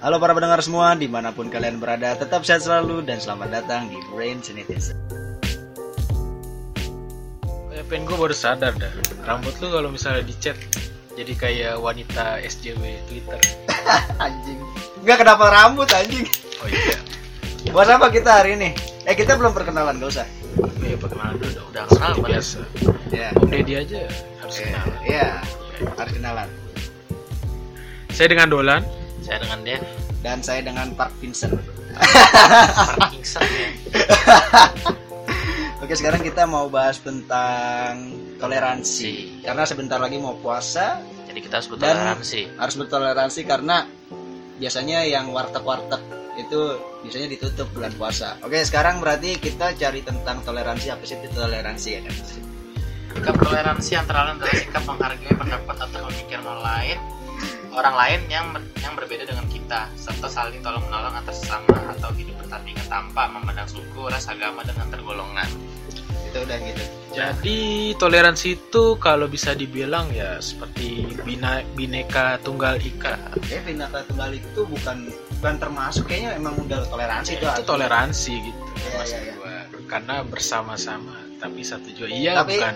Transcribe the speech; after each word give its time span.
Halo 0.00 0.16
para 0.20 0.32
pendengar 0.32 0.60
semua, 0.64 0.96
di 0.96 1.04
mana 1.04 1.28
pun 1.28 1.52
kalian 1.52 1.76
berada, 1.76 2.16
tetap 2.16 2.48
sehat 2.48 2.64
selalu 2.64 3.04
dan 3.04 3.20
selamat 3.20 3.60
datang 3.60 3.92
di 3.92 4.00
Brain 4.08 4.40
Sanitizer. 4.40 4.96
Kayak 7.44 7.84
pen 7.92 8.08
gue 8.08 8.16
baru 8.16 8.32
sadar 8.32 8.72
dah. 8.72 8.88
Rambut 9.28 9.52
lu 9.60 9.68
kalau 9.68 9.92
misalnya 9.92 10.24
dicat 10.24 10.56
jadi 11.12 11.32
kayak 11.36 11.74
wanita 11.76 12.40
SJW 12.40 13.04
Twitter. 13.04 13.40
anjing. 14.24 14.60
Enggak 15.04 15.28
kenapa 15.28 15.44
rambut 15.52 15.88
anjing. 15.92 16.24
Oh 16.64 16.68
iya. 16.68 16.96
Buat 17.68 18.00
apa 18.00 18.08
kita 18.08 18.40
hari 18.40 18.56
ini? 18.56 18.72
Eh 19.04 19.12
kita 19.12 19.36
belum 19.36 19.52
perkenalan, 19.52 20.00
gak 20.00 20.20
usah. 20.20 20.26
Iya 20.80 20.96
perkenalan. 20.96 21.36
Udah 21.36 21.84
Seperti 21.88 22.00
kenal, 22.00 22.14
biasa. 22.24 22.60
Ya. 23.12 23.28
Om 23.36 23.48
Deddy 23.52 23.74
aja 23.76 23.98
harus 24.40 24.56
Iya, 24.56 24.64
kenal. 24.64 24.86
Iya, 25.04 25.28
harus 26.00 26.12
kenalan. 26.16 26.48
Saya 28.08 28.28
dengan 28.32 28.48
Dolan. 28.48 29.03
Saya 29.24 29.40
dengan 29.40 29.60
Dev 29.64 29.80
Dan 30.20 30.38
saya 30.44 30.60
dengan 30.60 30.92
Park 30.92 31.12
Vincent. 31.20 31.56
Parkinson 31.96 33.44
ya. 33.44 33.68
Oke, 35.84 35.92
sekarang 36.00 36.24
kita 36.24 36.48
mau 36.48 36.72
bahas 36.72 36.96
tentang 37.00 38.08
toleransi. 38.40 39.44
Karena 39.44 39.68
sebentar 39.68 40.00
lagi 40.00 40.16
mau 40.16 40.32
puasa, 40.40 41.00
Jadi 41.28 41.44
kita 41.44 41.60
harus 41.60 41.68
bertoleransi. 41.68 42.56
harus 42.56 42.74
bertoleransi 42.80 43.40
karena 43.44 43.84
biasanya 44.56 45.04
yang 45.04 45.28
warteg-warteg 45.28 46.00
itu 46.40 46.60
biasanya 47.04 47.28
ditutup 47.30 47.68
bulan 47.76 47.92
puasa. 48.00 48.40
Oke, 48.40 48.64
sekarang 48.64 49.04
berarti 49.04 49.36
kita 49.36 49.76
cari 49.76 50.00
tentang 50.00 50.40
toleransi 50.40 50.88
apa 50.88 51.04
sih 51.04 51.20
itu 51.20 51.36
toleransi 51.36 51.88
ya 51.90 52.00
kan? 52.00 52.14
Sikap 53.14 53.36
toleransi 53.38 53.92
antara 53.94 54.20
lain 54.32 54.40
adalah 54.40 54.56
sikap 54.56 54.82
menghargai 54.88 55.34
pendapat 55.36 55.76
atau 55.78 55.98
pemikiran 56.10 56.44
orang 56.48 56.64
lain 56.64 56.98
orang 57.74 57.94
lain 57.98 58.20
yang 58.30 58.46
yang 58.80 58.94
berbeda 58.94 59.26
dengan 59.26 59.46
kita 59.50 59.90
serta 59.98 60.30
saling 60.30 60.62
tolong 60.62 60.82
menolong 60.86 61.14
atas 61.18 61.42
sesama 61.42 61.74
atau 61.90 62.14
hidup 62.14 62.38
bertandingan 62.40 62.86
tanpa 62.86 63.26
memandang 63.28 63.66
suku, 63.66 64.06
ras, 64.06 64.30
agama 64.30 64.62
dan 64.62 64.78
antar 64.78 65.02
golongan. 65.02 65.48
Itu 66.30 66.42
udah 66.42 66.58
gitu. 66.62 66.82
Jadi 67.14 67.58
toleransi 67.94 68.46
itu 68.58 68.98
kalau 68.98 69.30
bisa 69.30 69.54
dibilang 69.54 70.10
ya 70.10 70.42
seperti 70.42 71.14
bina, 71.22 71.62
bineka 71.78 72.42
tunggal 72.42 72.78
ika. 72.82 73.18
Kayak 73.46 73.62
bineka 73.70 73.98
tunggal 74.10 74.30
itu 74.34 74.60
bukan 74.66 75.10
bukan 75.38 75.54
termasuk 75.62 76.10
kayaknya 76.10 76.38
emang 76.38 76.54
udah 76.58 76.86
toleransi 76.90 77.38
itu. 77.38 77.46
itu 77.46 77.62
toleransi 77.62 78.32
gitu. 78.50 78.60
Iya, 78.74 78.90
maksud 78.98 79.18
iya, 79.18 79.22
iya. 79.22 79.34
gua. 79.38 79.56
Karena 79.86 80.16
bersama-sama 80.26 81.14
tapi 81.38 81.60
satu 81.60 81.86
juga 81.92 82.08
iya 82.10 82.40
Tapi- 82.40 82.58
bukan 82.58 82.74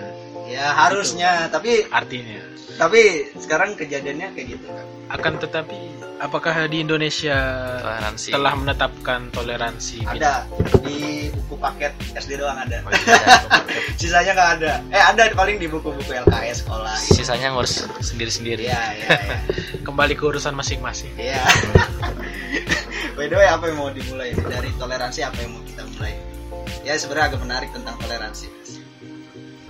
Ya 0.49 0.73
harusnya, 0.73 1.53
tapi 1.53 1.85
artinya. 1.93 2.41
Tapi 2.79 3.27
sekarang 3.35 3.75
kejadiannya 3.75 4.29
kayak 4.33 4.47
gitu 4.55 4.67
kan. 4.71 4.87
Akan 5.11 5.35
tetapi 5.37 5.99
apakah 6.23 6.71
di 6.71 6.87
Indonesia 6.87 7.35
Toleransi. 7.83 8.31
telah 8.31 8.55
menetapkan 8.55 9.21
toleransi? 9.35 10.07
Ada 10.07 10.47
di 10.87 11.27
buku 11.35 11.59
paket 11.59 11.93
SD 12.15 12.39
doang 12.39 12.55
ada. 12.55 12.79
Oh, 12.87 12.91
iya. 12.95 13.19
Sisanya 14.01 14.33
nggak 14.33 14.51
ada. 14.63 14.73
Eh 14.95 15.03
ada 15.03 15.23
paling 15.35 15.59
di 15.59 15.67
buku-buku 15.67 16.07
LKS 16.07 16.63
sekolah. 16.63 16.95
Sisanya 16.95 17.51
ngurus 17.51 17.83
sendiri-sendiri. 17.99 18.71
Iya, 18.71 18.83
iya, 18.95 19.07
iya. 19.11 19.39
Kembali 19.87 20.15
ke 20.15 20.23
urusan 20.23 20.55
masing-masing. 20.55 21.11
Iya. 21.19 21.43
By 23.19 23.27
the 23.27 23.35
way, 23.35 23.51
apa 23.51 23.67
yang 23.67 23.83
mau 23.83 23.91
dimulai 23.91 24.31
dari 24.39 24.71
toleransi? 24.79 25.27
Apa 25.27 25.39
yang 25.43 25.59
mau 25.59 25.63
kita 25.67 25.83
mulai? 25.99 26.15
Ya 26.87 26.95
sebenarnya 26.95 27.35
agak 27.35 27.41
menarik 27.43 27.71
tentang 27.75 27.99
toleransi. 27.99 28.47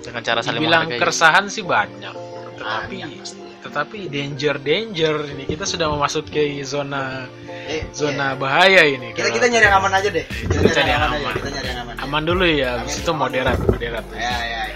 Dengan 0.05 0.21
cara 0.25 0.41
saling 0.41 0.61
Dibilang 0.61 0.85
menghargai. 0.89 1.01
keresahan 1.01 1.45
sih 1.49 1.65
banyak, 1.65 2.15
tetapi 2.59 2.97
Banyak 3.01 3.47
tetapi 3.59 3.99
danger 4.07 4.55
danger 4.63 5.15
ini 5.35 5.43
kita 5.45 5.63
sudah 5.63 5.87
memasuki 5.91 6.63
zona 6.63 7.27
Eh, 7.69 7.85
zona 7.93 8.33
iya. 8.33 8.41
bahaya 8.41 8.83
ini. 8.89 9.13
Kita 9.13 9.29
kita 9.29 9.45
nyari 9.45 9.69
yang 9.69 9.77
aman 9.77 9.93
aja 9.93 10.09
deh. 10.09 10.25
Kita, 10.25 10.57
Kita 10.57 10.73
cari 10.73 10.89
yang 10.89 11.05
aja. 11.05 11.21
aman. 11.21 11.33
Kita 11.37 11.49
nyari 11.53 11.69
yang 11.69 11.81
aman. 11.85 11.93
aja. 11.93 12.01
aman 12.09 12.23
dulu 12.25 12.45
ya, 12.49 12.69
habis 12.81 12.89
Aman, 12.89 12.97
itu 13.05 13.11
aman. 13.13 13.21
moderat 13.21 13.59
moderat. 13.61 14.05
Ya 14.09 14.25
ya. 14.25 14.63
ya. 14.65 14.67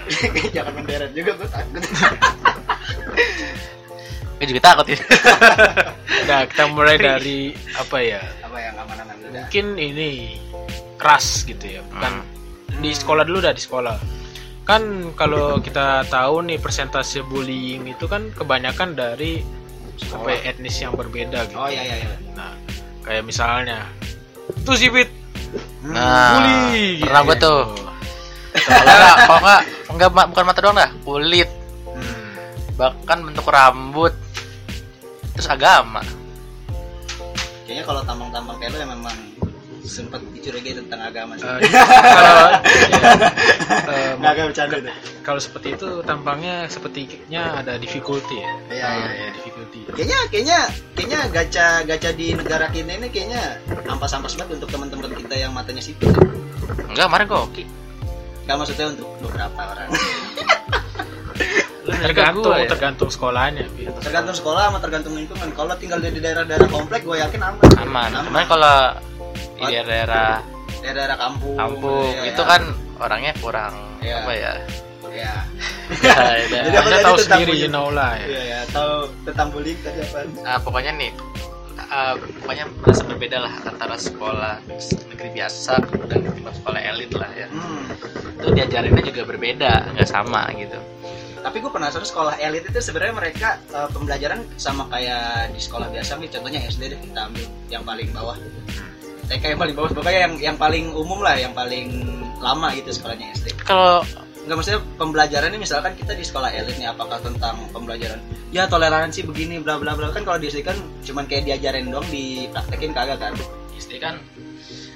Jangan 0.61 0.73
menderet 0.77 1.11
juga 1.11 1.31
gue 1.33 1.49
takut. 1.49 1.81
Gue 4.37 4.45
juga 4.49 4.61
takut 4.63 4.85
ya. 4.89 4.99
Nah, 6.23 6.47
kita 6.47 6.69
mulai 6.69 6.95
dari 6.95 7.51
apa 7.73 7.97
ya? 7.99 8.21
apa 8.39 8.55
yang 8.55 8.75
aman-aman. 8.77 9.17
Mungkin 9.33 9.65
ini 9.75 10.39
keras 10.95 11.43
gitu 11.43 11.65
ya, 11.67 11.81
bukan 11.83 12.13
di 12.79 12.93
sekolah 12.93 13.25
dulu 13.25 13.41
dah 13.41 13.51
di 13.51 13.59
sekolah. 13.59 13.97
Kan 14.63 15.11
kalau 15.13 15.59
kita 15.59 16.07
tahu 16.07 16.47
nih 16.47 16.57
persentase 16.57 17.19
bullying 17.21 17.91
itu 17.91 18.07
kan 18.07 18.31
kebanyakan 18.31 18.95
dari 18.95 19.43
apa 20.09 20.27
ya, 20.31 20.39
etnis 20.51 20.79
yang 20.79 20.95
berbeda 20.95 21.45
gitu. 21.47 21.59
Oh 21.59 21.67
iya 21.67 21.83
iya 21.83 21.95
iya. 21.99 22.15
Nah, 22.33 22.55
kayak 23.03 23.27
misalnya 23.27 23.83
tuh 24.63 24.75
si 24.75 24.87
Bit 24.87 25.11
Nah, 25.83 26.39
bully. 26.39 27.03
pernah 27.03 27.21
gue 27.27 27.37
tuh. 27.37 27.61
Kalau 28.53 29.37
enggak, 29.37 29.61
kalau 29.85 29.95
enggak, 29.99 30.27
bukan 30.31 30.43
mata 30.45 30.59
doang 30.61 30.77
dah, 30.77 30.91
kulit, 31.03 31.49
Hmm. 31.91 32.31
bahkan 32.73 33.19
bentuk 33.21 33.45
rambut, 33.45 34.13
terus 35.35 35.49
agama. 35.49 35.99
Kayaknya 37.65 37.83
kalau 37.83 38.01
tampang-tampang 38.01 38.55
kayak 38.57 38.71
lu 38.71 38.77
ya 38.79 38.87
memang 38.87 39.15
sempat 39.83 40.23
dicurigai 40.31 40.79
tentang 40.79 40.99
agama 41.03 41.35
sih. 41.35 41.43
Eh, 41.43 41.59
kalau 42.15 42.47
ya, 42.87 43.01
eh, 43.91 44.11
Nggak 44.15 44.31
agak 44.31 44.45
bercanda 44.51 44.77
deh. 44.79 44.95
kalau 45.23 45.39
seperti 45.39 45.67
itu 45.75 45.89
tampangnya 46.03 46.67
sepertinya 46.67 47.59
ada 47.59 47.75
difficulty 47.75 48.39
ya. 48.39 48.51
Iya 48.71 48.87
iya 48.87 49.09
iya. 49.11 49.27
difficulty. 49.35 49.79
Kayaknya 49.91 50.19
kayaknya 50.31 50.59
kayaknya 50.95 51.19
gacha 51.31 51.67
gacha 51.83 52.09
di 52.15 52.27
negara 52.35 52.67
kita 52.71 52.91
ini 52.95 53.07
kayaknya 53.11 53.59
ampas-ampas 53.87 54.35
banget 54.39 54.63
untuk 54.63 54.69
teman-teman 54.71 55.11
kita 55.15 55.35
yang 55.35 55.51
matanya 55.51 55.83
sipit. 55.83 56.11
Enggak, 56.87 57.07
kemarin 57.11 57.27
oke. 57.29 57.63
Gak 58.43 58.55
maksudnya 58.59 58.87
untuk 58.91 59.07
beberapa 59.23 59.61
orang. 59.71 59.87
Tergantung 61.83 62.47
Gua 62.47 62.63
ya. 62.63 62.69
tergantung 62.71 63.09
sekolahnya. 63.11 63.67
Bit. 63.75 63.91
tergantung 63.99 64.35
sekolah 64.35 64.71
sama 64.71 64.79
tergantung 64.79 65.19
lingkungan. 65.19 65.51
Kalau 65.51 65.75
tinggal 65.75 65.99
di 65.99 66.15
daerah-daerah 66.15 66.67
komplek, 66.71 67.03
gue 67.03 67.19
yakin 67.19 67.41
aman. 67.43 67.63
Aman. 67.83 68.09
Cuman 68.23 68.43
kalau 68.47 68.75
di 69.67 69.75
daerah 69.83 70.31
daerah-daerah 70.83 71.17
kampung. 71.17 71.55
kampung 71.55 72.11
ya, 72.11 72.23
itu 72.27 72.41
ya. 72.43 72.49
kan 72.51 72.61
orangnya 72.99 73.33
kurang 73.39 73.73
Iya. 74.03 74.15
apa 74.19 74.31
ya? 74.35 74.53
Ya. 75.13 75.45
Ya, 76.01 76.17
udah. 76.49 76.61
Jadi 76.73 76.77
Anda 76.79 76.97
tahu 77.05 77.17
sendiri, 77.21 77.53
you 77.53 77.69
know 77.69 77.93
lah 77.93 78.17
ya. 78.17 78.25
Iya 78.25 78.41
ya. 78.49 78.59
Tahu 78.73 79.13
tentang 79.29 79.53
bullying 79.53 79.77
tadi 79.85 80.01
apa? 80.01 80.25
Nah, 80.41 80.57
pokoknya 80.57 80.91
nih 80.97 81.11
eh, 81.77 82.13
pokoknya 82.41 82.65
merasa 82.81 83.03
berbeda 83.05 83.37
lah 83.37 83.53
antara 83.61 83.95
sekolah 84.01 84.55
negeri 85.13 85.29
biasa 85.37 85.77
dan 86.09 86.25
sekolah 86.49 86.79
elit 86.81 87.13
lah 87.13 87.29
ya. 87.37 87.45
Hmm. 87.53 87.93
Itu 88.41 88.57
diajarinnya 88.57 89.03
juga 89.05 89.21
berbeda, 89.29 89.93
nggak 89.93 90.09
sama 90.09 90.49
gitu. 90.57 90.81
Tapi 91.43 91.59
gue 91.59 91.71
penasaran 91.75 92.07
sekolah 92.07 92.39
elit 92.39 92.63
itu 92.65 92.79
sebenarnya 92.81 93.13
mereka 93.13 93.61
eh, 93.69 93.89
pembelajaran 93.93 94.41
sama 94.57 94.89
kayak 94.89 95.53
di 95.53 95.59
sekolah 95.61 95.93
biasa 95.93 96.17
nih. 96.17 96.29
Contohnya 96.33 96.59
SD 96.65 96.81
deh 96.89 96.99
kita 97.05 97.19
ambil 97.29 97.45
yang 97.69 97.83
paling 97.85 98.09
bawah. 98.09 98.39
TK 99.25 99.43
yang 99.47 99.59
paling 99.59 99.73
bawah, 99.73 99.91
pokoknya 99.91 100.19
yang 100.21 100.33
yang 100.43 100.57
paling 100.57 100.91
umum 100.91 101.19
lah, 101.19 101.35
yang 101.35 101.51
paling 101.51 101.87
lama 102.37 102.67
gitu 102.73 102.91
sekolahnya 102.91 103.31
SD. 103.33 103.55
Kalau 103.63 104.03
Enggak 104.43 104.59
maksudnya 104.59 104.81
pembelajarannya 104.97 105.55
misalkan 105.55 105.95
kita 105.95 106.11
di 106.11 106.19
sekolah 106.19 106.51
elit 106.51 106.75
nih 106.75 106.91
apakah 106.91 107.15
tentang 107.17 107.63
pembelajaran 107.71 108.19
ya 108.51 108.67
toleransi 108.67 109.23
begini 109.23 109.55
bla 109.57 109.79
bla 109.79 109.95
bla 109.95 110.11
kan 110.11 110.27
kalau 110.27 110.35
di 110.35 110.51
SD 110.51 110.67
kan 110.67 110.75
cuman 110.99 111.23
kayak 111.23 111.47
diajarin 111.47 111.87
doang 111.87 112.03
dipraktekin 112.11 112.91
kagak 112.91 113.23
kan 113.23 113.31
SD 113.73 114.03
kan 114.03 114.19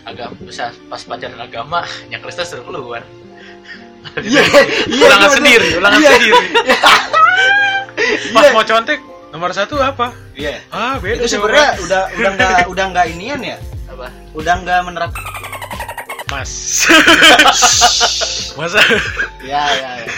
agak 0.03 0.35
bisa 0.37 0.75
pas 0.85 0.99
pelajaran 0.99 1.39
agama 1.39 1.79
yang 2.11 2.19
Kristen 2.19 2.43
suruh 2.43 2.67
keluar. 2.67 3.07
iya 4.19 4.43
ulangan 5.07 5.31
sendiri, 5.31 5.67
ulangan 5.75 5.95
Iya. 5.97 6.11
sendiri. 6.11 6.31
Pas 8.35 8.43
Iya. 8.43 8.51
mau 8.51 8.63
contek 8.63 8.99
nomor 9.29 9.51
satu 9.51 9.79
apa? 9.79 10.11
iya 10.33 10.59
Ah 10.69 10.95
beda. 10.97 11.23
itu 11.23 11.27
sebenarnya 11.29 11.79
udah 11.81 12.01
udah 12.13 12.29
nggak 12.33 12.51
udah 12.75 12.85
nggak 12.91 13.05
inian 13.15 13.41
ya 13.45 13.57
Apa? 13.97 14.07
udah 14.31 14.53
nggak 14.61 14.79
menerap 14.83 15.11
Mas. 16.27 16.85
Masa? 18.59 18.77
ya 19.41 19.63
ya 19.65 19.91
ya 19.97 20.13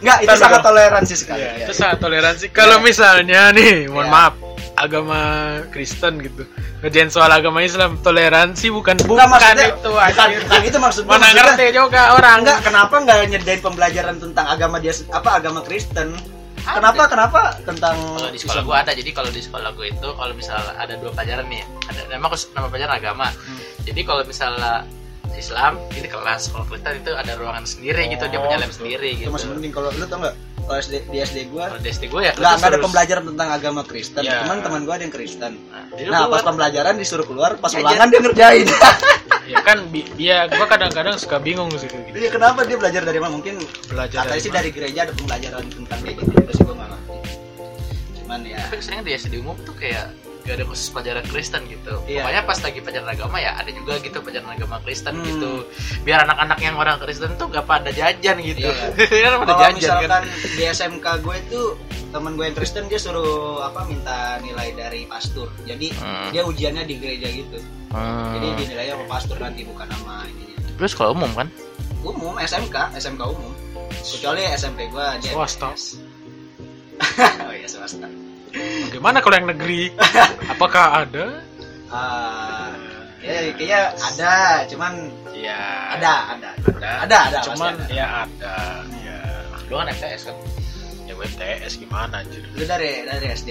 nggak 0.00 0.18
itu 0.20 0.34
sangat 0.36 0.60
toleransi 0.60 1.14
sekali 1.14 1.40
Iya, 1.40 1.52
ya. 1.54 1.64
itu 1.64 1.72
sangat 1.72 1.98
toleransi. 1.98 2.44
Kalau 2.50 2.76
Iya. 2.76 2.84
misalnya 2.84 3.40
nih, 3.50 3.88
mohon 3.88 4.04
Iya. 4.04 4.12
maaf, 4.12 4.34
agama 4.74 5.20
Kristen 5.70 6.20
gitu. 6.20 6.44
Ngerjain 6.80 7.08
soal 7.08 7.30
agama 7.30 7.60
Islam, 7.60 7.96
toleransi 7.98 8.68
bukan 8.68 9.00
bukan 9.00 9.16
Nggak, 9.16 9.28
maksudnya 9.30 9.66
itu 9.70 9.88
bukan, 9.88 10.04
anjir. 10.20 10.40
bukan 10.42 10.60
itu 10.62 10.78
maksudnya 10.78 11.08
Mana 11.08 11.20
maksudnya- 11.22 11.44
ngerti 11.46 11.66
juga 11.72 12.02
orang. 12.12 12.36
enggak 12.42 12.58
kenapa 12.60 12.94
nggak 12.98 13.16
nyediain 13.26 13.60
pembelajaran 13.62 14.16
tentang 14.18 14.46
agama 14.46 14.76
dia 14.76 14.92
apa 15.08 15.30
agama 15.34 15.60
Kristen 15.62 16.08
kenapa 16.66 17.02
kenapa 17.06 17.40
tentang 17.60 17.96
Kalau 17.96 18.28
di 18.28 18.38
sekolah 18.38 18.62
gua 18.62 18.76
ada, 18.80 18.92
jadi 18.92 19.10
kalau 19.10 19.28
di 19.28 19.38
sekolah 19.38 19.70
gua 19.70 19.86
itu 19.86 20.08
kalau 20.10 20.32
misalnya 20.32 20.72
ada 20.74 20.94
dua 20.94 21.10
pelajaran 21.10 21.46
nih, 21.46 21.62
ada 21.86 22.00
nama 22.08 22.26
nama 22.26 22.66
pelajaran 22.66 22.94
agama. 22.94 23.26
Hmm. 23.28 23.58
Jadi 23.82 24.00
kalau 24.02 24.22
misalnya 24.22 24.88
Islam 25.34 25.76
ini 25.92 26.06
kelas, 26.06 26.48
kalau 26.48 26.64
Kristen 26.64 26.94
itu 26.96 27.12
ada 27.12 27.32
ruangan 27.34 27.64
sendiri 27.64 28.06
gitu, 28.06 28.24
dia 28.24 28.38
punya 28.38 28.56
lab 28.56 28.70
sendiri 28.70 29.08
itu 29.12 29.20
gitu. 29.20 29.30
masih 29.30 29.50
penting 29.50 29.70
kalau 29.70 29.90
lu 29.90 30.04
tau 30.04 30.18
nggak 30.18 30.34
kalau 30.64 30.78
SD 30.78 30.94
di 31.06 31.18
SD 31.18 31.38
gua 31.50 31.64
Kalau 31.68 31.82
di 31.82 31.88
SD 31.90 32.04
gue 32.06 32.22
ya 32.22 32.32
nggak 32.32 32.52
ada 32.54 32.66
terus- 32.70 32.80
pembelajaran 32.80 33.24
tentang 33.26 33.48
agama 33.50 33.80
Kristen 33.82 34.22
Ya. 34.22 34.40
cuman 34.40 34.56
teman 34.60 34.80
gua 34.82 34.94
ada 34.94 35.04
yang 35.04 35.12
Kristen 35.12 35.52
Nah, 35.60 35.84
nah 36.08 36.24
keluar. 36.24 36.30
pas 36.30 36.42
pembelajaran 36.42 36.94
disuruh 36.96 37.26
keluar 37.26 37.50
pas 37.58 37.68
Ngajar. 37.68 37.84
ulangan 37.84 38.06
dia 38.08 38.20
ngerjain 38.22 38.66
ya 39.52 39.58
kan 39.60 39.78
dia 39.92 40.36
gua 40.48 40.64
kadang-kadang 40.64 41.20
suka 41.20 41.36
bingung 41.36 41.68
sih 41.74 41.84
gitu 41.84 42.00
Iya 42.10 42.30
kenapa 42.30 42.64
dia 42.64 42.80
belajar 42.80 43.02
dari 43.02 43.18
mana 43.18 43.32
mungkin 43.34 43.60
belajar 43.84 44.24
katanya 44.24 44.40
sih 44.40 44.48
mana? 44.48 44.56
dari 44.56 44.70
gereja 44.70 44.98
ada 45.02 45.12
pembelajaran 45.12 45.62
tentang 45.68 45.98
kayak 46.00 46.16
gitu 46.16 46.32
cuman 48.24 48.40
ya 48.42 48.56
tapi 48.64 48.80
seringnya 48.80 49.04
di 49.04 49.12
SD 49.14 49.34
umum 49.38 49.56
tuh 49.60 49.74
kayak 49.74 50.08
gak 50.42 50.60
ada 50.60 50.64
khusus 50.66 50.88
pelajaran 50.88 51.24
Kristen 51.24 51.64
gitu. 51.64 52.04
Iya. 52.04 52.20
Pokoknya 52.20 52.42
pas 52.44 52.58
lagi 52.60 52.78
pelajaran 52.78 53.08
agama 53.10 53.36
ya 53.38 53.56
ada 53.56 53.70
juga 53.70 53.96
gitu 53.96 54.20
pelajaran 54.20 54.50
agama 54.50 54.76
Kristen 54.80 55.14
Hmm. 55.14 55.24
gitu. 55.26 55.52
Biar 56.00 56.20
anak-anak 56.22 56.58
yang 56.58 56.76
orang 56.76 56.96
Kristen 56.98 57.32
tuh 57.34 57.48
gak 57.48 57.64
pada 57.64 57.88
jajan 57.88 58.36
gitu. 58.42 58.68
Iya. 58.68 59.24
kan 59.24 59.40
pada 59.40 59.44
kalau 59.46 59.62
jajan 59.62 59.72
misalkan 59.74 60.10
kan. 60.10 60.22
di 60.28 60.62
SMK 60.66 61.06
gue 61.18 61.36
itu 61.38 61.60
temen 62.10 62.32
gue 62.34 62.44
yang 62.44 62.52
Kristen 62.54 62.84
dia 62.86 62.96
suruh 62.96 63.64
apa 63.64 63.84
minta 63.84 64.36
nilai 64.38 64.70
dari 64.70 65.02
pastor 65.04 65.48
jadi 65.62 65.88
Hmm. 65.94 66.28
dia 66.30 66.44
ujiannya 66.44 66.84
di 66.84 66.94
gereja 66.94 67.26
gitu 67.26 67.58
jadi 68.30 68.46
dinilainya 68.54 68.94
sama 68.94 69.06
pastor 69.08 69.36
nanti 69.38 69.64
bukan 69.64 69.88
nama 69.88 70.22
ininya 70.24 70.60
Terus 70.76 70.92
kalau 70.92 71.10
umum 71.10 71.32
kan? 71.32 71.48
umum 72.02 72.36
SMK 72.36 72.94
SMK 72.94 73.22
umum 73.24 73.50
kecuali 73.96 74.44
SMP 74.52 74.86
gue 74.86 75.06
dia 75.18 75.32
Swasta. 75.32 75.72
MTS. 75.72 76.03
oh 77.48 77.52
iya 77.54 77.68
swasta. 77.68 78.06
Bagaimana 78.54 79.18
kalau 79.18 79.34
yang 79.34 79.48
negeri? 79.50 79.90
Apakah 80.52 81.04
ada? 81.06 81.42
Ah, 81.90 82.70
ya 83.18 83.50
kayaknya 83.54 83.80
ada 83.94 84.34
cuman 84.70 84.92
ya 85.34 85.58
ada 85.98 86.12
ada. 86.38 86.50
Ada. 86.62 86.90
Ada 87.06 87.16
ada 87.30 87.38
cuman 87.50 87.72
ada. 87.74 87.86
ya 87.90 88.06
ada. 88.26 88.54
Ya 89.02 89.18
Lu 89.70 89.74
kan 89.80 89.88
MTS 89.90 90.22
kan? 90.30 90.36
ya 91.04 91.12
WTS 91.14 91.72
gimana 91.76 92.24
anjir? 92.24 92.42
Lu 92.56 92.64
dari 92.64 93.04
dari 93.04 93.26
SD 93.28 93.50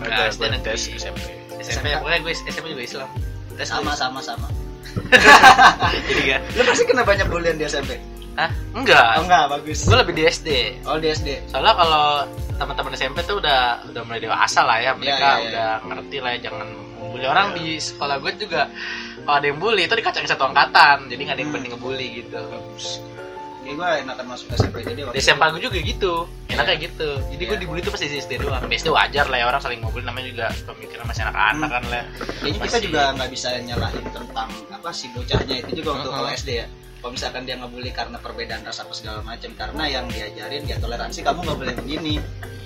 ada 0.00 0.28
SD 0.28 0.42
dan 0.48 0.60
di- 0.60 0.96
SMP 0.96 1.20
SMP 1.60 1.86
pokoknya 1.96 2.18
gue 2.20 2.32
SMP 2.46 2.66
juga 2.72 2.84
Islam. 2.84 3.08
Tes 3.56 3.68
sama 3.68 3.92
sama 3.96 4.20
sama. 4.20 4.48
Jadi 6.08 6.22
kan? 6.24 6.40
lu 6.56 6.62
pasti 6.64 6.84
kena 6.88 7.04
banyak 7.04 7.26
bulian 7.28 7.56
di 7.60 7.64
SMP 7.68 8.00
Hah? 8.36 8.50
Enggak. 8.72 9.16
oh 9.16 9.22
enggak 9.24 9.44
bagus 9.50 9.78
Gue 9.82 9.96
lebih 9.96 10.12
di 10.12 10.22
SD. 10.24 10.48
oh 10.84 10.96
di 10.96 11.08
SD 11.08 11.28
Soalnya 11.48 11.72
kalau 11.72 12.06
teman-teman 12.54 12.92
SMP 12.92 13.18
tuh 13.22 13.36
udah 13.36 13.60
udah 13.86 14.02
mulai 14.02 14.16
dewasa 14.18 14.60
lah 14.60 14.76
ya, 14.78 14.92
mereka 14.92 15.16
iya, 15.16 15.32
iya. 15.34 15.46
udah 15.46 15.68
ngerti 15.86 16.16
lah 16.20 16.30
ya 16.32 16.40
jangan 16.42 16.66
bully 17.06 17.26
orang 17.26 17.48
di 17.52 17.76
sekolah 17.76 18.16
gue 18.18 18.32
juga 18.38 18.68
kalau 19.18 19.36
ada 19.36 19.46
yang 19.46 19.58
bully 19.58 19.82
itu 19.82 19.92
dikacangin 19.92 20.24
satu 20.26 20.46
angkatan, 20.46 21.04
jadi 21.06 21.18
nggak 21.18 21.34
ada 21.34 21.42
yang 21.42 21.48
Hmm. 21.48 21.56
berani 21.56 21.68
ngebully 21.68 22.08
gitu. 22.16 22.40
kayak 23.60 23.74
gue 23.74 23.88
enakan 24.06 24.26
masuk 24.30 24.46
SMP 24.52 24.76
jadi 24.80 25.00
Di 25.10 25.18
SMP 25.18 25.42
gue 25.50 25.58
juga 25.60 25.78
gitu, 25.82 26.12
enak 26.46 26.54
Iya. 26.54 26.62
kayak 26.64 26.80
gitu. 26.86 27.10
Jadi 27.28 27.42
gue 27.42 27.50
Iya. 27.50 27.60
dibully 27.60 27.80
tuh 27.82 27.90
pas 27.90 27.98
di 27.98 28.14
SD 28.14 28.32
doang. 28.38 28.62
Di 28.62 28.74
SD 28.74 28.88
wajar 28.88 29.26
lah 29.26 29.36
ya 29.36 29.44
orang 29.44 29.58
saling 29.58 29.82
bully 29.82 30.00
namanya 30.00 30.26
juga 30.28 30.46
pemikiran 30.64 31.04
masih 31.04 31.22
anak-anak 31.24 31.66
Hmm. 31.68 31.74
kan 31.74 31.84
lah. 31.90 32.04
kayaknya 32.38 32.52
kita 32.54 32.62
Masih- 32.70 32.84
juga 32.86 33.02
nggak 33.12 33.30
bisa 33.30 33.48
nyalahin 33.58 34.06
tentang 34.08 34.48
apa 34.70 34.88
si 34.90 35.06
bocahnya 35.10 35.54
itu 35.58 35.70
juga 35.76 35.90
untuk 35.92 36.08
Mm-mm. 36.08 36.18
kalau 36.22 36.30
SD 36.32 36.50
ya 36.54 36.66
kalau 37.06 37.14
misalkan 37.14 37.46
dia 37.46 37.54
ngebully 37.54 37.94
karena 37.94 38.18
perbedaan 38.18 38.66
ras 38.66 38.82
apa 38.82 38.90
segala 38.90 39.22
macam 39.22 39.54
karena 39.54 39.86
yang 39.86 40.10
diajarin 40.10 40.66
ya 40.66 40.74
toleransi 40.82 41.22
kamu 41.22 41.38
nggak 41.38 41.58
boleh 41.62 41.74
begini 41.78 42.14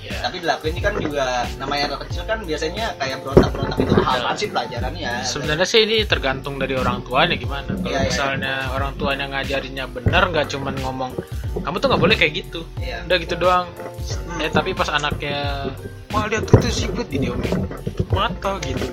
Iya. 0.01 0.17
tapi 0.25 0.41
dilakuin 0.41 0.73
ini 0.73 0.81
kan 0.81 0.95
juga 0.97 1.45
namanya 1.61 1.93
anak 1.93 2.09
kecil 2.09 2.25
kan 2.25 2.41
biasanya 2.41 2.97
kayak 2.97 3.21
berontak-berontak 3.21 3.79
itu 3.85 3.93
apaan 3.93 4.33
sih 4.33 4.49
pelajarannya 4.49 5.13
sebenarnya 5.29 5.67
sih 5.69 5.81
ini 5.85 5.97
tergantung 6.09 6.57
dari 6.57 6.73
orang 6.73 7.05
tuanya 7.05 7.37
gimana 7.37 7.69
kalau 7.69 7.85
Iya, 7.85 8.01
iya. 8.01 8.09
misalnya 8.09 8.55
orang 8.73 8.93
tuanya 8.97 9.25
ngajarinnya 9.29 9.85
bener 9.93 10.23
nggak 10.25 10.47
cuman 10.49 10.75
ngomong 10.81 11.13
kamu 11.61 11.77
tuh 11.77 11.87
nggak 11.93 12.01
boleh 12.01 12.17
kayak 12.17 12.33
gitu 12.33 12.61
Iya. 12.81 13.05
udah 13.05 13.17
gitu 13.21 13.35
doang 13.37 13.69
Hmm. 14.01 14.41
eh 14.41 14.49
tapi 14.49 14.73
pas 14.73 14.89
anaknya 14.89 15.69
wah 16.09 16.25
lihat 16.25 16.49
tuh 16.49 16.57
tuh 16.57 16.73
siput 16.73 17.05
di 17.05 17.21
diomelin 17.21 17.69
mata 18.09 18.57
gitu 18.65 18.89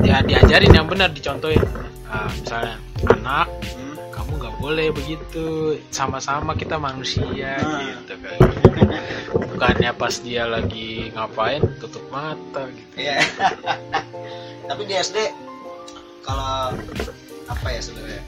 ya 0.00 0.24
diajarin 0.24 0.72
yang 0.72 0.88
benar 0.88 1.12
dicontohin 1.12 1.60
Nah, 2.08 2.28
misalnya 2.28 2.76
anak 3.08 3.48
Hmm. 3.48 3.81
Boleh 4.62 4.94
begitu 4.94 5.44
sama-sama 5.90 6.54
kita 6.54 6.78
manusia 6.78 7.58
Nah. 7.58 7.82
gitu 7.98 8.14
kan 8.16 8.38
bukannya 9.50 9.90
pas 9.92 10.14
dia 10.16 10.46
lagi 10.46 11.10
ngapain 11.10 11.58
tutup 11.76 12.06
mata 12.08 12.70
gitu 12.70 12.94
Iya. 12.96 13.18
Tapi 14.70 14.82
di 14.86 14.94
SD 14.94 15.18
kalau 16.22 16.78
apa 17.44 17.66
ya 17.68 17.80
sebenarnya? 17.82 18.22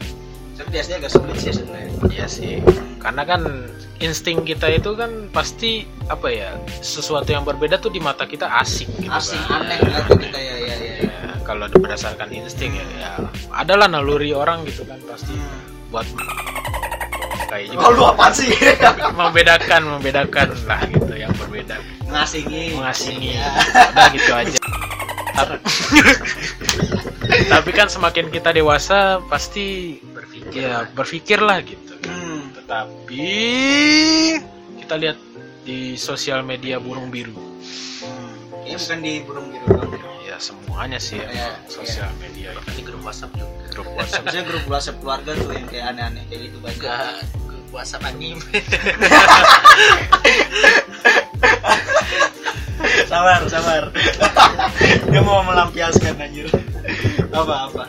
Tapi 0.54 0.68
di 0.68 0.78
SD 0.78 0.92
agak 0.96 1.10
sulit 1.10 1.38
sih 1.38 1.54
sebenarnya. 1.54 1.90
Iya 2.10 2.26
sih 2.26 2.58
karena 2.98 3.22
kan 3.22 3.42
insting 4.00 4.42
kita 4.42 4.66
itu 4.72 4.96
kan 4.96 5.28
pasti 5.28 5.84
apa 6.08 6.26
ya 6.26 6.50
sesuatu 6.80 7.28
yang 7.28 7.44
berbeda 7.44 7.76
tuh 7.76 7.88
di 7.88 8.00
mata 8.00 8.24
kita 8.24 8.48
asing 8.58 8.88
gitu 8.96 9.06
Asing 9.08 9.38
kan. 9.44 9.62
aneh 9.62 9.78
gitu 9.78 10.12
kita 10.18 10.38
ya 10.40 10.54
ya 10.58 10.74
ya. 10.74 10.96
Ya, 11.04 11.32
kalau 11.44 11.68
berdasarkan 11.68 12.32
insting 12.32 12.72
ya, 12.72 12.86
ya 12.96 13.10
adalah 13.52 13.86
naluri 13.86 14.32
orang 14.32 14.64
gitu 14.64 14.82
kan 14.82 14.96
pasti 15.04 15.36
buat 15.94 16.06
kayak 17.46 17.70
juga 17.70 17.80
Oh 17.80 17.90
lu 17.92 18.02
apaan 18.04 18.34
sih? 18.34 18.50
membedakan 19.18 19.82
membedakan 19.94 20.48
lah 20.66 20.82
gitu 20.84 21.14
yang 21.14 21.30
berbeda 21.34 21.78
Ngasingi. 22.04 22.74
mengasingi 22.74 23.30
Ya. 23.32 23.50
udah 23.94 24.08
gitu 24.10 24.32
aja 24.34 24.58
tapi, 27.44 27.70
kan 27.70 27.86
semakin 27.86 28.26
kita 28.28 28.50
dewasa 28.50 29.18
pasti 29.26 29.98
Berpikir. 30.04 30.62
ya 30.62 30.86
berpikir 30.90 31.38
lah 31.38 31.58
gitu 31.60 31.94
Hmm. 32.04 32.52
tetapi 32.52 33.26
kita 34.76 34.94
lihat 34.94 35.16
di 35.62 35.96
sosial 35.96 36.42
media 36.42 36.76
burung 36.76 37.08
biru 37.08 37.32
Hmm. 37.34 38.34
Ini 38.64 38.76
bukan 38.76 38.98
di 39.00 39.12
burung 39.20 39.46
biru. 39.48 39.66
Ya 40.34 40.42
semuanya 40.42 40.98
sih 40.98 41.22
ya, 41.22 41.30
Iya, 41.30 41.54
sosial 41.70 42.10
media 42.18 42.50
Di 42.74 42.82
grup 42.82 43.06
WhatsApp 43.06 43.30
juga. 43.38 43.54
grup 43.70 43.86
WhatsApp 43.98 44.26
Biasanya 44.26 44.44
grup 44.50 44.66
WhatsApp 44.66 44.98
keluarga 44.98 45.30
tuh 45.38 45.54
yang 45.54 45.66
kayak 45.70 45.94
aneh-aneh 45.94 46.26
kayak 46.26 46.50
gitu 46.50 46.58
banyak. 46.58 46.74
Enggak, 46.82 47.22
grup 47.46 47.66
WhatsApp 47.70 48.02
anime. 48.10 48.42
sabar, 53.10 53.40
sabar. 53.46 53.82
Dia 55.14 55.22
mau 55.22 55.46
melampiaskan 55.46 56.18
anjir. 56.18 56.50
Apa 57.30 57.70
apa? 57.70 57.84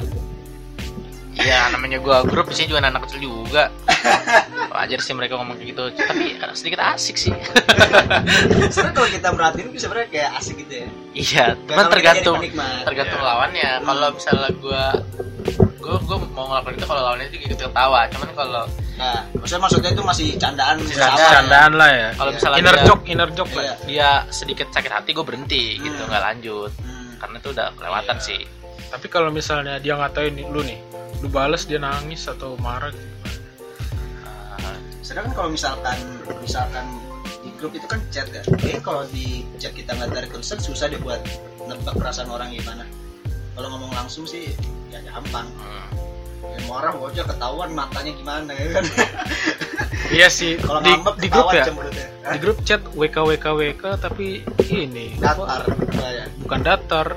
Iya, 1.35 1.67
namanya 1.69 1.99
gua 1.99 2.23
grup 2.23 2.47
di 2.47 2.55
sini 2.55 2.67
juga 2.67 2.79
anak 2.81 3.05
kecil 3.05 3.19
juga. 3.27 3.67
Wajar 4.75 4.99
sih 4.99 5.11
mereka 5.11 5.35
ngomong 5.35 5.55
kayak 5.55 5.69
gitu, 5.71 5.83
tapi 5.93 6.25
sedikit 6.53 6.79
asik 6.81 7.15
sih. 7.17 7.31
Sebenarnya 8.71 8.93
kalau 8.93 9.09
kita 9.09 9.29
merhatiin 9.31 9.67
bisa 9.69 9.87
sebenarnya 9.87 10.09
kayak 10.09 10.29
asik 10.35 10.55
gitu 10.57 10.73
ya. 10.83 10.87
iya, 11.13 11.45
cuman 11.61 11.85
kita 11.85 11.93
tergantung 11.93 12.37
tergantung 12.83 13.19
Iya. 13.19 13.27
lawannya. 13.27 13.69
Kalau 13.81 14.07
misalnya 14.11 14.49
gua 14.57 14.83
gua 15.77 15.97
gua 16.01 16.17
mau 16.31 16.45
ngelakuin 16.49 16.75
itu 16.75 16.85
kalau 16.85 17.01
lawannya 17.03 17.27
juga 17.29 17.43
ikut 17.45 17.59
ketawa. 17.61 17.99
Cuman 18.09 18.29
kalau 18.33 18.65
Nah, 18.95 19.27
maksudnya 19.35 19.59
maksudnya 19.59 19.91
itu 19.91 20.03
masih 20.07 20.27
candaan 20.39 20.79
Masih 20.79 20.95
sama 20.95 21.19
candaan. 21.19 21.33
candaan 21.35 21.71
lah 21.75 21.89
ya 21.91 22.07
kalau 22.15 22.31
Iya. 22.31 22.37
misalnya 22.39 22.57
inner 22.63 22.75
dia, 22.75 22.85
joke 22.87 23.03
inner 23.05 23.29
joke 23.29 23.51
Iya. 23.51 23.59
lah 23.59 23.75
dia 23.83 24.09
sedikit 24.31 24.67
sakit 24.71 24.87
hati, 24.87 25.09
gue 25.11 25.25
berhenti 25.27 25.63
gitu, 25.77 25.99
Hmm. 25.99 26.07
nggak 26.07 26.23
lanjut. 26.23 26.71
Hmm. 26.79 27.11
Karena 27.19 27.35
itu 27.35 27.49
udah 27.51 27.67
kelewatan 27.75 28.15
Iya. 28.15 28.23
sih. 28.23 28.41
tapi 28.85 29.11
kalau 29.11 29.27
misalnya 29.27 29.75
dia 29.75 29.97
ngatain 29.99 30.39
lu 30.47 30.63
nih 30.63 30.79
lu 31.25 31.33
bales 31.33 31.65
dia 31.65 31.81
nangis 31.81 32.29
atau 32.29 32.53
marah 32.61 32.93
gitu 32.93 33.09
Ah, 34.21 34.77
Sedangkan 35.01 35.33
kalau 35.33 35.49
misalkan 35.49 35.97
misalkan 36.37 36.85
di 37.41 37.49
grup 37.57 37.73
itu 37.73 37.85
kan 37.89 37.97
chat 38.13 38.29
ya. 38.29 38.45
Kayaknya 38.45 38.81
kalau 38.85 39.03
di 39.09 39.41
chat 39.57 39.73
kita 39.73 39.97
nggak 39.97 40.13
dari 40.13 40.29
concern 40.29 40.61
susah 40.61 40.85
deh 40.85 41.01
buat 41.01 41.17
nebak 41.65 41.97
perasaan 41.97 42.29
orang 42.29 42.53
gimana. 42.53 42.85
Kalau 43.57 43.73
ngomong 43.73 43.89
langsung 43.97 44.29
sih 44.29 44.53
ya 44.93 45.01
gampang. 45.01 45.49
hmm. 45.57 46.04
Ya, 46.53 46.59
marah 46.69 46.93
bocah 46.93 47.25
ketahuan 47.25 47.69
matanya 47.73 48.11
gimana 48.13 48.51
ya 48.53 48.65
kan. 48.77 48.85
iya 50.15 50.27
sih 50.29 50.57
kalau 50.61 50.79
di, 50.85 50.91
ngambek 50.93 51.15
di 51.17 51.27
grup 51.33 51.49
ya 51.49 51.65
cemberutnya. 51.65 52.05
di 52.29 52.37
grup 52.37 52.57
chat 52.61 52.81
WK 52.93 53.17
WK 53.25 53.45
WK 53.57 53.83
tapi 53.97 54.27
ini 54.69 55.17
datar 55.17 55.65
ya. 55.97 56.25
bukan 56.45 56.59
datar 56.61 57.07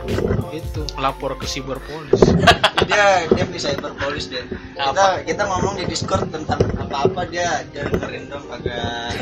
itu 0.52 0.82
lapor 0.96 1.36
ke 1.36 1.44
cyberpolis 1.44 2.22
dia 2.88 3.28
dia 3.28 3.44
di 3.44 3.60
cyber 3.60 3.92
police 4.00 4.32
deh 4.32 4.44
kita 4.72 4.88
Apa? 4.88 5.20
kita 5.20 5.42
ngomong 5.44 5.76
di 5.76 5.84
discord 5.84 6.24
tentang 6.32 6.60
apa 6.80 7.04
apa 7.04 7.20
dia 7.28 7.60
dia 7.68 7.84
dengerin 7.84 8.32
dong 8.32 8.46
agak 8.48 9.12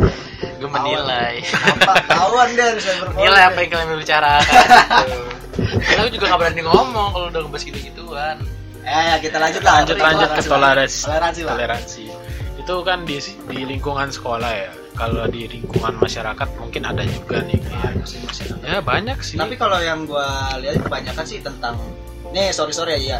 gue 0.60 0.68
menilai. 0.68 1.40
apa 1.44 1.92
tahuan 2.04 2.48
dia 2.52 2.72
di 2.72 2.80
cyber 2.80 3.08
police 3.12 3.24
Nilai 3.28 3.42
apa 3.48 3.58
yang 3.60 3.70
kalian 3.72 3.96
bicarakan 4.00 4.64
gitu. 4.64 5.18
Karena 5.60 6.00
gue 6.08 6.12
juga 6.16 6.26
gak 6.32 6.40
berani 6.40 6.62
ngomong 6.64 7.08
kalau 7.12 7.26
udah 7.28 7.40
ngebahas 7.44 7.64
gitu-gituan. 7.68 8.36
Eh 8.84 9.16
kita 9.20 9.36
lanjut 9.36 9.62
lah. 9.62 9.72
Lanjut 9.82 9.96
lanjut 9.98 10.30
ke 10.32 10.42
toleransi 10.44 10.98
toleransi. 11.06 11.40
Lah. 11.44 11.54
Toleransi. 11.56 12.04
Itu 12.60 12.74
kan 12.84 13.04
di 13.04 13.16
di 13.48 13.58
lingkungan 13.64 14.08
sekolah 14.12 14.52
ya. 14.52 14.72
Kalau 14.98 15.24
di 15.32 15.48
lingkungan 15.48 15.96
masyarakat 15.96 16.48
mungkin 16.60 16.82
ada 16.84 17.00
juga 17.06 17.40
nih 17.40 17.56
ada. 17.72 18.04
ya 18.60 18.78
banyak 18.84 19.18
sih. 19.24 19.40
Tapi 19.40 19.56
kalau 19.56 19.80
yang 19.80 20.04
gua 20.04 20.52
lihat 20.60 20.82
kebanyakan 20.84 21.24
sih 21.24 21.40
tentang 21.40 21.78
nih 22.30 22.52
sorry 22.52 22.70
sorry 22.70 22.94
ya, 22.94 23.00
iya. 23.00 23.18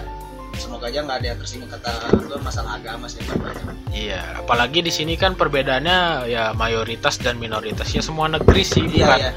semoga 0.60 0.92
aja 0.92 1.02
nggak 1.02 1.18
ada 1.24 1.26
yang 1.34 1.38
tersinggung 1.40 1.72
kata 1.72 1.90
gue 2.14 2.38
masalah 2.44 2.76
agama 2.76 3.08
sih. 3.08 3.22
Banyak 3.24 3.80
Iya, 3.90 4.38
apalagi 4.38 4.86
di 4.86 4.92
sini 4.94 5.18
kan 5.18 5.34
perbedaannya 5.34 6.30
ya 6.30 6.54
mayoritas 6.54 7.18
dan 7.18 7.42
minoritas. 7.42 7.90
Ya 7.90 8.02
semua 8.06 8.30
negeri 8.30 8.62
sih, 8.62 8.86
iya 8.86 9.10
bukan 9.10 9.18
iya. 9.18 9.30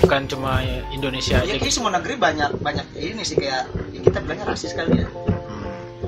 bukan 0.00 0.20
cuma 0.24 0.64
Indonesia 0.88 1.36
ya 1.44 1.44
aja. 1.44 1.60
kayak 1.60 1.74
semua 1.74 1.92
negeri 1.92 2.16
banyak 2.16 2.50
banyak 2.64 2.86
ini 2.96 3.20
sih 3.20 3.36
kayak 3.36 3.68
ya 3.92 4.00
kita 4.00 4.18
bilangnya 4.24 4.46
rasis 4.48 4.72
kali 4.72 5.04
ya 5.04 5.08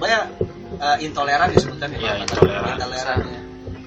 Hmm. 0.03 0.19
pokoknya 0.19 0.21
eh, 0.75 0.97
intoleran 1.01 1.49
disebutkan 1.49 1.89
ya 1.89 1.97
Iya, 1.97 2.13
kata- 2.13 2.23
intoleran. 2.27 2.75
intoleran 2.75 3.19
ya. 3.23 3.41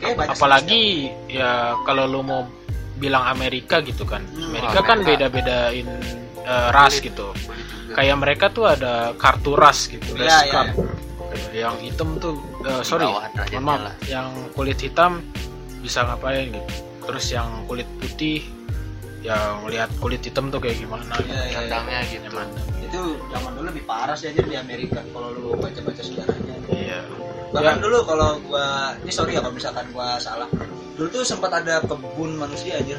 Banyak 0.07 0.31
Apalagi 0.31 0.83
ya 1.27 1.51
kalau 1.83 2.05
lu 2.05 2.21
mau 2.21 2.47
bilang 2.95 3.25
Amerika 3.25 3.81
gitu 3.81 4.07
kan, 4.07 4.23
Hmm, 4.23 4.53
Amerika 4.53 4.79
kan 4.79 4.97
Amerika. 4.97 5.27
beda-bedain 5.27 5.87
eh, 6.41 6.67
ras 6.71 6.95
gitu. 6.97 7.35
Kayak 7.91 8.15
mereka 8.17 8.45
tuh 8.47 8.65
ada 8.65 9.11
kartu 9.13 9.55
ras 9.55 9.87
gitu, 9.87 10.15
Iya, 10.15 10.23
ras 10.23 10.39
iya, 10.39 10.51
card. 10.51 10.69
Yang 11.51 11.75
hitam 11.81 12.09
tuh, 12.15 12.33
eh, 12.61 12.79
sorry, 12.81 13.07
maaf, 13.57 13.81
lah. 13.81 13.93
yang 14.05 14.29
kulit 14.51 14.77
hitam 14.77 15.19
bisa 15.81 16.05
ngapain 16.05 16.47
gitu. 16.49 16.71
Terus 17.03 17.25
yang 17.29 17.65
kulit 17.65 17.87
putih, 17.97 18.39
yang 19.19 19.65
lihat 19.65 19.89
kulit 19.97 20.21
hitam 20.21 20.47
tuh 20.47 20.61
kayak 20.61 20.79
gimana? 20.79 21.11
Iya, 21.17 21.25
iya, 21.25 21.43
iya. 21.43 21.57
Tandangnya 21.65 21.99
gitu 22.07 22.27
Gimana? 22.29 22.59
Itu 22.95 23.03
zaman 23.27 23.51
dulu 23.53 23.65
lebih 23.67 23.83
parah 23.83 24.15
sih 24.15 24.31
aja 24.31 24.39
di 24.41 24.55
Amerika 24.55 25.03
kalau 25.11 25.29
lu 25.29 25.51
baca-baca 25.53 25.99
sejarahnya 25.99 26.55
Iya. 26.65 26.99
bahkan 27.51 27.77
Ya. 27.77 27.83
dulu 27.83 27.97
kalau 28.03 28.39
gua 28.41 28.65
ini 28.97 29.11
sorry 29.11 29.35
ya 29.35 29.41
kalau 29.41 29.51
misalkan 29.53 29.85
gua 29.91 30.15
salah 30.17 30.47
dulu 30.95 31.07
tuh 31.11 31.23
sempat 31.23 31.51
ada 31.53 31.83
kebun 31.83 32.33
manusia 32.33 32.79
aja 32.79 32.95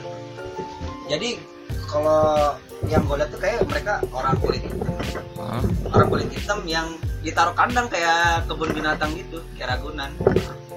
jadi 1.07 1.41
kalau 1.87 2.53
yang 2.85 3.03
gue 3.03 3.17
lihat 3.17 3.31
tuh 3.31 3.41
kayak 3.41 3.65
mereka 3.65 4.05
orang 4.11 4.37
kulit 4.37 4.61
hitam 4.61 4.93
orang 5.87 6.07
kulit 6.07 6.29
hitam 6.29 6.61
yang 6.67 6.87
ditaruh 7.23 7.55
kandang 7.55 7.89
kayak 7.89 8.45
kebun 8.45 8.69
binatang 8.71 9.11
gitu 9.15 9.41
kayak 9.57 9.73
ragunan 9.73 10.13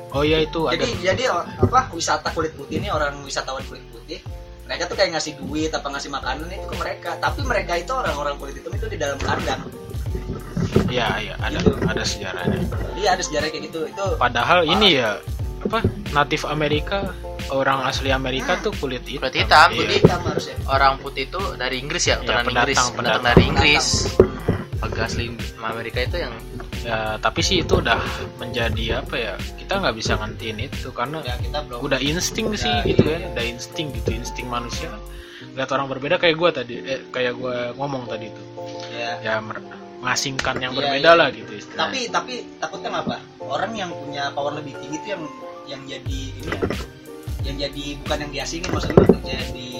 Oh 0.09 0.23
iya 0.23 0.41
itu 0.41 0.65
ada. 0.65 0.79
jadi 0.79 1.13
jadi 1.13 1.23
o- 1.29 1.45
apa 1.59 1.91
wisata 1.91 2.31
kulit 2.31 2.55
putih 2.55 2.79
ini 2.79 2.87
orang 2.87 3.19
wisatawan 3.21 3.61
kulit 3.63 3.83
putih 3.91 4.23
mereka 4.69 4.85
tuh 4.85 4.95
kayak 4.95 5.17
ngasih 5.17 5.33
duit 5.35 5.71
apa 5.73 5.87
ngasih 5.89 6.13
makanan 6.13 6.45
itu 6.45 6.65
ke 6.69 6.75
mereka 6.77 7.09
tapi 7.17 7.41
mereka 7.41 7.73
itu 7.73 7.89
orang-orang 7.89 8.37
kulit 8.37 8.53
hitam 8.53 8.69
itu 8.71 8.85
di 8.85 8.97
dalam 9.01 9.17
kandang 9.17 9.65
Iya 10.89 11.07
iya 11.21 11.35
ada 11.37 11.57
Gitu. 11.57 11.73
ada 11.85 12.03
sejarahnya. 12.05 12.61
iya 12.93 13.09
ada 13.17 13.23
sejarah 13.25 13.47
kayak 13.49 13.63
gitu 13.69 13.79
itu 13.89 14.05
Padahal 14.17 14.61
ini 14.63 15.01
ya 15.01 15.17
apa 15.59 15.81
natif 16.13 16.45
Amerika 16.45 17.13
orang 17.49 17.81
asli 17.85 18.13
Amerika 18.13 18.61
tuh 18.61 18.69
kulit 18.77 19.01
hitam. 19.05 19.25
Kulit 19.25 19.37
hitam, 19.45 19.69
Iya. 19.69 19.77
kulit 19.81 19.93
hitam 20.01 20.21
harusnya 20.21 20.55
orang 20.69 20.93
putih 21.01 21.25
itu 21.25 21.41
dari 21.57 21.75
Inggris 21.81 22.03
ya, 22.05 22.15
keturunan 22.21 22.45
pendatang, 22.45 22.61
Inggris, 22.61 22.77
pendatang. 22.77 22.97
pendatang 22.97 23.23
dari 23.25 23.43
Inggris. 23.49 23.85
Pendatang. 24.77 25.05
Asli 25.09 25.25
Amerika 25.59 25.99
itu 26.03 26.17
yang 26.19 26.33
Ya, 26.79 26.99
tapi 27.17 27.39
sih 27.39 27.59
itu 27.59 27.75
udah 27.75 27.99
menjadi 28.37 28.99
apa 28.99 29.15
ya? 29.15 29.33
Kita 29.55 29.77
nggak 29.77 29.95
bisa 29.95 30.15
ngantiin 30.15 30.57
itu 30.61 30.89
karena 30.89 31.19
ya 31.21 31.35
kita 31.35 31.59
belum 31.63 31.79
udah 31.81 31.99
insting 31.99 32.47
sih 32.53 32.71
Ya, 32.71 32.83
gitu 32.85 33.03
iya. 33.05 33.19
ya, 33.19 33.27
udah 33.29 33.45
insting 33.45 33.87
gitu, 33.91 34.09
insting 34.11 34.47
manusia. 34.47 34.87
Lihat 35.53 35.69
orang 35.69 35.87
berbeda 35.87 36.15
kayak 36.15 36.35
gua 36.35 36.49
tadi, 36.49 36.79
eh, 36.79 37.03
kayak 37.09 37.35
gua 37.35 37.75
ngomong 37.75 38.05
tadi 38.05 38.27
itu, 38.27 38.43
ya 38.91 39.11
ya 39.19 39.33
mengasingkan 39.39 40.55
yang 40.57 40.71
Iya, 40.71 40.79
berbeda 40.79 41.09
iya. 41.09 41.19
lah 41.19 41.27
gitu 41.29 41.51
istilahnya. 41.53 41.79
tapi 41.81 41.99
tapi 42.07 42.33
takutnya 42.57 42.89
apa 42.93 43.15
orang 43.39 43.71
yang 43.73 43.91
punya 43.91 44.31
power 44.31 44.55
lebih 44.55 44.71
tinggi 44.79 44.95
itu 44.95 45.07
yang 45.11 45.23
yang 45.67 45.81
jadi 45.85 46.19
ini 46.31 46.47
ya 46.47 46.59
yang 47.43 47.55
jadi 47.59 47.83
bukan 47.99 48.17
yang 48.19 48.31
diasingin 48.33 48.69
maksud 48.69 48.91
gue 48.93 49.05
tuh, 49.05 49.19
jadi 49.21 49.71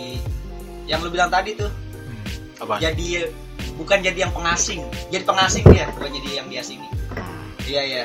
yang 0.86 1.00
lu 1.00 1.10
bilang 1.10 1.28
tadi 1.28 1.56
tuh 1.56 1.72
Hmm, 1.96 2.24
apa? 2.60 2.76
jadi 2.78 3.32
bukan 3.80 4.04
jadi 4.04 4.28
yang 4.28 4.34
pengasing. 4.36 4.84
Jadi 5.08 5.24
pengasing 5.24 5.64
dia 5.72 5.88
bukan 5.96 6.12
jadi 6.12 6.30
yang 6.44 6.48
diasingi 6.52 6.90
Hmm, 7.10 7.48
iya 7.66 7.82
iya. 7.82 8.04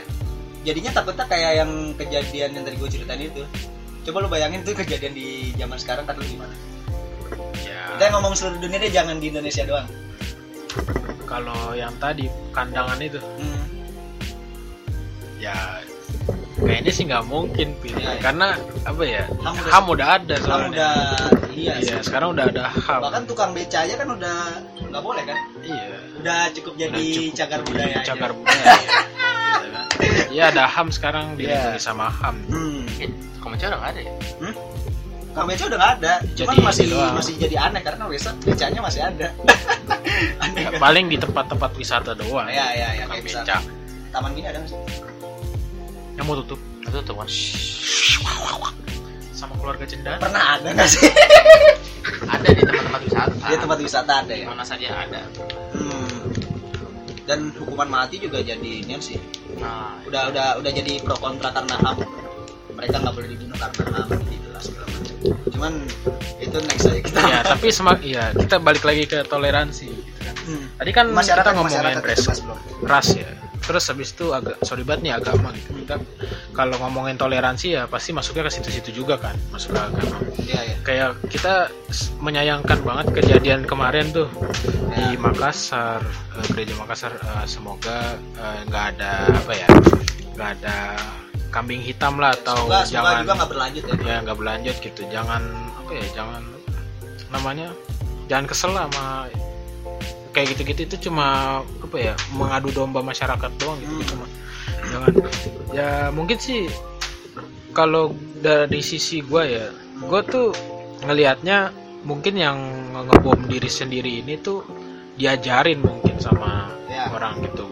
Jadinya 0.64 0.94
takutnya 0.94 1.26
kayak 1.28 1.52
yang 1.60 1.70
kejadian 1.92 2.50
yang 2.56 2.64
tadi 2.64 2.76
gue 2.78 2.88
ceritain 2.88 3.20
itu. 3.20 3.42
Coba 4.04 4.24
lu 4.24 4.28
bayangin 4.30 4.64
tuh 4.64 4.72
kejadian 4.72 5.12
di 5.12 5.52
zaman 5.56 5.76
sekarang 5.76 6.08
kan 6.08 6.16
lu 6.16 6.24
gimana? 6.24 6.54
Ya, 7.60 7.92
kita 7.96 8.12
ngomong 8.16 8.32
seluruh 8.32 8.60
dunia 8.60 8.80
deh 8.80 8.88
jangan 8.88 9.20
di 9.20 9.28
Indonesia 9.28 9.64
doang. 9.64 9.88
Kalau 11.24 11.72
yang 11.74 11.92
tadi 11.98 12.28
kandangan 12.52 13.00
itu, 13.00 13.16
hmm. 13.20 13.64
ya 15.40 15.56
kayaknya 16.60 16.92
sih 16.92 17.04
nggak 17.04 17.24
mungkin 17.26 17.74
Pil. 17.80 17.96
Iya, 17.96 18.16
iya. 18.16 18.20
karena 18.22 18.48
apa 18.84 19.02
ya 19.04 19.22
Ham 19.42 19.54
udah- 19.56 19.72
ham 19.72 19.84
udah 19.88 20.08
ada 20.20 20.34
soalnya. 20.40 20.68
udah 20.70 20.94
iya, 21.52 21.74
iya 21.80 21.96
sekarang 22.00 22.32
udah 22.36 22.44
ada 22.48 22.64
ham. 22.72 23.00
Bahkan 23.04 23.22
tukang 23.28 23.50
beca 23.52 23.78
aja 23.84 23.94
kan 23.96 24.08
udah 24.08 24.36
nggak 24.94 25.02
boleh 25.02 25.22
kan 25.24 25.38
iya 25.60 25.98
udah 26.16 26.40
cukup 26.54 26.72
jadi 26.78 26.94
Udah 26.94 27.10
cukup 27.10 27.34
cagar 27.34 27.58
jadi 27.58 27.66
budaya 27.66 27.90
aja. 27.92 28.06
cagar 28.06 28.30
budaya 28.38 28.62
kan. 28.62 29.86
Iya 30.30 30.44
ada 30.50 30.64
ham 30.66 30.88
sekarang 30.88 31.26
dilindungi 31.34 31.74
Iya. 31.74 31.82
sama 31.82 32.06
ham 32.12 32.36
Hmm. 32.46 32.86
komentar 33.36 33.68
udah 33.68 33.78
nggak 33.80 33.90
ada 33.90 34.00
ya. 34.00 34.12
Tukang 35.24 35.46
beca 35.50 35.64
udah 35.66 35.78
nggak 35.78 35.92
ada, 35.98 36.12
cuman 36.30 36.46
Jadi 36.46 36.56
masih 36.62 36.84
doang. 36.88 37.12
masih 37.12 37.32
jadi 37.36 37.56
aneh 37.60 37.82
karena 37.82 38.02
beca 38.06 38.30
becanya 38.40 38.80
masih 38.80 39.00
ada. 39.02 39.28
aneh 40.46 40.60
Ya, 40.62 40.70
kan? 40.70 40.78
paling 40.78 41.06
di 41.06 41.18
tempat-tempat 41.18 41.70
wisata 41.74 42.14
doang 42.14 42.46
Ya 42.46 42.70
ya 42.70 42.88
ya 42.94 43.02
tukang 43.02 43.18
kayak 43.18 43.24
beca 43.26 43.56
Taman 44.10 44.30
Mini 44.30 44.46
ada 44.46 44.58
nggak 44.58 44.70
sih? 44.70 44.78
yang 46.14 46.24
mau 46.24 46.38
tutup 46.38 46.60
Itu 46.80 46.98
tuh 47.02 47.14
kan. 47.16 47.26
Sama 49.44 49.54
keluarga 49.60 49.84
cendana 49.84 50.20
Pernah 50.24 50.44
ada 50.56 50.68
nggak 50.72 50.88
sih? 50.88 51.04
Ada 52.24 52.48
di 52.52 52.62
tempat-tempat 52.64 53.02
wisata. 53.04 53.44
Di 53.48 53.56
tempat 53.60 53.78
wisata 53.80 54.12
ada 54.24 54.34
ya. 54.36 54.46
Mana 54.48 54.64
saja 54.64 54.88
ada. 54.92 55.22
Hmm. 55.76 56.32
Dan 57.24 57.52
hukuman 57.56 57.88
mati 57.88 58.20
juga 58.20 58.40
jadi 58.44 58.70
ini 58.84 58.96
sih. 59.00 59.16
Nah, 59.60 59.96
Udah 60.08 60.32
udah 60.32 60.48
udah 60.60 60.70
jadi 60.72 61.00
pro 61.00 61.16
kontra 61.20 61.52
karena 61.52 61.76
ham. 61.80 62.00
Mereka 62.76 62.96
nggak 63.00 63.14
boleh 63.16 63.28
dibunuh 63.32 63.56
karena 63.56 64.04
ham 64.04 64.08
gitu 64.28 64.48
lah 64.52 64.62
segala 64.64 64.86
macam. 64.88 65.16
Cuman 65.52 65.72
itu 66.40 66.56
next 66.64 66.84
aja 66.88 67.00
kita. 67.00 67.18
ya 67.24 67.38
tapi 67.40 67.66
semak 67.72 68.00
ya 68.04 68.24
kita 68.36 68.56
balik 68.60 68.84
lagi 68.84 69.04
ke 69.08 69.24
toleransi 69.24 69.88
gitu 69.88 70.20
kan. 70.20 70.34
Hmm. 70.44 70.64
tadi 70.76 70.90
kan 70.92 71.06
Masyarakat 71.08 71.40
kita 71.40 71.56
ngomongin 71.56 71.80
masyarakat 71.80 72.04
ras 72.04 72.40
ras 72.84 73.08
ya 73.16 73.28
terus 73.64 73.85
habis 73.88 74.12
itu 74.12 74.30
agak 74.30 74.61
sorry 74.62 74.85
banget 74.85 75.00
nih 75.09 75.12
agama 75.16 75.49
gitu 75.52 75.73
kita 75.80 75.97
kalau 76.52 76.76
ngomongin 76.78 77.16
toleransi 77.16 77.75
ya 77.75 77.88
pasti 77.88 78.12
masuknya 78.12 78.44
ke 78.47 78.52
situ-situ 78.52 78.90
juga 78.94 79.16
kan 79.16 79.35
masuk 79.49 79.73
ke 79.73 79.80
agama 79.80 80.16
Iya 80.44 80.61
ya. 80.61 80.76
kayak 80.85 81.09
kita 81.33 81.54
menyayangkan 82.21 82.78
banget 82.80 83.06
kejadian 83.12 83.64
kemarin 83.64 84.12
tuh 84.12 84.28
Ya. 84.94 85.11
di 85.11 85.18
Makassar 85.18 85.99
eh, 86.38 86.44
gereja 86.54 86.78
Makassar 86.78 87.11
eh, 87.11 87.47
semoga 87.49 88.14
eh, 88.38 88.59
nggak 88.68 88.85
ada 88.94 89.12
apa 89.26 89.52
ya 89.52 89.68
nggak 90.35 90.50
ada 90.61 90.76
kambing 91.50 91.83
hitam 91.83 92.18
lah 92.18 92.30
atau 92.35 92.54
Semoga, 92.66 92.78
semoga 92.83 92.90
jangan 92.90 93.14
juga 93.18 93.33
nggak 93.35 93.50
berlanjut 93.50 93.83
ya. 93.83 93.94
ya 94.04 94.16
nggak 94.23 94.37
berlanjut 94.38 94.76
gitu 94.78 95.00
jangan 95.09 95.42
apa 95.75 95.90
ya 95.90 96.04
jangan 96.14 96.42
namanya 97.30 97.68
jangan 98.26 98.44
kesel 98.47 98.71
lah 98.71 98.87
sama 98.87 99.26
kayak 100.34 100.52
gitu-gitu 100.52 100.80
itu 100.84 101.08
cuma 101.08 101.26
apa 101.62 101.96
ya 101.96 102.12
mengadu 102.34 102.68
domba 102.68 103.00
masyarakat 103.00 103.50
doang 103.56 103.78
gitu 103.78 103.94
Hmm. 103.94 104.08
cuma 104.10 104.26
jangan 104.84 105.10
ya 105.72 105.90
mungkin 106.10 106.36
sih 106.36 106.66
kalau 107.72 108.12
dari 108.38 108.82
sisi 108.82 109.22
gua 109.22 109.46
ya 109.46 109.66
gua 110.02 110.20
tuh 110.20 110.50
ngelihatnya 111.02 111.70
mungkin 112.04 112.34
yang 112.36 112.58
ngebom 112.92 113.48
diri 113.48 113.66
sendiri 113.66 114.20
ini 114.20 114.36
tuh 114.36 114.60
diajarin 115.14 115.80
mungkin 115.80 116.18
sama 116.18 116.68
Ya. 116.84 117.10
orang 117.10 117.42
gitu 117.42 117.66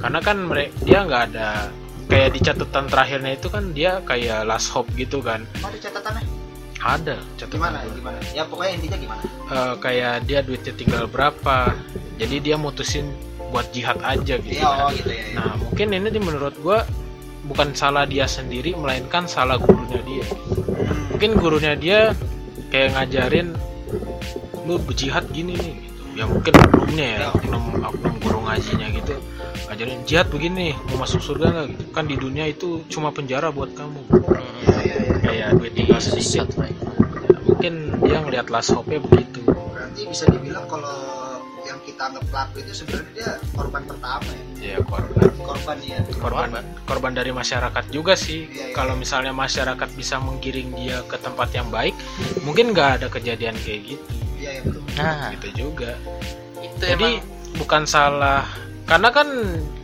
karena 0.00 0.20
kan 0.20 0.36
mereka 0.40 0.72
dia 0.80 0.98
nggak 1.04 1.22
ada 1.32 1.68
kayak 2.08 2.32
di 2.32 2.40
catatan 2.40 2.88
terakhirnya 2.88 3.36
itu 3.36 3.48
kan 3.52 3.76
dia 3.76 4.00
kayak 4.04 4.48
last 4.48 4.72
hope 4.72 4.88
gitu 4.96 5.20
kan 5.20 5.44
Emang 5.58 5.74
ada 5.74 5.80
catatannya? 5.82 6.24
Ada 6.78 7.16
catatan 7.34 7.58
Gimana? 7.58 7.78
Gimana? 7.90 8.18
Ya 8.32 8.42
pokoknya 8.46 8.72
intinya 8.78 8.98
gimana? 8.98 9.22
Eh, 9.48 9.74
kayak 9.80 10.14
dia 10.24 10.38
duitnya 10.40 10.74
tinggal 10.74 11.04
berapa 11.06 11.74
jadi 12.18 12.36
dia 12.38 12.56
mutusin 12.56 13.08
buat 13.48 13.72
jihad 13.72 13.96
aja 14.04 14.36
gitu 14.38 14.60
Iya, 14.60 14.68
oh 14.68 14.92
kan. 14.92 14.96
gitu 14.98 15.08
ya. 15.08 15.24
ya. 15.24 15.34
nah 15.40 15.52
mungkin 15.56 15.86
ini 15.88 16.08
di 16.12 16.20
menurut 16.20 16.52
gua 16.60 16.84
bukan 17.48 17.72
salah 17.72 18.04
dia 18.04 18.28
sendiri 18.28 18.76
melainkan 18.76 19.24
salah 19.24 19.56
gurunya 19.56 20.04
dia 20.04 20.24
mungkin 21.08 21.30
gurunya 21.40 21.72
dia 21.72 22.12
kayak 22.68 22.92
ngajarin 22.92 23.56
lu 24.68 24.76
berjihad 24.84 25.24
gini 25.32 25.56
nih 25.56 25.74
gitu. 25.80 26.02
ya 26.12 26.24
mungkin 26.28 26.52
oknumnya 26.60 27.06
ya 27.08 27.18
Ya. 27.24 27.28
oknum 27.32 27.64
oknum 27.80 28.14
guru 28.20 28.38
ngajinya 28.44 28.86
gitu 28.92 29.14
ngajarin 29.64 30.00
jihad 30.04 30.28
begini 30.28 30.76
mau 30.92 31.00
masuk 31.00 31.24
surga 31.24 31.46
nggak 31.48 31.66
gitu 31.72 31.84
kan 31.88 32.04
di 32.04 32.16
dunia 32.20 32.44
itu 32.44 32.84
cuma 32.92 33.08
penjara 33.08 33.48
buat 33.48 33.72
kamu 33.72 34.04
Iya, 34.12 34.44
iya, 34.60 34.76
iya. 34.84 34.97
Kayak 35.56 35.72
tinggal 35.72 36.00
sedikit. 36.00 36.46
Ya, 36.58 36.68
mungkin 37.48 37.74
dia 38.04 38.18
ngeliat 38.20 38.46
last 38.48 38.70
hope-nya 38.70 39.00
begitu 39.00 39.40
Berarti 39.42 40.00
bisa 40.06 40.24
dibilang 40.28 40.68
kalau 40.68 40.94
yang 41.64 41.80
kita 41.84 42.08
anggap 42.08 42.24
pelaku 42.30 42.54
itu 42.64 42.72
sebenarnya 42.72 43.10
dia 43.12 43.30
korban 43.52 43.82
pertama 43.84 44.30
ya. 44.30 44.44
ya 44.56 44.76
korban 44.84 45.26
Korban 45.38 45.76
ya. 45.84 45.98
korban 46.16 46.48
korban 46.84 47.12
dari 47.12 47.32
masyarakat 47.32 47.84
juga 47.88 48.16
sih 48.16 48.48
Iya, 48.48 48.72
iya. 48.72 48.74
kalau 48.76 48.94
misalnya 48.96 49.32
masyarakat 49.32 49.88
bisa 49.92 50.16
menggiring 50.16 50.72
dia 50.72 51.04
ke 51.04 51.16
tempat 51.20 51.52
yang 51.52 51.68
baik 51.68 51.92
mungkin 52.40 52.72
nggak 52.72 53.02
ada 53.02 53.06
kejadian 53.12 53.56
kayak 53.60 53.96
gitu 53.96 54.06
Iya, 54.38 54.50
ya 54.54 54.60
betul. 54.64 54.82
Nah, 54.96 55.28
gitu 55.34 55.48
juga 55.52 55.92
itu 56.62 56.82
jadi 56.84 57.10
emang 57.20 57.58
bukan 57.58 57.82
salah 57.84 58.44
karena 58.86 59.08
kan 59.12 59.28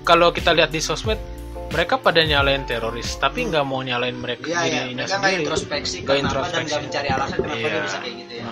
kalau 0.07 0.31
kita 0.33 0.55
lihat 0.57 0.71
di 0.73 0.81
sosmed 0.81 1.19
mereka 1.67 1.95
pada 1.97 2.21
nyalain 2.23 2.63
teroris 2.63 3.17
tapi 3.17 3.45
nggak 3.45 3.65
mau 3.65 3.81
nyalain 3.81 4.15
mereka 4.15 4.45
Iya, 4.45 4.61
iya. 4.61 4.73
dirinya 4.85 5.05
Mereka 5.05 5.11
nggak 5.11 5.23
sendiri 5.25 5.43
introspeksi 5.43 5.97
Nggak 5.97 6.05
kenapa 6.05 6.15
dan 6.15 6.25
introspeksi. 6.25 6.65
nggak 6.65 6.81
mencari 6.83 7.09
alasan 7.11 7.39
kenapa 7.39 7.57
Iya. 7.57 7.69
dia 7.69 7.83
bisa 7.83 7.99
kayak 7.99 8.17
gitu 8.17 8.35
ya. 8.35 8.45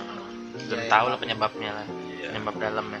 belum 0.63 0.79
Iya, 0.79 0.89
tahu 0.89 1.03
iya. 1.03 1.11
lah 1.11 1.19
penyebabnya 1.19 1.69
lah 1.71 1.85
Iya. 1.87 2.27
penyebab 2.29 2.55
dalamnya 2.57 2.99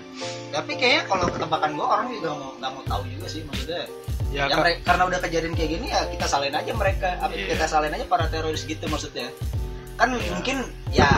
Tapi 0.51 0.71
kayaknya 0.75 1.03
kalau 1.03 1.25
ketebakan 1.27 1.69
gua 1.73 1.87
orang 1.91 2.07
juga 2.11 2.29
mau 2.31 2.51
nggak 2.53 2.71
mau 2.71 2.83
tahu 2.85 3.01
juga 3.09 3.25
sih 3.27 3.41
maksudnya. 3.43 3.83
ya, 4.29 4.39
Ya, 4.39 4.43
kan- 4.47 4.59
mereka, 4.59 4.79
karena 4.83 5.03
udah 5.05 5.19
kejadian 5.19 5.53
kayak 5.53 5.69
gini 5.71 5.87
ya 5.87 6.01
kita 6.07 6.25
salahin 6.25 6.53
aja 6.53 6.71
mereka, 6.73 7.09
apa 7.17 7.33
Iya. 7.33 7.47
kita 7.49 7.65
salahin 7.67 7.93
aja 7.93 8.05
para 8.05 8.25
teroris 8.27 8.63
gitu 8.63 8.85
maksudnya. 8.87 9.27
Kan 9.93 10.09
Iya. 10.11 10.29
mungkin 10.31 10.57
ya 10.89 11.09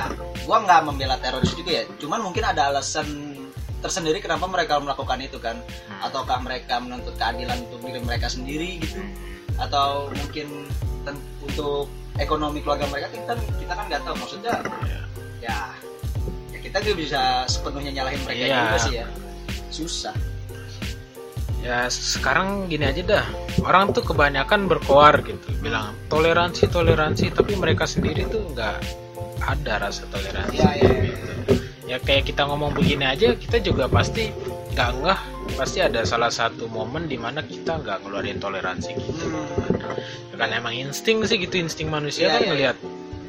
gua 0.44 0.58
nggak 0.62 0.82
membela 0.84 1.16
teroris 1.18 1.52
juga 1.52 1.72
ya, 1.74 1.84
cuman 1.98 2.20
mungkin 2.22 2.44
ada 2.44 2.68
alasan 2.70 3.35
tersendiri 3.79 4.17
kenapa 4.17 4.46
mereka 4.46 4.77
melakukan 4.77 5.20
itu 5.20 5.38
kan 5.38 5.58
Hmm. 5.60 6.00
ataukah 6.03 6.39
mereka 6.39 6.77
menuntut 6.77 7.15
keadilan 7.15 7.60
untuk 7.63 7.79
diri 7.82 8.00
mereka 8.00 8.27
sendiri 8.27 8.79
gitu 8.79 9.00
atau 9.55 10.10
mungkin 10.10 10.67
untuk 11.39 11.88
ekonomi 12.17 12.60
keluarga 12.60 12.88
mereka 12.88 13.08
kita 13.10 13.32
kita 13.55 13.72
kan 13.72 13.86
nggak 13.86 14.01
tahu 14.03 14.15
maksudnya 14.17 14.53
Iya. 14.84 15.00
ya 15.41 15.58
ya 16.50 16.58
kita 16.60 16.75
nggak 16.79 16.98
bisa 16.98 17.22
sepenuhnya 17.46 17.91
nyalahin 17.94 18.22
mereka 18.24 18.44
Iya. 18.44 18.58
juga 18.60 18.77
sih 18.79 18.94
ya 18.96 19.08
susah 19.70 20.15
ya 21.62 21.89
sekarang 21.89 22.70
gini 22.70 22.86
aja 22.86 23.01
dah 23.01 23.25
orang 23.62 23.89
tuh 23.89 24.01
kebanyakan 24.01 24.65
berkoar 24.65 25.22
gitu 25.22 25.50
bilang 25.60 25.98
toleransi 26.08 26.70
toleransi 26.70 27.34
tapi 27.34 27.58
mereka 27.58 27.86
sendiri 27.86 28.25
tuh 28.25 28.46
nggak 28.50 28.77
ada 29.41 29.74
rasa 29.79 30.05
toleransi 30.10 30.58
Iya, 30.58 30.72
iya, 30.74 30.89
iya. 30.89 31.01
gitu. 31.05 31.32
Ya 31.86 31.98
kayak 32.01 32.25
kita 32.30 32.46
ngomong 32.46 32.74
begini 32.74 33.06
aja 33.06 33.34
kita 33.38 33.62
juga 33.62 33.86
pasti 33.86 34.30
nggak 34.74 34.92
ngeh. 35.01 35.22
Pasti 35.56 35.77
ada 35.80 36.01
salah 36.04 36.34
satu 36.34 36.65
momen 36.68 37.06
di 37.06 37.15
mana 37.22 37.46
kita 37.46 37.77
nggak 37.80 38.01
ngeluarin 38.04 38.42
toleransi 38.42 38.92
gitu. 38.98 39.25
Hmm. 39.30 40.36
Kan 40.36 40.51
emang 40.51 40.74
insting 40.75 41.22
sih 41.24 41.38
gitu 41.39 41.62
insting 41.62 41.88
manusia 41.88 42.27
Iya, 42.27 42.34
kan 42.34 42.42
iya. 42.42 42.50
ngelihat 42.51 42.77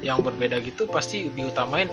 yang 0.03 0.19
berbeda 0.25 0.59
gitu 0.61 0.89
pasti 0.89 1.29
diutamain 1.31 1.87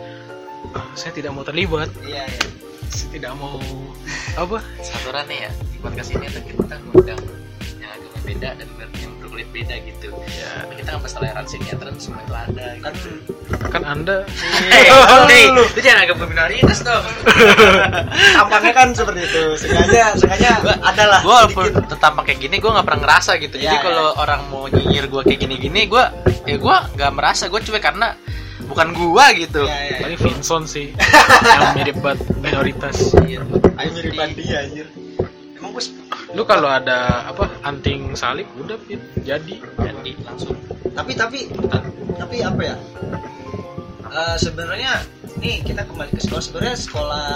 "Ah, 0.74 0.88
saya 0.96 1.12
tidak 1.14 1.36
mau 1.36 1.44
terlibat. 1.44 1.92
Iya 2.02 2.24
iya. 2.26 2.42
Saya 2.88 3.08
tidak 3.14 3.32
mau 3.38 3.60
apa? 4.34 4.58
Saturan 4.82 5.24
nih 5.30 5.46
ya 5.46 5.50
di 5.70 5.78
podcast 5.78 6.10
ini 6.16 6.26
tuh 6.32 6.42
kita 6.42 6.76
ngundang 6.88 7.20
beda 8.24 8.50
dan 8.56 8.68
yang 8.80 9.12
berkulit 9.20 9.48
beda 9.52 9.76
gitu. 9.84 10.08
Ya 10.14 10.64
tapi 10.64 10.72
kita 10.80 10.88
nggak 10.94 11.02
bahas 11.04 11.14
toleransi 11.18 11.54
nih 11.60 11.68
aturan 11.74 11.96
semua 12.00 12.20
itu 12.22 12.34
ada 12.34 12.66
kan 12.80 12.92
gitu. 12.94 13.10
kan 13.68 13.82
anda 13.82 14.16
Hei, 14.70 14.86
hei, 15.30 15.44
lu 15.50 15.64
jangan 15.78 16.06
agak 16.06 16.16
minoritas 16.22 16.78
dong. 16.86 17.04
tampangnya 18.38 18.72
kan 18.72 18.88
seperti 18.94 19.20
itu. 19.26 19.42
Sengaja 19.60 20.14
sengaja 20.16 20.48
adalah 20.80 21.18
gue 21.20 21.34
walaupun 21.34 21.66
tertampang 21.90 22.24
kayak 22.24 22.40
gini 22.40 22.56
gue 22.62 22.70
nggak 22.70 22.86
pernah 22.86 23.00
ngerasa 23.04 23.30
gitu. 23.42 23.56
Jadi 23.60 23.74
Iya, 23.74 23.82
kalau 23.82 24.06
orang 24.16 24.40
mau 24.48 24.64
nyinyir 24.70 25.10
gue 25.10 25.22
kayak 25.26 25.40
gini-gini 25.44 25.90
gue 25.90 26.04
ya 26.48 26.56
gue 26.56 26.76
nggak 26.96 27.12
merasa. 27.12 27.50
Gue 27.50 27.60
cuek 27.60 27.82
karena 27.82 28.14
bukan 28.70 28.96
gue 28.96 29.24
gitu. 29.44 29.62
Iya, 29.66 29.76
iya. 29.82 29.98
paling 30.00 30.20
Vinson 30.22 30.62
sih 30.64 30.94
yang 31.58 31.74
mirip 31.76 31.96
banget 32.00 32.22
minoritas. 32.38 32.96
Iya. 33.20 33.42
Ayo 33.74 33.88
mirip 33.98 34.12
dia 34.38 34.62
anjir 34.62 34.86
lu 36.34 36.42
kalau 36.42 36.66
ada 36.66 37.24
apa 37.24 37.46
anting 37.62 38.12
salib 38.12 38.46
udah 38.58 38.74
Pit, 38.82 38.98
jadi. 39.22 39.54
Jadi 39.78 40.12
langsung. 40.20 40.58
Tapi 40.90 41.12
tapi 41.14 41.46
tapi 42.14 42.36
apa 42.42 42.62
ya? 42.62 42.76
Eh, 44.04 44.36
sebenarnya 44.36 45.02
nih 45.38 45.62
kita 45.62 45.86
kembali 45.86 46.10
ke 46.10 46.22
sekolah. 46.22 46.42
Sebenarnya 46.42 46.76
sekolah 46.76 47.28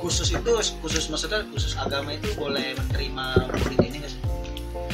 khusus 0.00 0.30
itu 0.30 0.50
khusus 0.80 1.06
maksudnya 1.06 1.42
khusus 1.50 1.74
agama 1.76 2.14
itu 2.14 2.30
boleh 2.34 2.72
menerima 2.74 3.26
murid 3.52 3.78
ini 3.84 3.96
nggak 4.02 4.10
sih? 4.10 4.22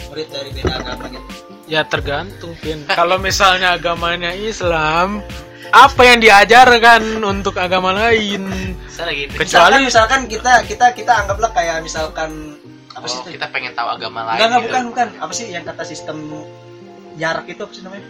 Murid 0.09 0.29
dari 0.29 0.51
beda 0.53 0.75
agama 0.77 1.05
gitu. 1.09 1.27
Ya 1.67 1.83
tergantung 1.85 2.53
Pin. 2.61 2.85
Kalau 2.99 3.17
misalnya 3.17 3.77
agamanya 3.77 4.33
Islam 4.33 5.21
apa 5.73 6.03
yang 6.05 6.23
diajarkan 6.23 7.21
untuk 7.21 7.59
agama 7.59 7.91
lain? 7.93 8.49
Saya 8.89 9.13
lagi 9.13 9.25
Kecuali- 9.29 9.45
misalkan, 9.45 9.81
misalkan 9.85 10.21
kita 10.25 10.53
kita 10.65 10.87
kita 10.95 11.13
anggaplah 11.25 11.51
kayak 11.53 11.83
misalkan 11.83 12.57
apa 12.97 13.07
sih 13.13 13.19
oh, 13.21 13.23
itu? 13.29 13.37
kita 13.37 13.47
pengen 13.53 13.77
tahu 13.77 13.89
agama 13.93 14.25
lain 14.25 14.41
enggak 14.41 14.49
enggak 14.49 14.63
gitu. 14.63 14.69
bukan 14.73 14.83
bukan. 14.89 15.09
Apa 15.21 15.33
sih 15.37 15.47
yang 15.53 15.65
kata 15.69 15.83
sistem 15.85 16.17
jarak 17.21 17.45
itu 17.45 17.61
apa 17.61 17.73
sih 17.77 17.85
namanya? 17.85 18.07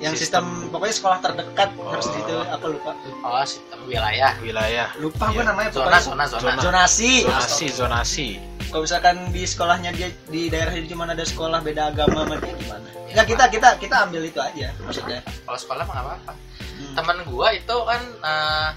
Yang 0.00 0.14
sistem, 0.24 0.72
pokoknya 0.72 0.96
sekolah 0.96 1.18
terdekat 1.20 1.76
harus 1.76 2.08
di 2.08 2.24
situ 2.24 2.32
apa 2.40 2.64
lupa. 2.72 2.96
Oh 3.20 3.44
sistem 3.44 3.78
wilayah. 3.84 4.32
Wilayah. 4.40 4.88
Lupa 4.96 5.28
gue 5.28 5.44
Iya. 5.44 5.50
namanya 5.52 5.70
zona 5.76 5.84
pokoknya 5.84 6.00
zona 6.00 6.24
zona, 6.24 6.40
Zona. 6.40 6.60
zonasi. 6.64 7.10
Zonasi 7.28 7.66
zonasi. 7.68 8.28
Kalau 8.72 8.88
misalkan 8.88 9.16
di 9.28 9.42
sekolahnya 9.44 9.90
dia 9.92 10.08
di 10.32 10.48
daerah 10.48 10.72
dia 10.72 10.88
cuma 10.88 11.04
ada 11.04 11.20
sekolah 11.20 11.60
beda 11.60 11.92
agama 11.92 12.24
sama 12.24 12.40
dia 12.40 12.54
gimana? 12.56 12.88
Ya 13.12 13.22
kita 13.28 13.44
kita 13.52 13.76
kita 13.76 14.08
ambil 14.08 14.24
itu 14.24 14.40
aja 14.40 14.72
maksudnya. 14.80 15.20
Kalau 15.44 15.58
sekolah 15.60 15.84
mah 15.84 15.92
nggak 15.92 16.06
apa-apa. 16.08 16.32
Hmm. 16.80 16.94
teman 16.96 17.18
gua 17.28 17.52
itu 17.52 17.76
kan 17.84 18.02
eh, 18.24 18.68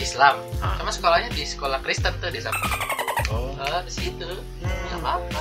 Islam. 0.00 0.40
Ah. 0.64 0.80
cuma 0.80 0.88
sekolahnya 0.88 1.36
di 1.36 1.44
sekolah 1.44 1.84
Kristen 1.84 2.16
tuh 2.16 2.32
di 2.32 2.40
sana 2.40 2.56
Eh, 3.64 3.82
di 3.84 3.92
situ. 3.92 4.28
Nggak 4.60 4.70
Hmm. 4.92 4.98
apa-apa. 5.00 5.40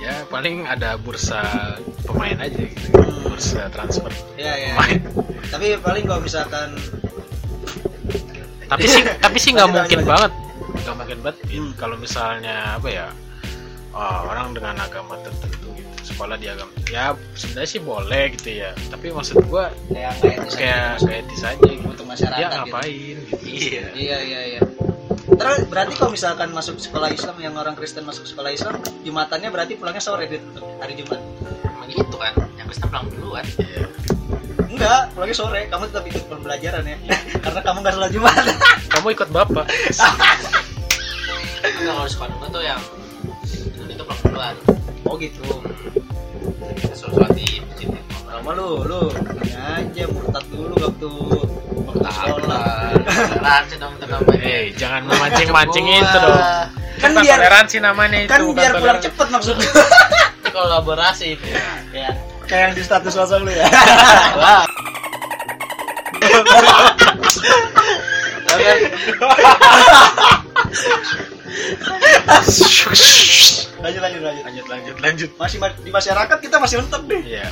Ya 0.00 0.14
paling 0.32 0.64
ada 0.64 0.96
bursa 0.96 1.42
pemain 2.08 2.38
aja 2.40 2.56
gitu. 2.56 2.86
Bursa 3.26 3.68
transfer. 3.68 4.08
Ya 4.40 4.56
ya. 4.56 4.72
Pemain. 4.72 5.00
Tapi 5.52 5.66
paling 5.82 6.04
kalau 6.08 6.22
misalkan 6.24 6.72
tapi 8.70 8.86
sih 8.86 9.02
tapi 9.18 9.36
sih 9.36 9.50
nggak 9.50 9.66
mungkin 9.68 9.98
lanjut, 10.00 10.08
banget. 10.08 10.32
Nggak 10.86 10.94
mungkin 10.96 11.18
banget. 11.20 11.38
Hmm. 11.50 11.70
kalau 11.76 11.96
misalnya 11.98 12.78
apa 12.78 12.88
ya 12.88 13.06
oh, 13.92 14.30
orang 14.30 14.54
dengan 14.54 14.78
agama 14.78 15.18
tertentu 15.20 15.68
gitu 15.74 15.90
sekolah 16.06 16.38
di 16.38 16.46
agama 16.48 16.70
ya 16.88 17.12
sebenarnya 17.34 17.68
sih 17.68 17.80
boleh 17.82 18.24
gitu 18.38 18.50
ya. 18.62 18.70
Tapi 18.88 19.10
maksud 19.12 19.36
gua 19.50 19.68
kayak 19.90 20.16
kayak 20.22 20.38
etis 20.46 20.54
aja 20.56 20.56
kayak 20.56 20.80
gitu, 20.96 21.04
kayak 21.04 21.20
etis 21.26 21.42
aja 21.44 21.68
gitu. 21.68 21.86
Untuk 21.90 22.06
masyarakat 22.08 22.38
dia 22.38 22.46
gitu. 22.48 22.56
ngapain 22.56 23.16
gitu? 23.20 23.44
Iya 23.44 23.84
iya 23.98 24.18
iya 24.22 24.40
iya 24.56 24.60
terus 25.40 25.64
berarti 25.72 25.96
kalau 25.96 26.12
misalkan 26.12 26.52
masuk 26.52 26.76
sekolah 26.76 27.08
Islam 27.08 27.36
yang 27.40 27.56
orang 27.56 27.72
Kristen 27.72 28.04
masuk 28.04 28.28
sekolah 28.28 28.52
Islam 28.52 28.76
jumatannya 29.00 29.48
berarti 29.48 29.72
pulangnya 29.80 30.04
sore 30.04 30.28
gitu 30.28 30.44
hari 30.76 31.00
Jumat? 31.00 31.16
Emang 31.64 31.88
gitu 31.88 32.16
kan 32.20 32.36
yang 32.60 32.68
Kristen 32.68 32.92
pulang 32.92 33.08
duluan. 33.08 33.44
Enggak 34.68 35.16
pulangnya 35.16 35.36
sore 35.40 35.64
kamu 35.72 35.88
tetap 35.88 36.04
ikut 36.04 36.24
pembelajaran 36.28 36.84
ya. 36.84 36.96
Karena 37.44 37.60
kamu 37.64 37.76
nggak 37.80 37.94
sholat 37.96 38.10
Jumat. 38.12 38.44
Kamu 38.92 39.06
ikut 39.16 39.28
bapak. 39.32 39.64
Enggak, 41.64 41.92
kalau 41.96 42.04
di 42.04 42.12
sekolah 42.12 42.36
gua 42.36 42.48
tuh 42.52 42.60
yang 42.60 42.80
itu 43.88 44.02
pulang 44.04 44.20
duluan. 44.28 44.54
Oh 45.08 45.16
gitu. 45.16 45.40
Kita 46.84 46.94
suruh 47.00 47.16
sholat 47.16 47.32
di 47.32 47.64
sama 48.50 48.58
lu 48.58 48.82
lu. 48.82 49.02
Ini 49.14 49.54
aja 49.54 50.04
murtad 50.10 50.42
dulu 50.50 50.74
waktu 50.74 51.10
waktu 51.86 52.02
sekolah. 52.02 52.66
Toleransi 53.06 53.74
dong 53.78 53.92
itu 53.94 54.06
namanya. 54.10 54.42
Eh, 54.42 54.64
jangan 54.74 55.02
memancing-mancing 55.06 55.86
Gua. 55.86 56.00
itu 56.02 56.16
dong. 56.18 56.40
Kan 56.98 57.10
biar- 57.14 57.38
toleransi 57.38 57.76
namanya 57.78 58.18
itu. 58.20 58.30
kan 58.34 58.40
biar 58.50 58.72
pulang 58.74 58.98
cepet 58.98 59.26
maksudnya 59.30 59.68
itu 60.34 60.50
kolaborasi 60.50 61.26
itu 61.38 61.46
ya. 61.94 62.10
Kayak 62.44 62.62
yang 62.66 62.72
di 62.74 62.82
status 62.82 63.14
WhatsApp 63.14 63.46
lu 63.46 63.52
ya. 63.54 63.66
Wah. 64.34 64.66
Lanjut 73.80 74.00
lanjut 74.00 74.22
lanjut. 74.22 74.44
Lanjut 74.44 74.66
lanjut 74.68 74.96
lanjut. 75.00 75.30
masih 75.36 75.58
ma- 75.58 75.74
di 75.76 75.90
masyarakat 75.90 76.36
kita 76.38 76.56
masih 76.60 76.76
mentok 76.78 77.02
deh 77.08 77.22
Iya, 77.24 77.46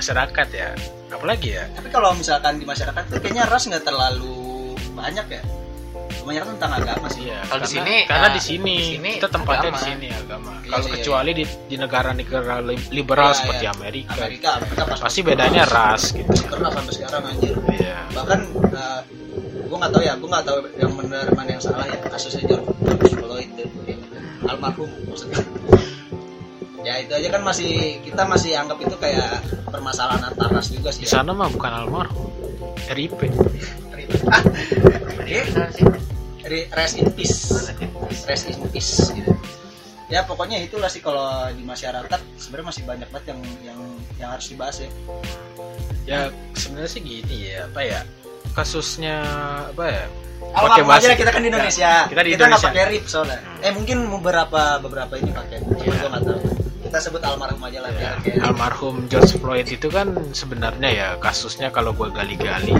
masyarakat 0.00 0.48
ya. 0.50 0.68
Apalagi 1.10 1.48
ya? 1.52 1.64
tapi 1.70 1.88
kalau 1.88 2.14
misalkan 2.14 2.56
di 2.56 2.64
masyarakat 2.64 3.02
tuh 3.04 3.18
kayaknya 3.18 3.44
ras 3.44 3.66
nggak 3.66 3.84
terlalu 3.84 4.72
banyak 4.92 5.26
ya 5.28 5.42
kebanyakan 6.12 6.52
tentang 6.56 6.72
agama 6.76 7.06
sih 7.08 7.22
Iya. 7.26 7.40
Kalau 7.44 7.60
di 7.60 7.70
sini, 7.70 7.94
karena 8.04 8.28
ah, 8.28 8.32
di 8.32 8.42
sini, 8.42 8.74
di 8.76 8.88
sini 8.94 9.10
kita 9.16 9.28
tempatnya 9.30 9.60
di 9.62 9.72
agama. 9.72 9.80
sini 9.82 10.08
agama. 10.12 10.50
Iya, 10.54 10.70
Kalau 10.70 10.84
iya, 10.84 10.92
kecuali 10.94 11.30
di 11.32 11.44
di 11.66 11.76
negara-negara 11.76 12.54
li- 12.60 12.88
liberal 12.90 13.30
Iya, 13.30 13.38
seperti 13.40 13.64
iya. 13.64 13.72
Amerika, 13.72 14.12
Amerika 14.14 14.48
Amerika 14.56 14.82
pas 14.86 14.98
pasti 15.00 15.20
bedanya 15.20 15.64
ras 15.66 16.02
gitu. 16.12 16.30
pernah 16.46 16.70
sampai 16.70 16.92
sekarang 16.92 17.22
anjir 17.26 17.54
Iya. 17.70 17.96
bahkan 18.10 18.40
uh, 18.52 19.00
gue 19.40 19.76
nggak 19.76 19.90
tahu 19.90 20.02
ya 20.02 20.12
gue 20.14 20.28
nggak 20.28 20.44
tahu 20.44 20.58
yang 20.76 20.92
benar 20.94 21.24
mana 21.32 21.48
yang 21.50 21.62
salah 21.62 21.84
ya 21.84 21.96
kasusnya 22.02 22.42
George 22.46 22.68
Floyd 23.10 23.50
itu 23.56 23.78
yang 23.86 24.02
almarhum 24.44 24.90
maksudnya 25.06 25.40
ya 26.80 26.96
itu 26.98 27.12
aja 27.12 27.28
kan 27.30 27.42
masih 27.42 27.70
kita 28.00 28.22
masih 28.24 28.52
anggap 28.54 28.78
itu 28.78 28.96
kayak 28.96 29.40
permasalahan 29.66 30.22
antar 30.24 30.48
ras 30.48 30.68
juga 30.68 30.88
sih 30.90 31.04
Di 31.04 31.10
sana 31.10 31.30
mah 31.30 31.48
bukan 31.48 31.70
almarhum. 31.70 32.28
RIP. 32.90 33.20
ah, 34.26 34.42
rest 36.72 36.96
in 36.96 37.08
peace 37.12 37.52
rest 38.26 38.44
in 38.48 38.58
peace 38.68 39.12
gitu 39.12 39.30
ya 40.08 40.26
pokoknya 40.26 40.58
itulah 40.58 40.90
sih 40.90 40.98
kalau 40.98 41.22
di 41.48 41.62
masyarakat 41.62 42.18
sebenarnya 42.34 42.66
masih 42.66 42.82
banyak 42.82 43.08
banget 43.08 43.26
yang 43.30 43.40
yang 43.62 43.80
yang 44.16 44.28
harus 44.30 44.46
dibahas 44.48 44.76
ya 44.80 44.90
Ya 46.02 46.26
sebenarnya 46.56 46.90
sih 46.90 47.00
gini 47.00 47.36
ya, 47.46 47.68
apa 47.68 47.80
ya? 47.82 48.00
kasusnya 48.50 49.22
apa 49.68 49.84
ya 49.86 50.04
Almarhum 50.50 50.88
bahasa- 50.88 51.14
kita 51.14 51.30
kan 51.30 51.38
di 51.38 51.52
Indonesia. 51.52 51.86
Ya, 52.02 52.10
kita 52.10 52.22
di 52.24 52.30
nggak 52.32 52.40
Indonesia. 52.50 52.66
pakai 52.66 52.84
rip 52.88 53.04
soalnya. 53.06 53.38
Eh 53.60 53.70
mungkin 53.70 54.08
beberapa 54.10 54.80
beberapa 54.80 55.14
ini 55.14 55.30
pakai. 55.30 55.60
Cuma 55.62 55.94
gua 55.94 56.08
nggak 56.10 56.22
tahu. 56.24 56.40
Kita 56.90 57.06
sebut 57.06 57.22
almarhum 57.22 57.62
aja 57.62 57.86
lah 57.86 57.90
kayak. 57.94 58.42
almarhum 58.42 59.06
George 59.06 59.38
Floyd 59.38 59.70
itu 59.70 59.86
kan 59.86 60.10
sebenarnya 60.34 60.90
ya 60.90 61.08
kasusnya 61.22 61.70
kalau 61.70 61.94
gue 61.94 62.10
gali-gali 62.10 62.74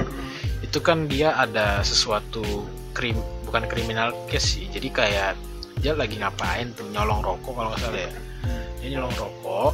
itu 0.67 0.79
kan 0.83 1.07
dia 1.07 1.31
ada 1.39 1.79
sesuatu 1.87 2.43
krim 2.91 3.15
bukan 3.47 3.71
kriminal 3.71 4.11
case 4.27 4.59
sih 4.59 4.67
jadi 4.71 4.89
kayak 4.91 5.33
dia 5.79 5.95
lagi 5.95 6.19
ngapain 6.19 6.75
tuh 6.75 6.87
nyolong 6.91 7.23
rokok 7.23 7.55
kalau 7.55 7.71
nggak 7.71 7.83
salah 7.87 8.03
ya 8.03 8.13
dia 8.83 8.89
nyolong 8.99 9.15
rokok 9.15 9.73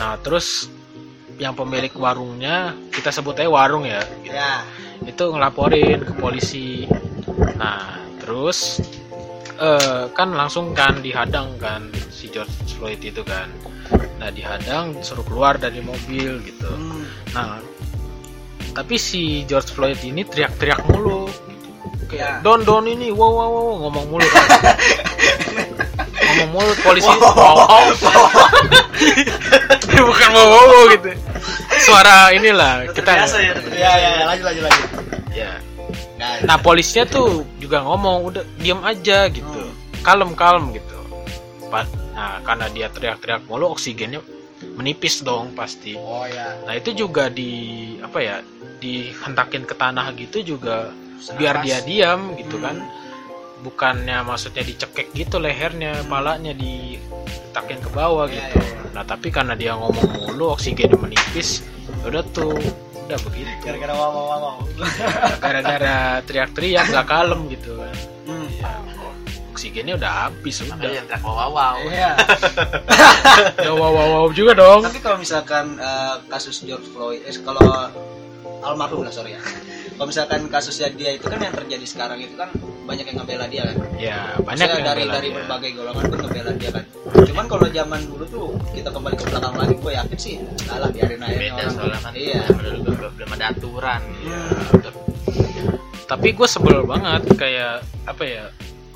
nah 0.00 0.16
terus 0.20 0.72
yang 1.40 1.56
pemilik 1.56 1.92
warungnya 1.96 2.76
kita 2.92 3.08
sebut 3.08 3.36
aja 3.40 3.48
warung 3.48 3.88
ya 3.88 4.04
gitu. 4.24 4.36
Ya. 4.36 4.60
itu 5.04 5.24
ngelaporin 5.32 6.04
ke 6.04 6.12
polisi 6.16 6.84
nah 7.56 7.96
terus 8.20 8.80
eh, 9.60 10.04
kan 10.10 10.32
langsung 10.32 10.72
kan 10.72 10.98
dihadang 10.98 11.54
kan 11.56 11.84
si 12.08 12.26
George 12.28 12.50
Floyd 12.72 13.00
itu 13.00 13.20
kan 13.22 13.46
nah 14.16 14.28
dihadang 14.28 14.96
suruh 15.00 15.22
keluar 15.22 15.56
dari 15.56 15.80
mobil 15.80 16.40
gitu 16.42 16.68
Hmm. 16.70 17.04
nah 17.32 17.56
tapi 18.70 18.96
si 18.96 19.42
George 19.44 19.68
Floyd 19.68 19.98
ini 20.00 20.22
teriak-teriak 20.22 20.80
mulu 20.86 21.26
gitu. 21.26 21.68
kayak 22.08 22.20
Ya. 22.20 22.32
don 22.40 22.62
don 22.62 22.84
ini 22.84 23.08
wow 23.10 23.28
wow 23.30 23.48
wow 23.50 23.74
ngomong 23.80 24.04
mulu 24.08 24.26
kan 24.26 24.46
ngomong 26.30 26.50
mulu 26.54 26.72
polisi 26.80 27.10
bukan 30.00 30.28
wow 30.30 30.46
wow 30.46 30.64
wow 30.66 30.84
gitu 30.90 31.10
suara 31.80 32.30
inilah 32.30 32.84
kita 32.92 33.10
Biasa 33.16 33.36
ya. 33.40 33.52
Ya 33.72 33.92
ya 33.96 34.10
ya 34.14 34.24
lanjut 34.26 34.44
lanjut 34.46 34.62
lanjut. 34.68 34.88
ya 35.32 35.50
Nah, 36.20 36.44
Nah 36.44 36.56
polisinya 36.60 37.08
tuh 37.08 37.48
juga 37.56 37.80
ngomong 37.80 38.16
udah 38.28 38.44
diam 38.60 38.84
aja 38.84 39.24
gitu, 39.32 39.48
Hmm. 39.48 39.72
kalem 40.04 40.36
kalem 40.36 40.76
gitu. 40.76 40.96
Nah 42.12 42.44
karena 42.44 42.68
dia 42.68 42.92
teriak-teriak 42.92 43.48
mulu 43.48 43.72
oksigennya 43.72 44.20
menipis 44.76 45.24
dong 45.24 45.56
pasti. 45.56 45.96
oh 45.96 46.28
ya. 46.28 46.60
Nah 46.68 46.76
itu 46.76 46.92
juga 46.92 47.32
di 47.32 47.50
apa 47.98 48.18
ya 48.20 48.36
dihentakin 48.76 49.64
ke 49.64 49.72
tanah 49.72 50.12
gitu 50.12 50.44
juga 50.44 50.92
biar 51.36 51.64
dia 51.64 51.80
diam 51.80 52.36
gitu 52.36 52.60
Hmm. 52.60 52.64
kan. 52.68 52.76
Bukannya 53.60 54.24
maksudnya 54.24 54.64
dicekek 54.64 55.12
gitu 55.12 55.36
lehernya, 55.36 56.04
palanya 56.08 56.52
ditakin 56.52 57.76
ke 57.80 57.88
bawah 57.92 58.24
Iya, 58.24 58.48
gitu. 58.52 58.56
iya. 58.56 58.92
Nah 58.96 59.04
tapi 59.04 59.28
karena 59.28 59.52
dia 59.52 59.76
ngomong 59.76 60.08
mulu 60.16 60.56
oksigennya 60.56 60.96
menipis, 60.96 61.60
udah 62.04 62.24
tuh 62.32 62.56
udah 63.10 63.20
begitu. 63.26 63.50
Gara-gara 63.66 63.92
wow 63.98 64.10
wow 64.14 64.24
wow. 64.24 64.38
wow. 64.38 64.56
Gara-gara 65.42 66.22
teriak-teriak 66.22 66.86
gak 66.94 67.06
kalem 67.10 67.50
gitu 67.50 67.74
kan. 67.74 67.94
Hmm. 68.30 68.46
Ya, 68.62 68.70
oksigennya 69.50 69.94
udah 69.98 70.12
habis 70.30 70.62
Makanya 70.62 70.78
udah. 70.78 70.90
yang 70.94 71.06
teriak 71.10 71.22
wow 71.26 71.34
wow 71.34 71.50
wow. 71.50 71.74
Iya. 71.82 72.12
Udah 73.66 73.74
wow 73.74 73.90
wow 73.90 74.06
wow 74.14 74.26
juga 74.30 74.52
dong. 74.54 74.80
Tapi 74.86 74.98
kalau 75.02 75.18
misalkan 75.18 75.74
eh, 75.76 76.16
kasus 76.30 76.62
George 76.62 76.86
Floyd, 76.94 77.26
eh, 77.26 77.34
kalau 77.42 77.90
almarhum 78.62 79.02
lah 79.02 79.12
sorry 79.12 79.34
ya. 79.34 79.42
Kalau 80.00 80.08
misalkan 80.08 80.48
kasusnya 80.48 80.88
dia 80.96 81.12
itu 81.12 81.28
kan 81.28 81.36
yang 81.36 81.52
terjadi 81.52 81.84
sekarang 81.84 82.16
itu 82.16 82.32
kan 82.32 82.48
banyak 82.88 83.04
yang 83.04 83.20
ngebela 83.20 83.44
dia 83.44 83.68
kan. 83.68 83.76
Ya 84.00 84.32
banyak 84.40 84.64
Maksudnya 84.64 84.72
yang 84.72 84.88
dari 84.88 85.02
dari 85.04 85.28
dia. 85.28 85.36
berbagai 85.36 85.70
golongan 85.76 86.04
pun 86.08 86.18
ngebela 86.24 86.52
dia 86.56 86.70
kan. 86.72 86.84
Cuman 87.20 87.44
kalau 87.44 87.66
zaman 87.68 88.00
dulu 88.08 88.24
tuh 88.24 88.46
kita 88.72 88.88
kembali 88.88 89.12
ke 89.12 89.24
belakang 89.28 89.54
lagi, 89.54 89.74
gue 89.76 89.92
yakin 89.92 90.16
sih, 90.18 90.34
alah 90.72 90.88
biarin 90.88 91.20
aja 91.20 91.36
Beda 91.36 91.52
orang. 91.52 91.72
soalnya 91.76 92.00
kan 92.00 92.12
Iya. 92.16 92.42
belum 92.48 92.80
belum 93.12 93.30
ada 93.36 93.44
aturan. 93.52 94.02
Ya, 94.24 94.42
Tapi 96.08 96.28
gue 96.32 96.48
sebel 96.48 96.80
banget 96.82 97.22
kayak 97.36 97.74
apa 98.02 98.24
ya? 98.24 98.44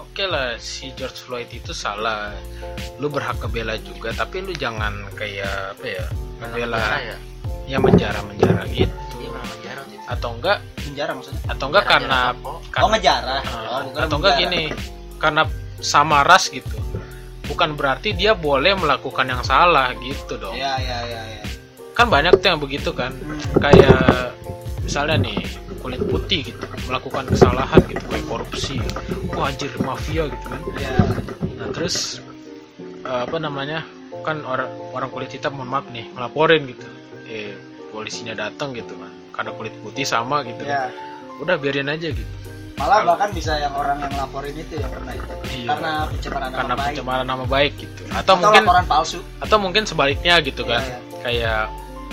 Oke 0.01 0.25
lah 0.25 0.57
si 0.57 0.89
George 0.97 1.21
Floyd 1.21 1.53
itu 1.53 1.71
salah. 1.71 2.33
Lu 2.97 3.07
berhak 3.07 3.39
kebela 3.39 3.77
juga, 3.77 4.09
tapi 4.11 4.41
lu 4.41 4.57
jangan 4.57 5.05
kayak 5.13 5.77
apa 5.77 5.85
ya? 5.85 6.05
Ngebela 6.41 6.81
ya. 6.97 7.17
ya 7.67 7.77
menjara-menjara 7.79 8.65
gitu. 8.73 9.05
Atau 10.05 10.35
enggak 10.35 10.59
Penjara 10.77 11.13
maksudnya. 11.13 11.41
atau 11.47 11.65
enggak 11.67 11.83
Penjara 11.83 12.01
karena 12.01 12.19
apa? 12.31 12.47
Oh 12.47 12.59
karena 12.67 12.89
ngejarah. 12.91 13.43
Oh, 13.45 13.81
bukan 13.85 14.03
atau 14.03 14.17
enggak 14.19 14.35
gini 14.39 14.63
karena 15.17 15.43
sama 15.77 16.19
ras 16.23 16.49
gitu 16.49 16.77
bukan 17.45 17.73
berarti 17.73 18.13
dia 18.13 18.33
boleh 18.33 18.73
melakukan 18.75 19.27
yang 19.27 19.43
salah 19.43 19.93
gitu 19.99 20.37
dong 20.37 20.53
Iya 20.53 20.73
iya 20.79 20.99
iya 21.03 21.23
iya. 21.31 21.43
kan 21.93 22.09
banyak 22.09 22.33
tuh 22.35 22.49
yang 22.49 22.59
begitu 22.59 22.89
kan 22.91 23.13
Hmm. 23.13 23.37
kayak 23.59 24.33
misalnya 24.81 25.17
nih 25.23 25.39
kulit 25.79 26.01
putih 26.03 26.41
gitu 26.43 26.65
melakukan 26.85 27.25
kesalahan 27.27 27.81
gitu 27.85 28.01
kayak 28.03 28.25
korupsi 28.25 28.81
wah 29.31 29.49
anjir 29.49 29.69
mafia 29.79 30.25
gitu 30.25 30.47
kan 30.47 30.61
Iya. 30.75 30.97
nah 31.55 31.69
terus 31.71 32.21
eh, 33.03 33.21
apa 33.23 33.37
namanya 33.37 33.85
kan 34.21 34.41
orang 34.41 34.69
orang 34.91 35.09
kulit 35.09 35.29
hitam 35.31 35.53
mohon 35.55 35.69
maaf 35.69 35.85
nih 35.89 36.09
melaporin 36.11 36.65
gitu 36.65 36.87
eh 37.27 37.53
polisinya 37.89 38.33
datang 38.35 38.73
gitu 38.73 38.97
kan 38.97 39.13
karena 39.35 39.51
kulit 39.53 39.75
putih 39.79 40.05
sama 40.05 40.41
gitu 40.43 40.63
Iya. 40.63 40.89
kan. 40.89 40.91
udah 41.37 41.55
biarin 41.57 41.89
aja 41.89 42.09
gitu 42.09 42.35
Malah 42.75 42.91
Kalau- 42.97 43.07
bahkan 43.09 43.31
bisa 43.31 43.53
yang 43.55 43.71
orang 43.73 43.99
yang 43.99 44.11
laporin 44.13 44.51
itu 44.53 44.75
yang 44.75 44.91
pernah 44.91 45.13
itu. 45.13 45.31
Iya. 45.53 45.69
Karena 45.69 45.93
pencemaran 46.09 46.43
nama 46.45 46.59
karena 46.59 46.75
baik. 46.75 46.87
pencemaran 46.89 47.27
nama 47.29 47.45
baik 47.45 47.73
gitu 47.77 48.03
atau, 48.05 48.19
Atau 48.19 48.35
mungkin 48.37 48.63
laporan 48.65 48.85
palsu. 48.85 49.19
atau 49.39 49.57
mungkin 49.59 49.83
sebaliknya 49.85 50.35
gitu 50.41 50.63
kan 50.65 50.83
Iya, 50.83 50.99
kayak 51.21 51.63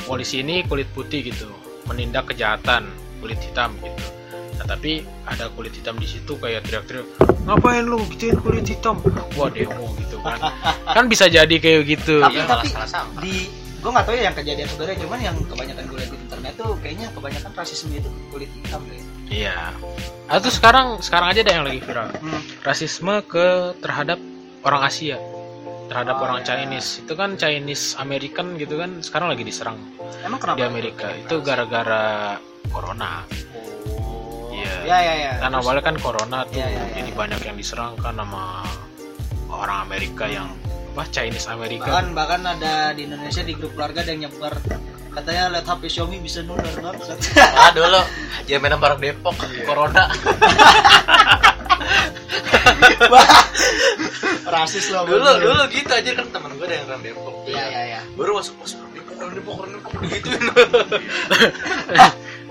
polisi 0.03 0.35
ini 0.39 0.61
kulit 0.63 0.85
putih 0.91 1.21
gitu 1.23 1.49
menindak 1.83 2.25
kejahatan 2.27 2.89
kulit 3.17 3.37
hitam 3.39 3.73
gitu 3.79 4.05
nah 4.53 4.65
tapi 4.67 5.01
ada 5.23 5.49
kulit 5.51 5.73
hitam 5.73 5.93
di 5.95 6.05
situ 6.05 6.33
kayak 6.35 6.61
teriak-teriak 6.63 7.09
ngapain 7.43 7.81
lu 7.81 7.97
gituin 8.07 8.37
kulit 8.37 8.61
hitam 8.63 9.01
wah 9.33 9.49
demo 9.49 9.89
gitu 9.97 10.17
kan 10.19 10.37
kan 10.95 11.05
bisa 11.05 11.25
jadi 11.25 11.55
kayak 11.55 11.81
gitu 11.87 12.21
Tapi- 12.21 12.37
Iya, 12.37 12.45
tapi- 12.45 12.69
salah. 12.69 13.09
Di 13.17 13.49
gue 13.81 13.89
nggak 13.89 14.05
tahu 14.05 14.13
ya 14.13 14.23
yang 14.23 14.35
kejadian 14.35 14.67
sebenarnya 14.67 14.97
cuman 15.01 15.19
yang 15.19 15.35
kebanyakan 15.41 15.83
gue 15.83 15.97
lihat 15.97 16.11
di 16.11 16.17
internet 16.19 16.53
tuh 16.55 16.71
kayaknya 16.79 17.07
kebanyakan 17.11 17.51
rasisme 17.51 17.91
itu 17.91 18.09
kulit 18.29 18.49
hitam 18.53 18.81
deh. 18.85 19.01
iya 19.27 19.73
atau 20.27 20.49
sekarang 20.49 20.87
sekarang 20.99 21.27
aja 21.29 21.41
ada 21.41 21.51
yang 21.51 21.65
lagi 21.65 21.79
viral 21.79 22.07
Hmm. 22.15 22.41
rasisme 22.61 23.13
ke 23.25 23.45
terhadap 23.79 24.21
orang 24.61 24.81
Asia 24.83 25.17
terhadap 25.87 26.15
Oh, 26.15 26.23
orang 26.23 26.39
ya. 26.39 26.55
Chinese 26.55 27.01
itu 27.01 27.13
kan 27.13 27.35
Chinese 27.35 27.97
American 27.97 28.55
gitu 28.55 28.77
kan 28.77 29.01
sekarang 29.01 29.27
lagi 29.27 29.41
diserang 29.41 29.75
Emang 30.21 30.37
kenapa? 30.37 30.55
di 30.55 30.63
Amerika 30.63 31.07
itu 31.11 31.41
gara-gara 31.41 32.37
corona 32.67 33.25
Oh. 33.89 34.53
Iya. 34.53 34.73
Ya 34.85 34.97
ya 35.01 35.13
ya. 35.17 35.31
kan 35.39 35.49
Terus- 35.49 35.65
awalnya 35.65 35.83
kan 35.83 35.95
corona 35.97 36.37
tuh 36.45 36.53
Iya, 36.53 36.67
iya, 36.69 36.81
iya. 36.85 36.93
jadi 36.95 37.11
banyak 37.11 37.41
yang 37.41 37.57
diserang 37.57 37.97
kan 37.97 38.13
sama 38.13 38.61
orang 39.49 39.77
Amerika 39.83 40.29
yang 40.29 40.53
apa 40.91 41.07
Chinese 41.07 41.47
Amerika 41.47 41.87
bahkan 41.87 42.07
bahkan 42.11 42.41
ada 42.43 42.91
di 42.91 43.07
Indonesia 43.07 43.39
di 43.47 43.55
grup 43.55 43.79
keluarga 43.79 44.03
ada 44.03 44.11
yang 44.11 44.27
nyebar 44.27 44.59
katanya 45.11 45.43
lihat 45.55 45.67
HP 45.67 45.81
Xiaomi 45.91 46.17
bisa 46.23 46.39
nular 46.43 46.71
bangsat. 46.79 47.19
Ah 47.51 47.71
dulu 47.75 47.99
ya 48.47 48.57
mainan 48.63 48.79
barang 48.79 48.99
Depok 48.99 49.35
Corona. 49.67 50.07
Wah, 53.11 53.27
rasis 54.55 54.87
loh 54.91 55.03
dulu 55.03 55.19
bener. 55.19 55.43
dulu 55.43 55.63
gitu 55.71 55.91
aja 55.91 56.11
kan 56.15 56.27
temen 56.31 56.51
gue 56.55 56.65
ada 56.67 56.75
yang 56.79 56.87
orang 56.87 57.03
Depok. 57.03 57.33
Iya 57.43 57.63
iya 57.67 57.81
iya. 57.91 57.99
Baru 58.15 58.39
masuk 58.39 58.55
masuk 58.63 58.79
orang 58.79 58.93
Depok 58.95 59.15
orang 59.19 59.33
Depok 59.35 59.53
orang 59.59 59.71
Depok 59.75 59.91
digituin. 59.99 60.43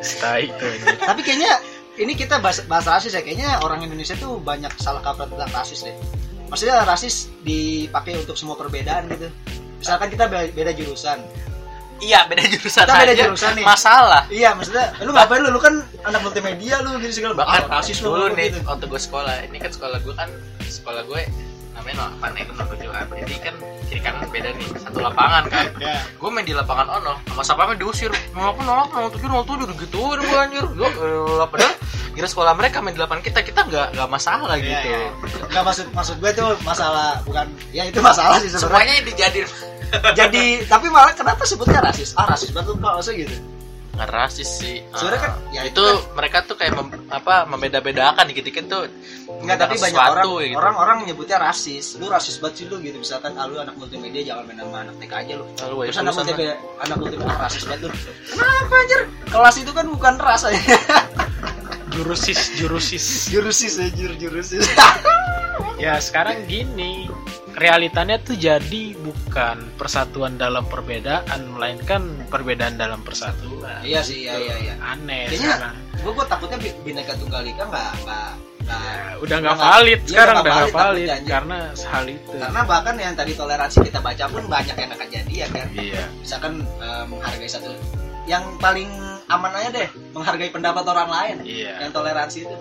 Stai 0.04 0.48
tuh 0.56 0.68
ini. 0.68 0.86
Tapi 1.00 1.20
kayaknya 1.24 1.52
ini 2.00 2.12
kita 2.16 2.40
bahas, 2.44 2.64
bahas 2.68 2.84
rasis 2.88 3.16
ya. 3.16 3.24
Kayaknya 3.24 3.60
orang 3.64 3.84
Indonesia 3.84 4.16
tuh 4.16 4.36
banyak 4.40 4.72
salah 4.80 5.00
kaprah 5.00 5.28
tentang 5.28 5.48
rasis 5.52 5.84
deh. 5.88 5.96
Maksudnya 6.50 6.82
rasis 6.82 7.30
dipakai 7.40 8.18
untuk 8.18 8.34
semua 8.34 8.54
perbedaan 8.54 9.06
gitu. 9.08 9.30
Misalkan 9.78 10.10
kita 10.10 10.26
be- 10.26 10.50
beda 10.50 10.74
jurusan. 10.74 11.22
Iya 12.00 12.24
beda 12.24 12.42
jurusan 12.44 12.84
Kita 12.84 12.96
beda 12.96 13.12
aja. 13.12 13.22
jurusan 13.24 13.52
nih. 13.54 13.64
Masalah. 13.64 14.22
Iya, 14.26 14.50
maksudnya 14.52 14.96
lu 14.98 15.12
ngapain 15.12 15.38
lu? 15.38 15.48
Lu 15.48 15.60
kan 15.60 15.74
anak 16.02 16.20
multimedia 16.20 16.80
lu 16.80 16.96
gitu 16.98 17.12
segala 17.14 17.36
bahkan 17.36 17.64
Ah, 17.66 17.78
rasis 17.78 18.00
lu 18.00 18.08
dulu 18.10 18.24
lu 18.26 18.34
nih 18.34 18.50
gitu. 18.50 18.58
waktu 18.64 18.84
gue 18.84 19.00
sekolah 19.00 19.34
ini 19.44 19.56
kan 19.56 19.70
sekolah 19.70 19.98
gue 20.00 20.14
kan 20.14 20.30
sekolah 20.62 21.02
gue 21.04 21.22
namanya 21.80 22.12
apa 22.12 22.26
nih? 22.30 22.42
Nomor 22.46 22.66
tujuan 22.70 23.04
jadi 23.10 23.34
kan 23.40 23.54
kiri 23.88 24.00
kanan 24.00 24.28
beda 24.28 24.48
nih. 24.52 24.66
Satu 24.76 24.98
lapangan 25.00 25.42
kan. 25.48 25.66
Ya. 25.80 25.96
gue 26.04 26.28
main 26.28 26.44
di 26.44 26.52
lapangan 26.52 26.86
ono. 26.92 27.14
Sama 27.26 27.42
siapa 27.42 27.72
diusir? 27.74 28.12
Mau 28.30 28.52
apa 28.52 28.60
nolak 28.62 28.88
mau 28.92 29.08
tujuh 29.08 29.28
mau 29.28 29.42
tujuh. 29.42 29.66
Gitu 29.74 29.98
gue 29.98 30.38
anjir. 30.38 30.64
Gue 30.76 30.88
eh, 30.88 31.46
padahal 31.48 31.74
kira 32.10 32.26
sekolah 32.26 32.52
mereka 32.52 32.82
main 32.84 32.92
di 32.92 33.00
lapangan 33.00 33.22
kita 33.22 33.40
kita 33.40 33.60
nggak 33.64 33.86
nggak 33.96 34.08
masalah 34.10 34.54
Iya, 34.54 34.66
gitu. 34.66 34.88
iya. 34.90 34.98
Nggak 35.48 35.64
maksud 35.64 35.86
maksud 35.90 36.16
gue 36.20 36.30
tuh 36.36 36.50
masalah 36.62 37.22
bukan 37.24 37.46
ya 37.70 37.86
itu 37.86 37.98
masalah 37.98 38.36
sih 38.38 38.50
sebenarnya. 38.50 38.66
semuanya 38.66 38.94
dijadiin 39.06 39.48
Jadi 40.14 40.44
tapi 40.70 40.86
malah 40.86 41.10
kenapa 41.14 41.42
sebutnya 41.42 41.82
rasis? 41.82 42.14
Ah 42.14 42.22
rasis 42.30 42.54
banget 42.54 42.78
Pak, 42.78 42.92
maksudnya 42.94 43.26
gitu. 43.26 43.34
Nggak 43.90 44.08
rasis 44.08 44.50
sih 44.60 44.80
Sebenarnya 44.90 45.20
kan, 45.20 45.32
Ah, 45.34 45.52
ya 45.52 45.60
itu 45.66 45.82
itu 45.82 45.84
mereka 46.14 46.42
tuh 46.42 46.54
kayak 46.54 46.72
mem- 46.72 47.04
apa 47.10 47.44
membeda-bedakan 47.44 48.24
dikit-dikit 48.30 48.64
tuh 48.66 48.84
Enggak, 49.40 49.56
tapi 49.62 49.76
banyak 49.76 49.96
orang 49.96 50.26
gitu. 50.26 50.56
orang-orang 50.58 50.96
nyebutnya 51.08 51.38
rasis. 51.40 51.96
Lu 51.96 52.06
rasis 52.06 52.36
banget 52.38 52.60
sih 52.60 52.66
lu 52.68 52.76
gitu. 52.78 53.00
Misalkan 53.00 53.32
ah, 53.34 53.48
lu 53.48 53.56
anak 53.56 53.72
multimedia 53.74 54.20
jangan 54.20 54.44
main 54.44 54.60
sama 54.60 54.78
anak 54.84 54.94
TK 55.00 55.12
aja 55.16 55.32
lu. 55.40 55.44
Lalu, 55.48 55.74
ya, 55.80 55.86
Terus 55.88 55.98
anak 55.98 56.12
multimedia 56.12 56.54
anak 56.78 56.96
multimedia 57.00 57.32
ah, 57.32 57.40
rasis 57.40 57.62
banget 57.64 57.80
lu. 57.82 57.88
Kenapa 58.28 58.74
anjir? 58.76 59.00
Kelas 59.26 59.56
itu 59.56 59.70
kan 59.72 59.86
bukan 59.88 60.14
ras 60.16 60.42
aja. 60.44 60.60
jurusis 61.90 62.54
jurusis 62.54 63.04
jurusis 63.28 63.74
anjir 63.76 64.14
jurusis 64.14 64.62
ya 65.76 65.98
sekarang 65.98 66.46
gini 66.46 67.10
realitanya 67.54 68.16
tuh 68.18 68.34
jadi 68.34 68.94
bukan 68.96 69.74
persatuan 69.74 70.36
dalam 70.36 70.62
perbedaan 70.66 71.40
melainkan 71.50 72.02
perbedaan 72.28 72.78
dalam 72.78 73.02
persatuan. 73.02 73.82
Iya 73.82 74.00
sih 74.00 74.24
iya 74.24 74.34
iya 74.36 74.56
iya. 74.60 74.74
Aneh 74.80 75.28
Kayaknya- 75.28 75.74
gue 76.00 76.12
gue 76.12 76.26
takutnya 76.26 76.58
bi- 76.58 76.78
bineka 76.82 77.12
tunggal 77.16 77.42
ika 77.44 77.64
nggak 77.64 77.90
nggak 78.04 78.30
Ya, 78.70 79.18
udah 79.18 79.36
nggak 79.42 79.58
valid 79.58 79.98
iya, 79.98 80.06
sekarang 80.06 80.36
udah 80.36 80.52
nggak 80.54 80.70
valid 80.70 81.08
valid 81.10 81.26
karena 81.26 81.58
hal 81.74 82.04
itu. 82.06 82.30
Karena 82.38 82.60
bahkan 82.62 82.94
yang 83.02 83.14
tadi 83.18 83.32
toleransi 83.34 83.78
kita 83.82 83.98
baca 83.98 84.24
pun 84.30 84.44
banyak 84.46 84.76
yang 84.78 84.90
akan 84.94 85.08
jadi 85.10 85.34
ya 85.34 85.48
kan? 85.50 85.66
Iya. 85.74 86.04
Misalkan 86.22 86.52
eh, 86.78 87.04
menghargai 87.10 87.50
satu 87.50 87.74
yang 88.30 88.46
paling 88.62 88.86
aman 89.26 89.52
aja 89.58 89.70
deh 89.74 89.88
menghargai 90.14 90.54
pendapat 90.54 90.86
orang 90.86 91.08
lain 91.10 91.36
iya. 91.42 91.82
yang 91.82 91.90
toleransi 91.90 92.46
itu. 92.46 92.56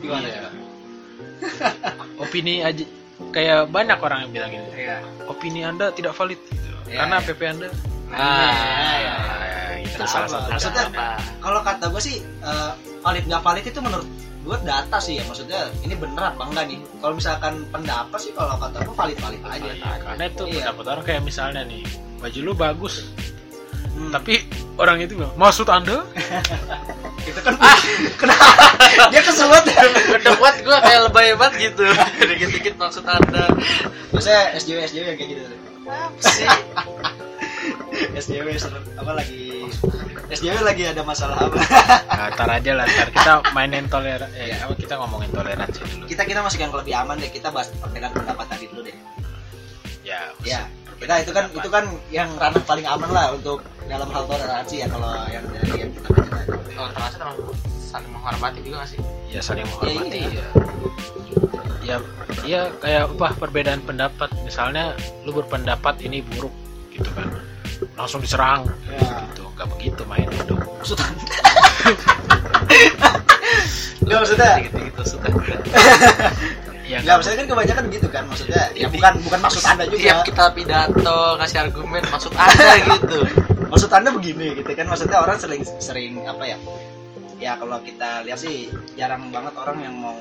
Gimana 0.00 0.24
Iya. 0.24 0.48
opini 2.24 2.64
aja 2.64 2.84
kayak 3.30 3.68
banyak 3.68 3.98
orang 3.98 4.18
yang 4.26 4.32
bilang 4.32 4.50
gini 4.50 4.68
iya. 4.74 4.98
Opini 5.26 5.60
anda 5.62 5.90
tidak 5.90 6.14
valid 6.14 6.38
gitu. 6.48 6.68
Iya, 6.88 7.04
karena 7.04 7.16
iya. 7.18 7.26
PP 7.26 7.40
anda. 7.44 7.68
Ah, 8.08 8.96
ya, 8.96 9.14
itu 9.84 10.00
Kenapa? 10.00 10.08
salah 10.08 10.28
satu 10.32 10.48
Maksudnya, 10.56 10.84
kalau 11.44 11.60
kata 11.60 11.84
gue 11.92 12.02
sih 12.02 12.16
eh, 12.24 12.70
valid 13.04 13.24
nggak 13.28 13.42
valid 13.44 13.64
itu 13.68 13.80
menurut 13.84 14.08
gue 14.48 14.56
data 14.64 14.96
sih 14.96 15.20
ya. 15.20 15.24
Maksudnya 15.28 15.60
ini 15.84 15.92
bener 15.92 16.22
apa 16.32 16.42
enggak 16.48 16.64
nih? 16.72 16.78
Kalau 17.04 17.14
misalkan 17.14 17.54
pendapat 17.68 18.18
sih 18.18 18.32
kalau 18.32 18.56
kata 18.56 18.80
gue 18.80 18.94
valid 18.96 19.18
valid 19.20 19.42
aja. 19.44 19.70
Iya, 19.76 19.92
karena 20.00 20.24
itu 20.24 20.42
Iya. 20.48 20.54
pendapat 20.64 20.84
orang 20.88 21.04
kayak 21.04 21.22
misalnya 21.26 21.62
nih 21.68 21.82
baju 22.18 22.38
lu 22.40 22.52
bagus. 22.56 22.94
Hmm. 23.98 24.14
tapi 24.14 24.46
orang 24.78 25.02
itu 25.02 25.18
bilang 25.18 25.34
maksud 25.34 25.66
anda 25.66 26.06
itu 27.28 27.40
kan 27.44 27.54
kenapa? 28.20 28.52
Dia 29.12 29.22
kesulut 29.22 29.64
ya 29.68 29.80
Udah 30.16 30.32
buat 30.40 30.56
gue 30.60 30.78
kayak 30.82 31.00
lebay 31.10 31.28
banget 31.36 31.54
gitu. 31.70 31.84
Dikit-dikit 32.28 32.74
maksud 32.80 33.04
anda. 33.04 33.46
Biasanya 34.10 34.56
SJW 34.58 34.78
SJW 34.88 35.04
yang 35.14 35.18
kayak 35.18 35.30
gitu. 35.36 35.42
Apa 35.88 36.20
sih? 36.24 36.48
SJW 38.24 38.48
apa 38.98 39.12
lagi? 39.16 39.68
SJW 40.28 40.56
lagi 40.60 40.82
ada 40.84 41.02
masalah 41.04 41.48
apa? 41.48 41.56
Nah, 42.08 42.28
ntar 42.36 42.48
aja 42.52 42.72
lah 42.76 42.84
ntar 42.84 43.08
kita 43.12 43.32
mainin 43.56 43.88
toleran 43.88 44.28
eh 44.36 44.52
apa 44.60 44.76
kita 44.76 45.00
ngomongin 45.00 45.30
toleransi 45.32 45.80
dulu. 45.84 46.04
Kita 46.04 46.22
kita 46.28 46.40
masuk 46.44 46.60
yang 46.60 46.72
lebih 46.76 46.94
aman 46.96 47.16
deh 47.16 47.32
kita 47.32 47.48
bahas 47.48 47.72
perbedaan 47.72 48.12
pendapat 48.12 48.46
tadi 48.48 48.64
dulu 48.68 48.80
deh. 48.84 48.96
Ya 50.04 50.32
ya 50.44 50.68
kita 51.08 51.24
itu 51.24 51.32
kan 51.32 51.48
itu 51.56 51.68
kan 51.72 51.84
yang 52.12 52.28
ranah 52.36 52.60
paling 52.68 52.84
aman 52.84 53.08
lah 53.08 53.32
untuk 53.32 53.64
dalam 53.88 54.12
hal 54.12 54.28
toleransi 54.28 54.84
ya 54.84 54.86
kalau 54.92 55.08
yang 55.32 55.40
dari 55.56 55.72
yang 55.80 55.88
kita 55.96 56.08
baca 56.12 56.28
tadi. 56.44 56.76
Kalau 56.76 56.90
terasa 56.92 57.16
termasuk 57.16 57.48
saling 57.80 58.10
menghormati 58.12 58.60
juga 58.60 58.84
gak 58.84 58.92
sih? 58.92 59.00
ya 59.32 59.40
saling 59.40 59.64
menghormati 59.64 60.20
iya. 60.20 60.28
ya 60.36 60.44
ya 61.80 61.96
ya 62.44 62.60
kayak 62.76 63.08
apa 63.16 63.40
perbedaan 63.40 63.80
pendapat. 63.88 64.28
Misalnya 64.44 64.92
lu 65.24 65.32
berpendapat 65.32 65.96
ini 66.04 66.20
buruk 66.20 66.52
gitu 66.92 67.08
kan. 67.16 67.32
Langsung 67.96 68.20
diserang 68.20 68.68
ya 68.92 69.00
gitu. 69.32 69.48
Nggak 69.56 69.68
begitu 69.80 70.04
mainnya 70.04 70.44
dong. 70.44 70.60
Maksudnya 70.60 71.08
Nggak 74.04 74.18
maksudnya 74.28 74.50
Gitu-gitu 74.60 75.02
suka. 75.08 75.28
ya 76.88 76.98
Nggak 77.04 77.16
maksudnya 77.20 77.38
kan 77.38 77.48
kebanyakan 77.52 77.84
gitu 77.92 78.08
kan 78.08 78.24
maksudnya 78.24 78.62
ya 78.72 78.88
bukan 78.88 79.12
bukan 79.28 79.40
maksud 79.44 79.62
anda 79.68 79.84
Tiap 79.84 79.92
juga 79.92 80.14
kita 80.24 80.44
pidato 80.56 81.20
kasih 81.36 81.58
argumen 81.68 82.02
maksud 82.08 82.32
anda 82.32 82.68
gitu. 82.96 83.18
maksud 83.68 83.90
anda 83.92 84.08
begini 84.16 84.46
gitu 84.56 84.70
kan 84.72 84.86
maksudnya 84.88 85.18
orang 85.20 85.36
sering 85.36 85.62
sering 85.78 86.24
apa 86.24 86.44
ya 86.48 86.58
ya 87.38 87.52
kalau 87.60 87.78
kita 87.84 88.24
lihat 88.24 88.40
sih 88.40 88.72
jarang 88.96 89.28
banget 89.28 89.52
orang 89.60 89.78
yang 89.84 89.94
mau 90.00 90.16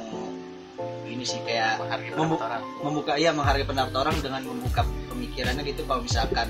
ini 1.06 1.23
sih 1.23 1.39
kayak 1.41 1.80
orang. 1.80 2.62
membuka 2.80 3.13
iya 3.13 3.32
menghargai 3.32 3.63
pendapat 3.63 3.93
orang 3.95 4.15
dengan 4.17 4.41
membuka 4.43 4.82
pemikirannya 5.08 5.63
gitu. 5.63 5.82
Kalau 5.82 6.02
misalkan 6.02 6.47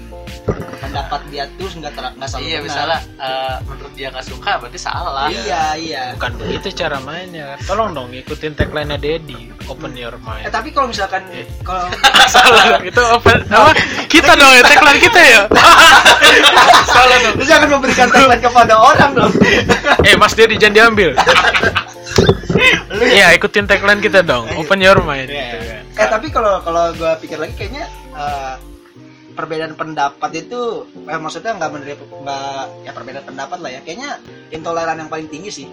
pendapat 0.78 1.22
dia 1.30 1.46
tuh 1.56 1.70
nggak 1.72 1.94
ter 1.94 2.04
nggak 2.12 2.28
selalu 2.28 2.44
Iya 2.44 2.58
benar. 2.58 2.66
misalnya 2.66 3.00
eh, 3.18 3.56
menurut 3.64 3.94
dia 3.94 4.08
nggak 4.10 4.26
suka 4.26 4.52
berarti 4.58 4.80
salah. 4.80 5.28
iya 5.30 5.64
iya. 5.74 6.04
Bukan 6.16 6.32
begitu 6.38 6.68
cara 6.76 6.98
mainnya. 7.00 7.56
Tolong 7.64 7.94
dong 7.94 8.10
ikutin 8.12 8.54
tagline 8.54 8.90
nya 8.90 8.98
Dedi 8.98 9.40
open 9.68 9.94
your 9.94 10.16
eh 10.16 10.22
mind 10.22 10.48
tapi 10.48 10.72
kalau 10.72 10.88
misalkan 10.88 11.22
Eh. 11.30 11.46
kalau 11.62 11.88
salah. 12.34 12.80
Itu 12.82 13.00
open 13.00 13.40
apa? 13.48 13.72
Kita 14.08 14.32
dong 14.34 14.52
ya 14.52 14.64
tagline 14.64 15.00
kita 15.00 15.20
ya. 15.22 15.42
Salah 16.88 17.18
dong. 17.22 17.36
Lu 17.38 17.46
jangan 17.46 17.68
memberikan 17.70 18.08
tagline 18.10 18.42
kepada 18.42 18.74
orang 18.76 19.12
dong. 19.14 19.32
Eh 20.04 20.16
Mas 20.16 20.34
Dedi 20.34 20.56
jangan 20.56 20.76
diambil. 20.76 21.10
ya- 21.14 21.86
iya 23.14 23.34
ikutin 23.34 23.66
tagline 23.66 24.02
kita 24.02 24.22
dong. 24.22 24.48
Open 24.58 24.82
your 24.82 25.00
mind 25.02 25.30
Iya. 25.30 25.38
gitu 25.54 25.58
kan. 25.62 25.84
Eh 25.98 26.08
tapi 26.08 26.28
kalau 26.30 26.62
kalau 26.62 26.94
gue 26.94 27.12
pikir 27.24 27.38
lagi 27.38 27.54
kayaknya 27.58 27.86
eh, 28.14 28.56
perbedaan 29.34 29.78
pendapat 29.78 30.32
itu 30.34 30.86
eh, 31.06 31.20
maksudnya 31.20 31.54
nggak 31.58 31.70
menerima 31.70 32.04
nggak 32.24 32.64
ya 32.86 32.92
perbedaan 32.94 33.26
pendapat 33.26 33.58
lah 33.62 33.72
ya. 33.72 33.80
Kayaknya 33.86 34.10
intoleran 34.52 34.98
yang 34.98 35.10
paling 35.10 35.28
tinggi 35.30 35.50
sih. 35.54 35.68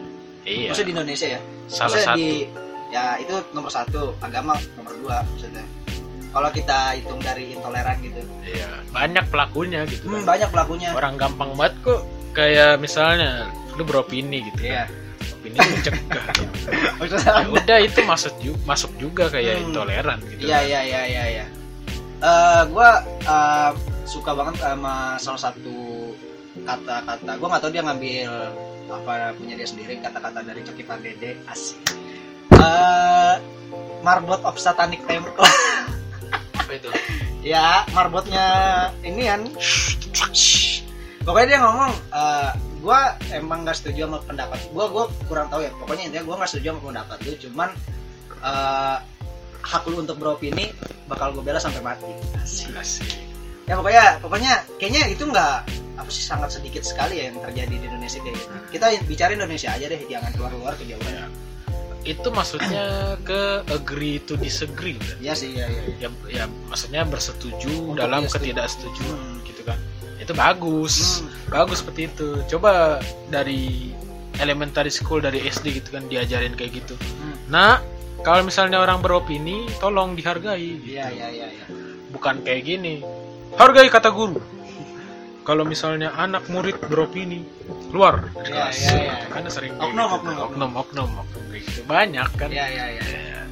Iya. 0.45 0.73
Maksudnya 0.73 0.89
di 0.89 0.95
Indonesia 0.97 1.27
ya. 1.29 1.41
Salah 1.67 1.81
maksudnya 1.89 2.07
satu. 2.07 2.19
di 2.21 2.29
ya 2.93 3.05
itu 3.19 3.35
nomor 3.53 3.71
satu. 3.73 4.03
Agama 4.21 4.53
nomor 4.77 4.95
dua 5.01 5.17
maksudnya. 5.33 5.65
Kalau 6.35 6.51
kita 6.51 6.79
hitung 6.99 7.21
dari 7.23 7.55
intoleran 7.55 7.97
gitu. 8.03 8.21
Iya 8.45 8.69
banyak 8.91 9.27
pelakunya 9.27 9.81
gitu 9.91 10.07
hmm, 10.07 10.23
kan. 10.23 10.37
banyak 10.37 10.49
pelakunya. 10.53 10.89
Orang 10.95 11.15
gampang 11.17 11.51
banget 11.57 11.75
kok. 11.83 12.01
Kayak 12.35 12.83
misalnya 12.83 13.47
lu 13.79 13.83
beropini 13.87 14.43
gitu 14.51 14.67
Iya. 14.67 14.87
kan 14.87 15.04
opini 15.45 15.61
lu 15.61 15.77
cegah 15.85 16.25
ya 17.21 17.45
udah 17.53 17.79
itu 17.85 18.01
masuk 18.09 18.33
juga 18.41 18.61
masuk 18.65 18.93
juga 18.97 19.25
kayak 19.29 19.61
Hmm. 19.61 19.65
intoleran 19.69 20.19
gitu 20.33 20.49
Iya 20.49 20.59
iya 20.65 20.81
iya 20.81 21.03
iya 21.05 21.25
iya. 21.29 21.47
Eh 22.25 22.63
gua 22.73 23.05
eh, 23.05 23.71
suka 24.09 24.33
banget 24.33 24.57
sama 24.57 25.21
salah 25.21 25.43
satu 25.45 25.77
kata-kata. 26.65 27.37
Gua 27.37 27.49
nggak 27.53 27.63
tahu 27.63 27.73
dia 27.77 27.83
ngambil 27.85 28.33
apa 28.89 29.13
punya 29.37 29.55
dia 29.55 29.69
sendiri 29.69 30.01
kata-kata 30.01 30.41
dari 30.41 30.65
Coki 30.65 30.81
Pardede 30.83 31.37
asik. 31.45 31.77
Eh 32.57 33.35
Marbot 34.01 34.41
of 34.45 34.57
Satanic 34.57 35.05
Temple. 35.05 35.37
Apa 36.57 36.73
itu? 36.73 36.89
ya, 37.53 37.85
marbotnya 37.93 38.47
ini 39.01 39.29
kan. 39.29 39.41
Pokoknya 41.21 41.47
dia 41.47 41.59
ngomong 41.61 41.93
eh 42.13 42.51
gua 42.85 43.17
emang 43.33 43.65
nggak 43.65 43.75
setuju 43.75 44.05
sama 44.05 44.21
pendapat 44.23 44.61
gua 44.71 44.85
gua 44.93 45.05
kurang 45.25 45.49
tahu 45.49 45.65
ya 45.65 45.73
pokoknya 45.81 46.05
intinya 46.13 46.25
gua 46.29 46.37
nggak 46.39 46.51
setuju 46.53 46.67
sama 46.71 46.81
pendapat 46.85 47.17
lu 47.25 47.33
cuman 47.41 47.71
eh 48.45 48.97
hak 49.65 49.83
lu 49.89 49.97
untuk 49.99 50.21
beropini 50.21 50.69
bakal 51.09 51.33
gue 51.33 51.41
bela 51.41 51.57
sampai 51.57 51.81
mati 51.81 52.05
Asik. 52.37 52.77
Asik. 52.77 53.09
ya 53.65 53.81
pokoknya 53.81 54.21
pokoknya 54.21 54.53
kayaknya 54.77 55.09
itu 55.09 55.25
nggak 55.25 55.65
apa 55.97 56.11
sih 56.13 56.21
sangat 56.21 56.53
sedikit 56.53 56.85
sekali 56.85 57.17
ya 57.17 57.33
yang 57.33 57.41
terjadi 57.41 57.73
di 57.81 57.85
Indonesia 57.89 58.21
kayak 58.21 58.37
gitu 58.37 58.53
kita 58.77 58.87
bicara 59.09 59.31
Indonesia 59.33 59.73
aja 59.73 59.89
deh 59.89 60.01
jangan 60.05 60.31
keluar 60.37 60.53
keluar 60.53 60.73
ke 60.77 60.85
jauhan 60.85 61.33
itu 62.05 62.29
maksudnya 62.29 63.17
ke 63.25 63.65
agree 63.73 64.21
to 64.21 64.37
disagree 64.37 65.01
kan? 65.01 65.17
Iya 65.25 65.33
sih 65.33 65.57
ya 65.57 65.65
ya 65.65 65.83
ya 65.97 66.09
ya 66.29 66.45
maksudnya 66.69 67.01
bersetuju 67.09 67.73
Untuk 67.73 67.97
dalam 67.97 68.29
setuju. 68.29 68.53
ketidaksetujuan 68.53 69.17
Hmm. 69.17 69.41
gitu 69.49 69.63
kan 69.65 69.79
itu 70.17 70.33
bagus 70.33 71.21
Hmm. 71.21 71.29
bagus 71.51 71.81
seperti 71.81 72.07
itu 72.07 72.29
coba 72.49 72.99
dari 73.29 73.91
elementary 74.37 74.89
school 74.89 75.19
dari 75.19 75.43
SD 75.43 75.75
gitu 75.75 75.89
kan 75.91 76.07
diajarin 76.07 76.53
kayak 76.53 76.73
gitu 76.77 76.95
Hmm. 76.95 77.37
nah 77.47 77.79
kalau 78.21 78.41
misalnya 78.43 78.79
orang 78.79 78.99
beropini 78.99 79.69
tolong 79.77 80.15
dihargai 80.15 80.81
gitu. 80.81 80.95
iya 80.95 81.07
iya 81.09 81.29
iya 81.31 81.47
ya. 81.53 81.65
bukan 82.09 82.41
kayak 82.41 82.63
gini 82.65 83.03
hargai 83.55 83.87
kata 83.87 84.09
guru 84.09 84.41
kalau 85.45 85.61
misalnya 85.63 86.09
anak 86.15 86.49
murid 86.49 86.81
beropini 86.83 87.45
keluar 87.93 88.33
dari 88.33 88.49
Iya, 88.49 88.65
kelas. 88.65 88.77
Gitu. 88.81 89.27
kan 89.29 89.43
sering 89.47 89.73
Oknum, 89.77 89.93
gitu. 89.93 90.17
oknum, 90.17 90.37
oknum 90.41 90.71
oknum 90.75 91.11
oknum 91.21 91.45
gitu 91.53 91.81
banyak 91.85 92.29
kan 92.35 92.49
iya 92.49 92.67
iya 92.67 92.87
iya 92.91 93.05
Ya. 93.15 93.43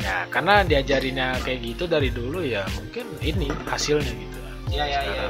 ya 0.00 0.16
karena 0.28 0.64
diajarinnya 0.64 1.36
kayak 1.42 1.60
gitu 1.62 1.84
dari 1.84 2.08
dulu 2.08 2.40
ya 2.40 2.64
mungkin 2.72 3.04
ini 3.20 3.50
hasilnya 3.66 4.08
gitu 4.08 4.38
iya 4.70 4.84
iya 4.86 5.00
iya 5.04 5.24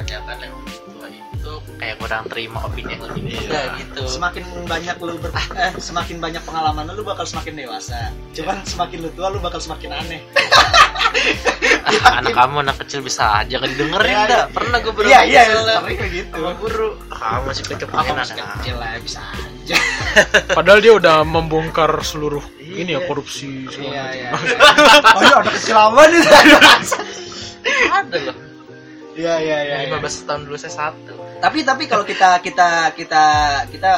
Kebanyakan 0.00 0.36
yang 0.40 0.54
tua 0.86 1.06
itu 1.10 1.52
kayak 1.76 1.96
kurang 1.98 2.24
terima 2.26 2.58
opini 2.62 2.90
yang 2.90 3.02
lebih 3.06 3.22
muda 3.26 3.52
Iya. 3.52 3.76
gitu. 3.76 4.00
semakin 4.06 4.42
banyak 4.64 4.96
lu 4.98 5.14
ber 5.16 5.30
eh, 5.54 5.72
semakin 5.78 6.16
banyak 6.18 6.42
pengalaman 6.42 6.84
lu, 6.90 7.02
bakal 7.02 7.22
semakin 7.22 7.52
dewasa 7.54 7.98
cuman 8.32 8.56
semakin 8.64 8.98
lu 8.98 9.10
tua 9.10 9.28
lu 9.28 9.38
bakal 9.38 9.56
semakin 9.58 9.90
aneh 9.94 10.20
Ah, 12.00 12.16
anak 12.16 12.32
kamu 12.32 12.62
anak 12.62 12.76
kecil 12.80 13.02
bisa 13.02 13.42
aja 13.42 13.56
kan 13.56 13.68
didengerin 13.68 14.08
Iya, 14.10 14.22
dah. 14.22 14.40
iya. 14.40 14.42
Pernah 14.48 14.78
gue 14.78 14.92
iya 15.02 15.20
iya 15.22 15.42
soalnya 15.44 15.76
sering 15.76 15.98
kayak 15.98 16.12
gitu 16.14 16.38
sama 16.38 16.52
guru. 16.54 16.88
Kamu 17.10 17.42
masih 17.44 17.64
kecil 17.66 17.86
apa 17.86 17.94
pengen 17.98 18.14
masih 18.16 18.34
anak. 18.36 18.48
kecil 18.54 18.74
lah 18.78 18.88
bisa 18.96 19.20
aja 19.20 19.76
padahal 20.56 20.80
dia 20.80 20.92
udah 20.94 21.16
membongkar 21.22 21.90
seluruh 22.00 22.40
ini 22.58 22.90
ya 22.90 22.96
Iya. 22.96 22.98
korupsi 23.02 23.48
segala 23.66 23.90
iya 23.90 24.04
iya 24.10 24.28
oh 25.10 25.20
iya 25.20 25.36
ada 25.36 25.50
kecil 25.52 25.76
apa 25.76 26.00
nih 26.08 26.22
Ada 27.92 28.18
loh. 28.22 28.36
Iya 29.20 29.34
iya 29.38 29.58
iya 29.64 29.76
iya. 29.84 30.00
15 30.00 30.26
tahun 30.26 30.40
dulu 30.48 30.56
saya 30.56 30.72
satu. 30.72 31.14
tapi 31.44 31.64
tapi 31.64 31.84
kalau 31.84 32.04
kita 32.08 32.40
kita 32.40 32.96
kita 32.96 33.24
kita 33.68 33.92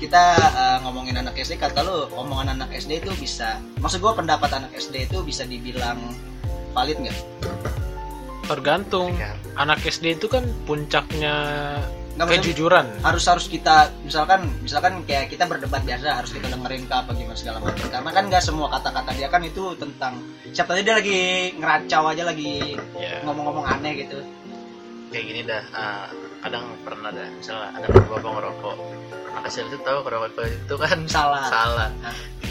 kita 0.00 0.24
eh, 0.38 0.78
ngomongin 0.86 1.20
anak 1.20 1.36
SD 1.36 1.60
kata 1.60 1.84
lu 1.84 2.08
omongan 2.16 2.56
anak 2.56 2.72
SD 2.72 3.04
itu 3.04 3.12
bisa 3.18 3.60
maksud 3.82 4.00
gua 4.00 4.16
pendapat 4.16 4.48
anak 4.56 4.72
SD 4.72 5.10
itu 5.10 5.20
bisa 5.26 5.44
dibilang 5.44 5.98
valid 6.72 6.96
nggak 7.02 7.18
tergantung 8.48 9.14
anak 9.54 9.78
SD 9.84 10.18
itu 10.18 10.26
kan 10.26 10.42
puncaknya 10.66 11.36
kejujuran. 12.28 12.86
harus 13.00 13.24
harus 13.24 13.46
kita 13.48 13.88
misalkan 14.04 14.50
misalkan 14.60 15.00
kayak 15.08 15.32
kita 15.32 15.48
berdebat 15.48 15.80
biasa 15.86 16.20
harus 16.20 16.30
kita 16.34 16.52
dengerin 16.52 16.84
ke 16.84 16.94
apa 16.94 17.10
gimana 17.16 17.38
segala 17.38 17.58
macam. 17.64 17.86
Karena 17.88 18.10
kan 18.10 18.24
nggak 18.28 18.42
semua 18.44 18.66
kata-kata 18.68 19.10
dia 19.16 19.28
kan 19.32 19.42
itu 19.46 19.64
tentang 19.80 20.20
siapa 20.52 20.76
tahu 20.76 20.84
dia 20.84 20.94
lagi 21.00 21.20
ngeracau 21.56 22.04
aja 22.10 22.22
lagi 22.28 22.76
ya 23.00 23.24
ngomong-ngomong 23.24 23.64
aneh 23.64 24.04
gitu. 24.04 24.18
Kayak 25.10 25.24
gini 25.26 25.40
dah 25.48 25.62
ah, 25.72 26.06
kadang 26.44 26.64
pernah 26.84 27.10
dah 27.14 27.28
misalnya 27.38 27.68
ada 27.78 27.86
bapak 27.88 28.30
ngerokok 28.30 28.76
kecil 29.50 29.66
itu 29.66 29.78
tahu 29.82 29.98
rokok 30.06 30.46
itu 30.46 30.74
kan 30.78 30.98
salah. 31.10 31.42
salah. 31.50 31.90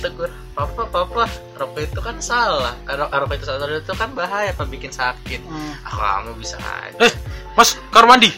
Tegur 0.03 0.31
papa 0.51 0.83
papa 0.91 1.23
rokok 1.55 1.79
itu 1.79 1.99
kan 2.03 2.17
salah. 2.19 2.75
Kalau 2.83 3.07
rokok 3.07 3.39
itu 3.39 3.45
salah 3.47 3.71
itu 3.71 3.93
kan 3.95 4.09
bahaya 4.11 4.51
apa 4.51 4.67
bikin 4.67 4.91
sakit. 4.91 5.41
Hmm. 5.47 5.73
ah, 5.87 6.19
kamu 6.19 6.35
bisa 6.35 6.59
aja. 6.59 6.99
Eh 6.99 7.13
mas 7.59 7.75
kamar 7.91 8.15
mandi. 8.15 8.31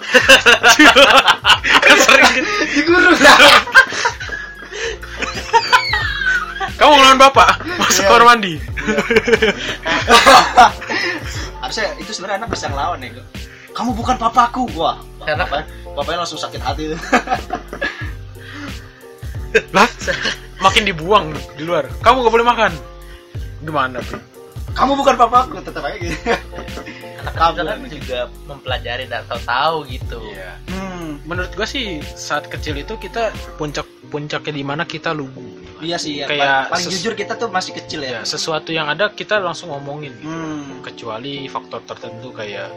Kan 1.61 1.97
sering 2.09 2.41
digurung 2.73 3.13
kamu 6.81 6.97
ngelawan 6.97 7.21
bapak 7.21 7.61
masuk 7.77 8.01
Iya. 8.01 8.09
kamar 8.09 8.23
mandi. 8.25 8.53
Harusnya 11.61 11.93
itu 12.01 12.09
sebenarnya 12.09 12.41
anak 12.41 12.49
bisa 12.49 12.65
ngelawan 12.73 12.97
ya 12.97 13.13
gua. 13.13 13.25
kamu 13.71 13.95
bukan 13.95 14.17
papaku 14.17 14.65
wah 14.73 14.97
Karena- 15.21 15.45
bapak, 15.45 15.69
bapaknya 15.93 16.25
langsung 16.25 16.41
sakit 16.41 16.57
hati. 16.57 16.97
Lah 19.69 19.85
makin 20.57 20.89
dibuang 20.89 21.29
di 21.53 21.63
luar. 21.63 21.85
Kamu 22.01 22.25
gak 22.25 22.33
boleh 22.33 22.47
makan. 22.49 22.73
Gimana 23.61 24.01
Pi? 24.01 24.30
Kamu 24.71 24.91
bukan 24.97 25.15
papaku 25.19 25.59
tetap 25.63 25.83
aja 25.85 25.97
gitu. 25.99 26.17
Anak 27.21 27.53
kecil 27.53 27.65
kan 27.69 27.79
juga 27.85 28.19
mempelajari 28.49 29.05
dan 29.05 29.21
tahu 29.29 29.41
tahu 29.45 29.77
gitu 29.93 30.19
hmm. 30.73 31.21
menurut 31.29 31.53
gua 31.53 31.69
sih 31.69 32.01
saat 32.17 32.49
kecil 32.49 32.81
itu 32.81 32.97
kita 32.97 33.29
puncak 33.61 33.85
puncaknya 34.09 34.53
di 34.57 34.63
mana 34.65 34.83
kita 34.89 35.13
lugu 35.13 35.61
iya 35.81 35.97
sih 35.97 36.21
ya. 36.21 36.29
Kayak 36.29 36.69
paling 36.69 36.87
jujur 36.93 37.13
kita 37.17 37.33
tuh 37.35 37.49
masih 37.49 37.73
kecil 37.75 38.05
ya. 38.05 38.21
Ya 38.21 38.23
sesuatu 38.23 38.69
yang 38.69 38.87
ada 38.87 39.09
kita 39.11 39.41
langsung 39.41 39.73
ngomongin 39.73 40.13
hmm. 40.21 40.85
kecuali 40.85 41.49
faktor 41.49 41.81
tertentu 41.89 42.29
kayak 42.31 42.69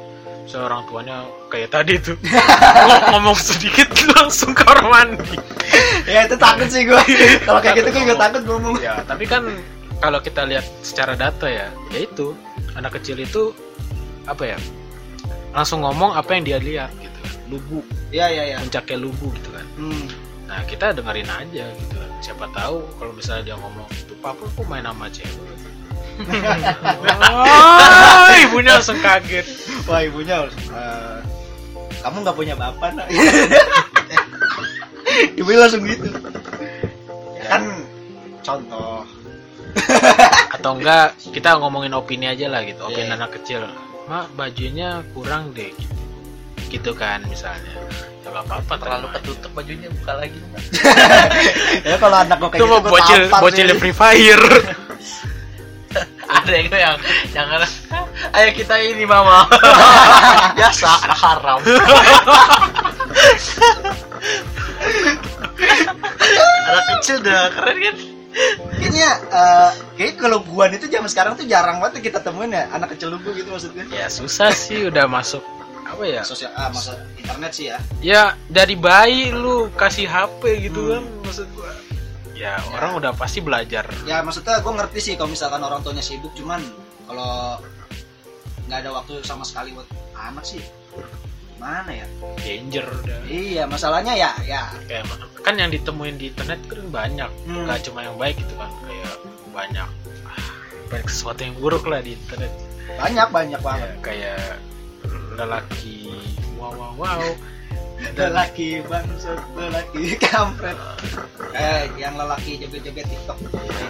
seorang 0.44 0.84
tuanya 0.88 1.24
kayak 1.48 1.72
tadi 1.72 1.96
tuh 2.00 2.16
Ngom- 2.88 3.04
ngomong 3.16 3.36
sedikit 3.36 3.88
langsung 4.16 4.56
ke 4.56 4.64
kamar 4.64 4.80
mandi. 4.88 5.36
Ya 6.08 6.28
itu 6.28 6.36
takut 6.36 6.68
sih 6.68 6.84
gue 6.84 7.00
kalau 7.46 7.60
kayak 7.60 7.84
gitu 7.84 7.88
gue 7.92 8.02
juga 8.08 8.16
takut 8.28 8.42
ngomong. 8.48 8.74
ya 8.80 9.00
tapi 9.04 9.24
kan 9.28 9.44
kalau 10.04 10.20
kita 10.20 10.44
lihat 10.44 10.68
secara 10.84 11.16
data 11.16 11.48
ya 11.48 11.72
ya 11.88 12.04
itu 12.04 12.36
anak 12.76 13.00
kecil 13.00 13.16
itu 13.16 13.56
apa 14.28 14.52
ya 14.52 14.58
langsung 15.56 15.80
ngomong 15.80 16.12
apa 16.12 16.36
yang 16.36 16.44
dia 16.44 16.58
lihat 16.60 16.92
gitu. 17.00 17.18
Kan 17.24 17.32
lugu. 17.48 17.80
Iya 18.12 18.26
iya 18.28 18.42
iya 18.52 18.56
puncaknya 18.60 18.96
lugu 19.00 19.32
gitu 19.32 19.48
kan. 19.54 19.66
Hmm. 19.80 20.06
nah 20.44 20.60
kita 20.68 20.92
dengerin 20.92 21.24
aja 21.24 21.64
gitu. 21.72 21.94
Kan 21.96 22.10
siapa 22.20 22.44
tahu 22.52 22.84
kalau 23.00 23.16
misalnya 23.16 23.42
dia 23.48 23.56
ngomong 23.56 23.88
itu 23.96 24.12
papa 24.20 24.44
kok 24.44 24.66
main 24.68 24.84
sama 24.84 25.08
cewek? 25.08 25.56
Oh, 27.34 28.30
ibunya 28.38 28.78
langsung 28.78 29.00
kaget. 29.02 29.46
Wah 29.88 29.98
ibunya 30.04 30.46
eh, 30.46 31.18
kamu 32.04 32.16
nggak 32.22 32.36
punya 32.38 32.54
bapak 32.54 32.94
nak? 32.94 33.08
Ibunya 35.40 35.58
langsung 35.66 35.82
gitu. 35.88 36.06
Ya. 37.34 37.50
Kan 37.50 37.62
contoh 38.46 39.02
atau 40.64 40.80
enggak 40.80 41.12
kita 41.28 41.60
ngomongin 41.60 41.92
opini 41.92 42.24
aja 42.24 42.48
lah 42.48 42.64
gitu 42.64 42.88
opini 42.88 43.12
Iya. 43.12 43.20
anak 43.20 43.36
kecil. 43.36 43.68
Mak 44.08 44.32
bajunya 44.32 45.04
kurang 45.12 45.52
deh. 45.52 45.68
Gitu 45.76 46.72
gitu 46.72 46.96
kan 46.96 47.20
misalnya. 47.28 47.68
Ya 48.24 48.32
nggak 48.32 48.48
apa-apa 48.48 48.74
terlalu 48.80 49.12
aja. 49.12 49.20
ketutup 49.20 49.52
bajunya 49.52 49.92
buka 50.00 50.12
lagi. 50.16 50.40
Ya 51.84 52.00
kalau 52.00 52.16
anak 52.16 52.40
gue 52.40 52.48
kayak 52.48 52.64
itu 52.64 52.64
gitu 52.64 52.80
mau 52.80 52.80
bocil 52.80 53.22
bocil 53.44 53.68
free 53.76 53.92
fire. 53.92 54.48
Ada 56.40 56.52
yang 56.56 56.72
yang 56.72 56.96
jangan 57.36 57.60
ayo 58.40 58.48
kita 58.56 58.80
ini 58.80 59.04
mama. 59.04 59.44
Biasa 60.56 60.88
anak 61.04 61.18
haram. 61.20 61.60
Anak 66.72 66.84
kecil 66.96 67.20
udah 67.20 67.52
keren 67.52 67.76
kan 67.84 68.13
kayaknya 68.76 69.08
eh, 69.30 69.70
kayak 69.94 70.14
kalau 70.18 70.42
guan 70.42 70.74
itu 70.74 70.86
zaman 70.86 71.06
sekarang 71.06 71.32
tuh 71.38 71.46
jarang 71.46 71.78
banget 71.78 72.02
kita 72.02 72.18
temuin 72.18 72.50
ya 72.50 72.66
anak 72.70 72.94
kecil 72.96 73.14
lugu 73.14 73.30
gitu 73.32 73.48
maksudnya. 73.48 73.84
Ya 73.90 74.06
susah 74.06 74.50
sih 74.50 74.90
udah 74.90 75.06
masuk 75.06 75.42
apa 75.84 76.02
ya? 76.02 76.20
Sosial 76.26 76.50
ah 76.54 76.68
masa 76.68 76.98
internet 77.14 77.52
sih 77.54 77.66
ya. 77.70 77.78
Ya 78.02 78.22
dari 78.50 78.74
bayi 78.74 79.30
lu 79.30 79.70
kasih 79.74 80.06
HP 80.06 80.66
gitu 80.66 80.80
Hmm. 80.80 80.90
kan 80.90 81.02
maksud 81.22 81.46
gua. 81.54 81.70
Ya 82.34 82.58
orang 82.74 82.98
udah 82.98 83.14
pasti 83.14 83.38
belajar. 83.38 83.86
Ya 84.02 84.18
maksudnya 84.18 84.58
gue 84.58 84.72
ngerti 84.74 84.98
sih 84.98 85.14
kalau 85.14 85.30
misalkan 85.30 85.62
orang 85.62 85.86
tuanya 85.86 86.02
sibuk 86.02 86.34
cuman 86.34 86.58
kalau 87.06 87.62
nggak 88.66 88.78
ada 88.82 88.90
waktu 88.90 89.22
sama 89.22 89.46
sekali 89.46 89.70
buat 89.70 89.86
anak 90.18 90.42
sih 90.42 90.58
mana 91.64 91.90
ya? 91.90 92.06
Danger 92.36 92.84
udah. 92.84 93.18
Iya 93.24 93.62
masalahnya 93.64 94.12
ya 94.12 94.30
ya. 94.44 94.68
Kayak 94.84 95.08
kan 95.40 95.56
yang 95.56 95.72
ditemuin 95.72 96.20
di 96.20 96.28
internet 96.28 96.60
kan 96.68 96.84
banyak. 96.92 97.30
Hmm. 97.48 97.64
nggak 97.64 97.80
cuma 97.88 98.04
yang 98.04 98.16
baik 98.16 98.36
gitu 98.36 98.54
kan 98.54 98.68
kayak 98.84 99.12
banyak 99.50 99.88
ah, 100.24 100.44
banyak 100.92 101.08
sesuatu 101.08 101.40
yang 101.40 101.56
buruk 101.56 101.88
lah 101.88 102.04
di 102.04 102.12
internet. 102.12 102.52
Banyak 102.94 103.28
banyak 103.32 103.60
ya, 103.60 103.64
banget. 103.64 103.90
kayak 104.04 104.60
lelaki 105.34 106.12
wow 106.60 106.70
wow 106.70 106.92
wow. 106.94 107.20
Lelaki 108.14 108.84
bangsat 108.84 109.40
lelaki 109.56 110.04
kampret. 110.28 110.76
Eh 111.56 111.88
yang 111.96 112.18
lelaki 112.18 112.60
joget-joget 112.60 113.06
tiktok. 113.08 113.38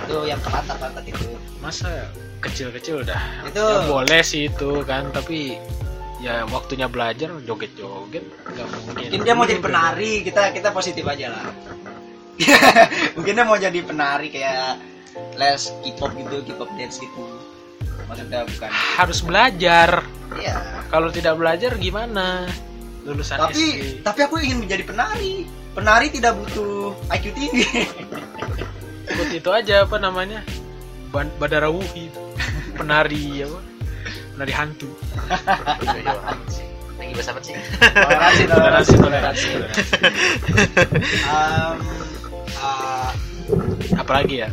Itu 0.06 0.16
yang 0.28 0.38
pantat-pantat 0.44 1.02
itu. 1.02 1.34
Masa 1.58 2.06
kecil-kecil 2.38 3.02
udah 3.02 3.20
Itu- 3.48 3.58
ya 3.58 3.88
boleh 3.88 4.20
sih 4.20 4.46
itu 4.46 4.84
kan 4.84 5.08
tapi 5.10 5.56
ya 6.24 6.48
waktunya 6.48 6.88
belajar 6.88 7.36
joget-joget 7.44 8.24
nggak 8.24 8.66
mungkin. 8.72 8.96
Mungkin 8.96 9.20
dia 9.20 9.34
mau 9.36 9.44
jadi 9.44 9.60
penari 9.60 10.24
kita 10.24 10.56
kita 10.56 10.72
positif 10.72 11.04
aja 11.04 11.28
lah. 11.28 11.44
Mungkin 13.14 13.32
dia 13.36 13.44
mau 13.44 13.60
jadi 13.60 13.78
penari 13.84 14.32
kayak 14.32 14.80
les 15.36 15.62
K-pop 15.84 16.16
gitu 16.16 16.36
K-pop 16.48 16.70
dance 16.80 16.96
gitu. 16.96 17.22
Maksudnya 18.08 18.48
bukan. 18.48 18.70
Harus 18.72 19.20
belajar. 19.20 20.00
Iya. 20.34 20.56
Kalau 20.88 21.12
tidak 21.12 21.36
belajar 21.36 21.76
gimana? 21.76 22.48
Lulusan 23.04 23.36
tapi 23.36 24.00
SD 24.00 24.00
tapi 24.00 24.20
aku 24.24 24.40
ingin 24.40 24.64
menjadi 24.64 24.82
penari. 24.88 25.44
Penari 25.76 26.08
tidak 26.08 26.40
butuh 26.40 26.96
IQ 27.12 27.24
tinggi. 27.36 27.68
Ikut 29.12 29.28
itu 29.28 29.50
aja 29.52 29.84
apa 29.84 30.00
namanya? 30.00 30.40
Ban- 31.12 31.34
Badara 31.36 31.68
Wuhi 31.68 32.08
penari 32.80 33.44
apa 33.44 33.73
penari 34.34 34.54
hantu. 34.54 34.90
Lagi 36.98 37.12
bahasa 37.14 37.30
apa 37.30 37.40
sih? 37.42 37.54
Toleransi 37.78 38.42
Toleransi, 38.50 38.94
toleransi. 38.98 39.50
Um, 41.30 41.78
uh, 42.58 43.10
apalagi 43.98 44.42
ya? 44.42 44.48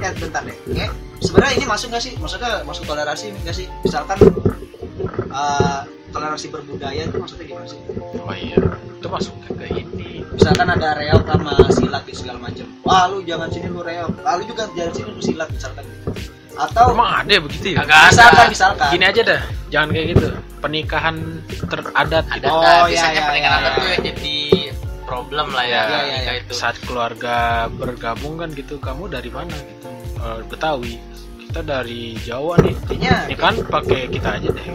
Ya 0.00 0.10
bentar 0.16 0.42
deh. 0.42 0.56
Kayak, 0.72 0.92
sebenarnya 1.22 1.54
ini 1.62 1.66
masuk 1.68 1.88
gak 1.94 2.02
sih? 2.02 2.12
Maksudnya 2.18 2.64
masuk 2.66 2.84
toleransi 2.88 3.30
nggak 3.44 3.56
sih? 3.56 3.66
Misalkan 3.84 4.18
uh, 5.30 5.80
toleransi 6.10 6.46
berbudaya 6.50 7.06
itu 7.06 7.16
maksudnya 7.20 7.44
gimana 7.46 7.66
sih? 7.68 7.78
Oh 8.24 8.34
iya 8.34 8.56
itu 8.98 9.06
masuk 9.06 9.36
ke 9.46 9.66
ini. 9.70 10.24
Misalkan 10.32 10.68
ada 10.72 10.96
reok 10.98 11.22
sama 11.28 11.54
silat 11.70 12.02
gitu 12.08 12.26
segala 12.26 12.50
macam. 12.50 12.66
Wah 12.82 13.06
lu 13.12 13.22
jangan 13.22 13.52
sini 13.52 13.68
lu 13.70 13.84
reok. 13.84 14.10
Lalu 14.24 14.42
juga 14.48 14.66
jangan 14.74 14.92
sini 14.96 15.08
lu 15.12 15.22
silat 15.22 15.48
misalkan 15.52 15.84
gitu 15.86 16.10
atau 16.56 16.84
emang 16.90 17.10
ada 17.20 17.30
ya 17.30 17.40
begitu 17.40 17.66
ya? 17.72 17.76
Agak 17.84 17.96
ada. 17.96 18.08
misalkan 18.10 18.46
misalkan. 18.50 18.88
Gini 18.90 19.04
aja 19.04 19.20
dah 19.22 19.40
jangan 19.68 19.88
kayak 19.92 20.06
gitu. 20.12 20.26
Pernikahan 20.56 21.16
teradat 21.68 22.24
ada 22.26 22.36
gitu 22.40 22.48
Oh, 22.48 22.60
nah, 22.60 22.72
iya, 22.72 22.84
biasanya 22.88 23.12
iya, 23.14 23.26
pernikahan 23.28 23.52
iya. 23.54 23.62
adat 23.62 23.72
tuh 23.76 23.86
yang 23.86 24.02
jadi 24.04 24.36
problem 25.06 25.46
lah 25.54 25.62
ya, 25.62 25.70
Iya, 25.70 25.84
iya, 25.86 26.00
nikah 26.18 26.34
iya. 26.34 26.42
itu. 26.42 26.52
Saat 26.52 26.76
keluarga 26.82 27.36
bergabung 27.70 28.34
kan 28.36 28.48
gitu 28.50 28.74
kamu 28.78 29.04
dari 29.06 29.30
mana 29.30 29.54
gitu? 29.54 29.88
Eh, 30.16 30.40
Betawi. 30.48 30.94
Kita 31.38 31.60
dari 31.62 32.18
Jawa 32.18 32.58
nih. 32.58 32.74
Kayaknya 32.84 33.14
ini 33.26 33.36
kan 33.36 33.54
pakai 33.62 34.00
kita 34.08 34.28
aja 34.34 34.48
deh. 34.50 34.66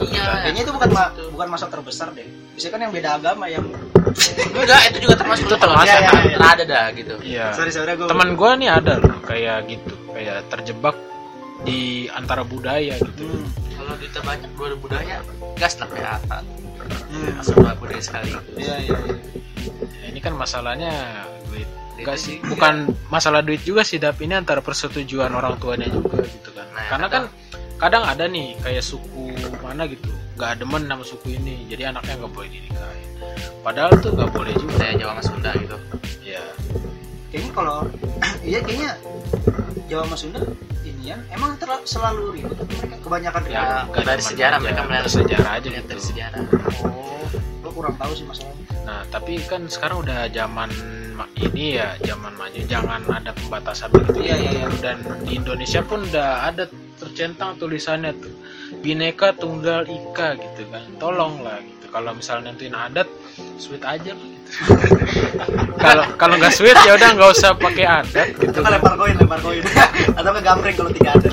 Iya 0.00 0.24
kayaknya 0.40 0.62
itu 0.64 0.72
bukan 0.72 0.90
ma- 0.90 1.12
bukan 1.30 1.48
masalah 1.48 1.72
terbesar 1.72 2.08
deh. 2.12 2.24
Biasanya 2.52 2.72
kan 2.72 2.80
yang 2.80 2.92
beda 2.92 3.10
agama 3.16 3.44
yang 3.46 3.64
enggak 4.52 4.80
itu 4.90 4.98
juga 5.04 5.14
termasuk 5.16 5.44
Itu 5.44 5.56
termasuk. 5.56 5.86
Iya, 5.86 5.98
iya, 6.00 6.12
iya. 6.26 6.36
ada 6.40 6.64
dah 6.64 6.86
gitu. 6.92 7.14
Iya. 7.20 7.46
Sorry 7.52 7.70
sorry 7.70 7.92
gue 7.94 8.08
teman 8.08 8.32
gua 8.32 8.56
nih 8.56 8.68
ada 8.70 8.96
loh 8.96 9.16
kayak 9.22 9.64
gitu 9.66 9.92
kayak 10.12 10.44
terjebak 10.48 10.96
di 11.64 12.08
antara 12.10 12.42
budaya 12.42 12.96
gitu 12.96 13.24
hmm. 13.26 13.76
kalau 13.76 13.94
duitnya 14.00 14.22
banyak 14.24 14.50
dua 14.56 14.68
budaya 14.80 15.16
gas 15.60 15.76
lah 15.76 15.88
ya 15.92 16.14
hmm. 16.24 17.36
masuk 17.40 17.56
budaya 17.78 18.02
sekali 18.02 18.32
iya 18.56 18.76
iya 18.80 18.98
iya 19.08 19.40
Ya, 20.00 20.08
ini 20.08 20.20
kan 20.24 20.32
masalahnya 20.36 20.92
duit 21.52 21.68
Enggak 22.00 22.16
sih, 22.16 22.40
bukan 22.40 22.88
masalah 23.12 23.44
duit 23.44 23.60
juga 23.60 23.84
sih, 23.84 24.00
Dap. 24.00 24.16
Ini 24.24 24.40
antara 24.40 24.64
persetujuan 24.64 25.36
orang 25.36 25.60
tuanya 25.60 25.84
juga 25.92 26.24
gitu 26.24 26.48
kan. 26.56 26.64
Nah, 26.72 26.88
Karena 26.88 27.06
kan 27.12 27.22
kadang- 27.76 27.76
kadang 27.76 28.04
ada 28.08 28.24
nih 28.24 28.56
kayak 28.64 28.80
suku 28.80 29.36
mana 29.60 29.84
gitu, 29.84 30.08
nggak 30.40 30.64
demen 30.64 30.88
sama 30.88 31.04
suku 31.04 31.36
ini, 31.36 31.68
jadi 31.68 31.92
anaknya 31.92 32.24
nggak 32.24 32.32
boleh 32.32 32.48
dinikahin. 32.48 33.08
Padahal 33.60 33.92
tuh 34.00 34.16
nggak 34.16 34.32
boleh 34.32 34.52
juga. 34.56 34.80
Kayak 34.80 34.96
Jawa 34.96 35.12
sama 35.12 35.22
Sunda 35.28 35.50
gitu. 35.60 35.76
Ya, 36.24 36.42
kayaknya 37.28 37.50
kalau 37.52 37.76
iya 38.48 38.58
kayaknya 38.64 38.90
Jawa 39.92 40.02
sama 40.08 40.16
Sunda 40.16 40.40
ya 41.00 41.16
emang 41.30 41.56
terla- 41.56 41.82
selalu 41.82 42.22
ribut 42.36 42.56
mereka 42.60 42.96
kebanyakan 43.00 43.40
ribut 43.42 43.56
Ya, 43.56 43.84
nggak 43.84 44.04
dari 44.06 44.22
sejarah 44.22 44.56
aja, 44.56 44.62
mereka 44.62 44.80
melihat 44.84 45.04
bersejarah 45.08 45.50
aja 45.52 45.68
gitu. 45.68 45.86
dari 45.88 46.02
sejarah. 46.02 46.40
oh 46.84 47.24
gue 47.60 47.72
kurang 47.72 47.96
tahu 47.96 48.12
sih 48.12 48.24
masalahnya 48.24 48.58
Nah, 48.80 49.06
tapi 49.06 49.38
kan 49.40 49.70
sekarang 49.70 50.02
udah 50.02 50.26
zaman 50.28 50.66
ma- 51.14 51.30
ini 51.36 51.78
ya, 51.78 51.94
zaman 52.02 52.34
maju, 52.34 52.58
jangan 52.66 52.98
ada 53.06 53.30
pembatasan 53.30 53.86
begitu. 53.92 54.18
Iya, 54.26 54.34
iya, 54.36 54.50
iya. 54.56 54.66
Dan 54.82 54.96
di 55.22 55.38
Indonesia 55.38 55.78
pun 55.80 56.02
udah 56.02 56.50
ada 56.50 56.66
tercentang 56.98 57.54
tulisannya 57.54 58.10
tuh, 58.18 58.34
Bineka 58.82 59.30
Tunggal 59.32 59.86
Ika 59.86 60.34
gitu 60.34 60.66
kan. 60.66 60.90
Tolong 60.98 61.38
lah 61.38 61.62
gitu. 61.62 61.86
Kalau 61.86 62.10
misalnya 62.12 62.50
nentuin 62.50 62.74
adat, 62.74 63.06
sweet 63.56 63.84
aja 63.84 64.10
lah. 64.10 64.26
Kalau 65.84 66.04
kalau 66.20 66.34
nggak 66.36 66.52
sweet 66.52 66.76
ya 66.84 66.92
udah 66.92 67.16
nggak 67.16 67.30
usah 67.32 67.56
pakai 67.56 67.88
adat 67.88 68.36
gitu. 68.36 68.52
itu 68.52 68.58
kan 68.60 68.76
lempar 68.76 68.94
koin 69.00 69.16
lempar 69.16 69.40
koin 69.40 69.64
atau 70.18 70.30
ke 70.36 70.40
gambreng 70.44 70.76
kalau 70.76 70.90
tiga 70.92 71.10
ada 71.16 71.28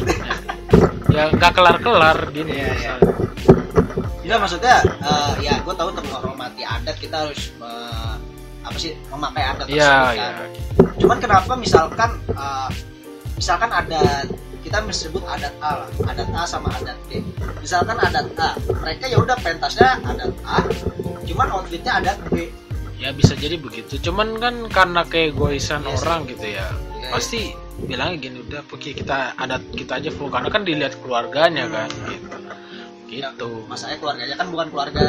Ya 1.17 1.23
nggak 1.33 1.51
kelar-kelar 1.51 2.17
gini. 2.31 2.61
Iya, 2.61 2.71
iya. 2.77 2.93
Iya 4.23 4.35
maksudnya 4.39 4.75
eh, 4.83 5.33
ya 5.43 5.55
gue 5.59 5.73
tahu 5.75 5.87
untuk 5.91 6.05
menghormati 6.07 6.63
adat 6.63 6.95
kita 6.99 7.27
harus 7.27 7.51
eh, 7.59 8.13
apa 8.63 8.77
sih 8.79 8.95
memakai 9.11 9.43
adat 9.43 9.65
tersebut 9.67 10.15
iya. 10.15 10.15
kan. 10.15 10.49
Cuman 10.95 11.17
kenapa 11.19 11.53
misalkan 11.59 12.11
eh, 12.31 12.69
misalkan 13.35 13.71
ada 13.71 14.23
kita 14.67 14.83
sebut 14.91 15.23
adat 15.23 15.55
A 15.63 15.79
lah, 15.79 15.89
adat 16.11 16.29
A 16.35 16.43
sama 16.43 16.67
adat 16.75 16.99
B. 17.07 17.23
Misalkan 17.63 17.95
adat 17.95 18.27
A, 18.35 18.51
mereka 18.83 19.07
ya 19.07 19.15
udah 19.23 19.39
pentasnya 19.39 19.95
adat 20.03 20.35
A, 20.43 20.59
cuman 21.23 21.47
outfitnya 21.55 22.03
adat 22.03 22.19
B. 22.27 22.51
Ya 22.97 23.09
bisa 23.11 23.33
jadi 23.33 23.55
begitu. 23.55 24.01
Cuman 24.01 24.37
kan 24.37 24.55
karena 24.67 25.01
keegoisan 25.03 25.81
Iya 25.81 25.91
sih. 25.91 25.97
orang 25.99 26.19
gitu 26.25 26.47
ya. 26.47 26.67
Iya, 26.97 27.09
Pasti 27.09 27.39
bilangnya 27.79 28.17
gini 28.19 28.37
udah 28.41 28.61
oke 28.65 28.89
kita 28.91 29.17
adat 29.35 29.61
kita 29.71 30.01
aja 30.01 30.09
full 30.09 30.27
karena 30.27 30.49
kan 30.49 30.61
dilihat 30.61 30.97
keluarganya 30.99 31.65
Hmm. 31.65 31.73
kan 31.77 31.89
gitu. 32.09 32.27
Gitu. 33.07 33.49
Masalahnya 33.65 33.97
keluarganya 33.97 34.35
kan 34.35 34.47
bukan 34.49 34.67
keluarga 34.67 35.05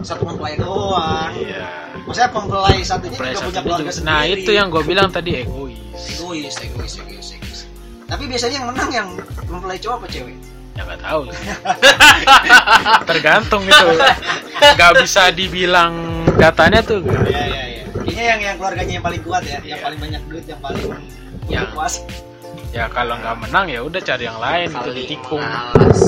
satu 0.00 0.22
mempelai 0.24 0.54
doang. 0.56 1.30
Iya. 1.34 1.66
Maksudnya 2.02 2.30
mempelai 2.32 2.78
satunya 2.80 3.12
Mempelai 3.12 3.34
juga 3.34 3.42
punya 3.44 3.60
keluarga 3.60 3.82
juga- 3.84 4.02
Nah, 4.02 4.20
sendiri. 4.22 4.40
itu 4.40 4.50
yang 4.52 4.66
gue 4.68 4.82
bilang 4.82 5.08
tadi 5.08 5.30
egois. 5.36 5.78
egois, 6.16 6.54
egois, 6.56 6.92
egois, 6.96 7.28
egois. 7.32 7.60
Tapi 8.04 8.24
biasanya 8.26 8.54
yang 8.56 8.66
menang 8.68 8.90
yang 8.90 9.08
mempelai 9.44 9.76
cowok 9.76 9.96
apa 9.98 10.06
cewek? 10.08 10.36
Ya 10.72 10.82
nggak 10.82 11.00
tahu. 11.00 11.20
Tergantung 13.08 13.62
itu. 13.62 13.88
Gak 14.72 14.92
bisa 14.96 15.28
dibilang 15.28 15.92
datanya 16.36 16.80
tuh. 16.80 17.00
nggak. 17.00 17.22
Iya 17.24 17.42
iya 17.44 17.64
iya. 17.68 17.84
Kayaknya 17.92 18.24
yang 18.24 18.40
yang 18.42 18.56
keluarganya 18.56 18.92
yang 18.92 19.04
paling 19.04 19.22
kuat 19.22 19.42
ya, 19.42 19.58
yang 19.58 19.78
Iya. 19.78 19.84
paling 19.84 19.98
banyak 20.00 20.22
duit, 20.26 20.44
yang 20.46 20.60
paling 20.60 20.84
Yang- 21.46 21.70
puas. 21.72 21.94
Ya 22.72 22.88
kalau 22.88 23.14
nggak 23.14 23.36
menang 23.38 23.66
ya 23.68 23.80
udah 23.80 24.00
cari 24.00 24.24
yang 24.24 24.40
lain 24.40 24.66
gitu 24.66 24.80
Saling 24.82 24.96
ditikung. 24.96 25.44
mengalas. 25.44 26.00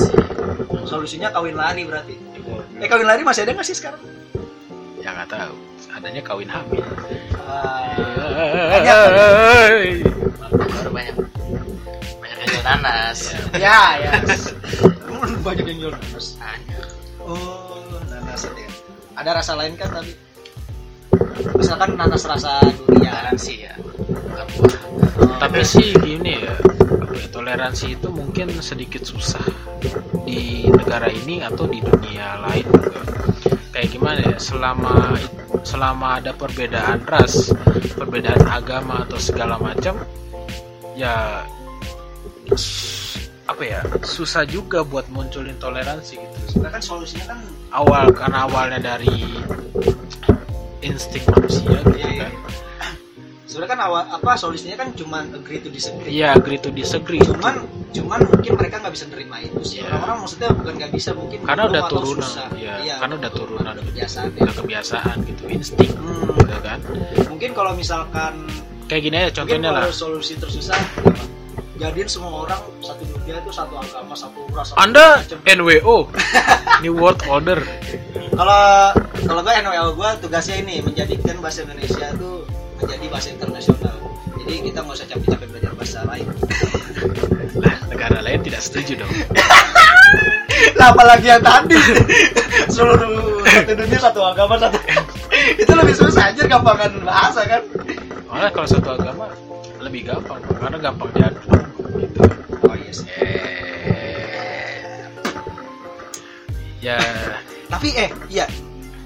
Solusinya 0.85 1.29
kawin 1.29 1.53
lari 1.53 1.85
berarti. 1.85 2.17
Eh 2.75 2.87
kawin 2.87 3.05
lari 3.05 3.21
masih 3.21 3.45
ada 3.45 3.53
nggak 3.53 3.63
sih 3.63 3.77
sekarang? 3.77 4.01
Ya 4.97 5.13
nggak 5.13 5.29
tahu. 5.29 5.53
Adanya 5.91 6.21
kawin 6.21 6.49
hamil. 6.49 6.81
Ah. 7.37 7.85
Baru 10.49 10.89
banyak. 10.89 11.15
Nanas. 12.65 13.19
Ya. 13.53 14.01
ya 14.01 14.17
ya. 14.25 14.35
banyak 15.45 15.65
yang 15.69 15.77
jual 15.85 15.93
nanas. 15.93 16.33
Oh 17.21 17.77
nanas 18.09 18.41
ya. 18.49 18.69
Ada 19.13 19.29
rasa 19.37 19.53
lain 19.53 19.77
kan 19.77 19.93
tapi? 19.93 20.13
Misalkan 21.61 21.93
nanas 21.93 22.25
rasa 22.25 22.65
durian. 22.89 23.13
Garansi 23.13 23.69
ya. 23.69 23.73
Bukan 23.77 24.47
buah. 24.57 25.37
Tapi 25.45 25.61
sih 25.61 25.93
gini 26.01 26.41
ya, 26.41 26.55
ya, 27.13 27.27
toleransi 27.29 27.99
itu 27.99 28.07
mungkin 28.09 28.49
sedikit 28.63 29.05
susah 29.05 29.43
di 30.25 30.65
negara 30.71 31.11
ini 31.11 31.45
atau 31.45 31.69
di 31.69 31.85
dunia 31.85 32.41
lain 32.49 32.65
juga. 32.65 33.01
Kayak 33.69 33.89
gimana 33.93 34.19
ya? 34.25 34.37
Selama 34.41 35.13
selama 35.61 36.17
ada 36.17 36.31
perbedaan 36.33 37.05
ras, 37.05 37.53
perbedaan 37.93 38.47
agama 38.49 39.05
atau 39.05 39.19
segala 39.21 39.59
macam, 39.61 40.01
ya 40.97 41.45
apa 43.45 43.61
ya 43.61 43.79
susah 44.01 44.41
juga 44.43 44.81
buat 44.81 45.05
munculin 45.07 45.53
toleransi 45.55 46.17
gitu. 46.17 46.37
Sebenarnya 46.49 46.73
kan 46.73 46.83
solusinya 46.83 47.25
kan 47.27 47.39
Awal 47.71 48.05
karena 48.11 48.37
awalnya 48.43 48.79
dari 48.79 49.11
insting 50.81 51.25
manusia 51.27 51.81
gitu 51.81 51.91
Iya, 51.93 52.07
iya. 52.07 52.23
kan. 52.23 52.33
sebenarnya 53.45 53.71
kan 53.71 53.81
awal 53.81 54.01
apa 54.11 54.31
solusinya 54.35 54.75
kan 54.75 54.89
cuman 54.91 55.23
agree 55.33 55.59
to 55.59 55.69
disagree. 55.69 56.11
Iya, 56.11 56.35
agree 56.35 56.57
to 56.57 56.69
disagree. 56.69 57.19
cuman 57.19 57.63
cuman 57.89 58.19
mungkin 58.25 58.51
mereka 58.53 58.75
nggak 58.79 58.93
bisa 58.93 59.05
nerima 59.07 59.37
itu 59.39 59.59
sih 59.63 59.77
Iya. 59.79 59.87
orang-orang 59.89 60.17
maksudnya 60.19 60.49
bukan 60.51 60.73
nggak 60.75 60.91
bisa 60.91 61.09
mungkin 61.11 61.37
karena 61.41 61.63
udah 61.65 61.81
turunan 61.87 62.27
susah. 62.27 62.47
ya 62.55 62.73
Iya, 62.79 62.95
karena 62.99 63.13
udah 63.15 63.31
turunan 63.31 63.71
udah 63.71 63.85
kebiasaan 63.85 64.27
ya. 64.29 64.41
udah 64.43 64.55
kebiasaan 64.55 65.15
gitu 65.23 65.43
insting 65.47 65.91
Hmm, 65.95 66.35
gitu 66.35 66.57
kan 66.59 66.79
mungkin 67.25 67.49
kalau 67.51 67.71
misalkan 67.73 68.33
kayak 68.85 69.01
gini 69.01 69.15
aja 69.15 69.23
mungkin 69.23 69.35
contohnya 69.63 69.69
lah 69.71 69.83
solusi 69.89 70.33
tersusah 70.35 70.75
apa? 70.75 71.01
Jadiin 71.75 72.07
semua 72.07 72.47
orang 72.47 72.61
satu 72.79 73.03
dunia 73.03 73.35
itu 73.43 73.51
satu 73.51 73.75
agama 73.75 74.15
satu 74.15 74.39
ras 74.55 74.71
satu 74.71 74.79
anda 74.79 75.19
macam. 75.19 75.39
NWO 75.43 75.97
New 76.83 76.93
World 76.95 77.21
Order. 77.27 77.59
Kalau 78.35 78.63
kalau 79.27 79.41
gue 79.43 79.53
NWL 79.59 79.89
gue 79.95 80.09
tugasnya 80.23 80.55
ini 80.63 80.79
menjadikan 80.83 81.35
bahasa 81.43 81.67
Indonesia 81.67 82.07
itu 82.15 82.31
menjadi 82.79 83.05
bahasa 83.11 83.27
internasional. 83.35 83.95
Jadi 84.39 84.53
kita 84.71 84.77
nggak 84.83 84.95
usah 84.95 85.07
capek-capek 85.07 85.47
belajar 85.51 85.71
bahasa 85.75 85.99
lain. 86.07 86.27
Lah 87.59 87.75
negara 87.91 88.19
lain 88.23 88.39
tidak 88.43 88.61
setuju 88.63 89.03
dong. 89.03 89.11
Lah 90.79 90.87
apalagi 90.95 91.27
yang 91.27 91.43
tadi. 91.43 91.79
Seluruh 92.71 93.43
satu 93.51 93.71
dunia 93.75 93.99
satu 93.99 94.19
agama 94.23 94.55
satu 94.55 94.79
itu 95.61 95.71
lebih 95.75 95.95
susah 95.95 96.31
aja 96.31 96.43
gampangan 96.47 97.03
bahasa 97.03 97.43
kan. 97.43 97.63
Malah 98.31 98.51
kalau 98.51 98.67
satu 98.67 98.95
agama 98.95 99.27
lebih 99.85 100.09
gampang 100.09 100.41
karena 100.41 100.77
gampang 100.81 101.09
diadu 101.13 101.34
ya. 106.85 106.97
Tapi 107.65 107.87
eh 107.97 108.09
iya. 108.29 108.45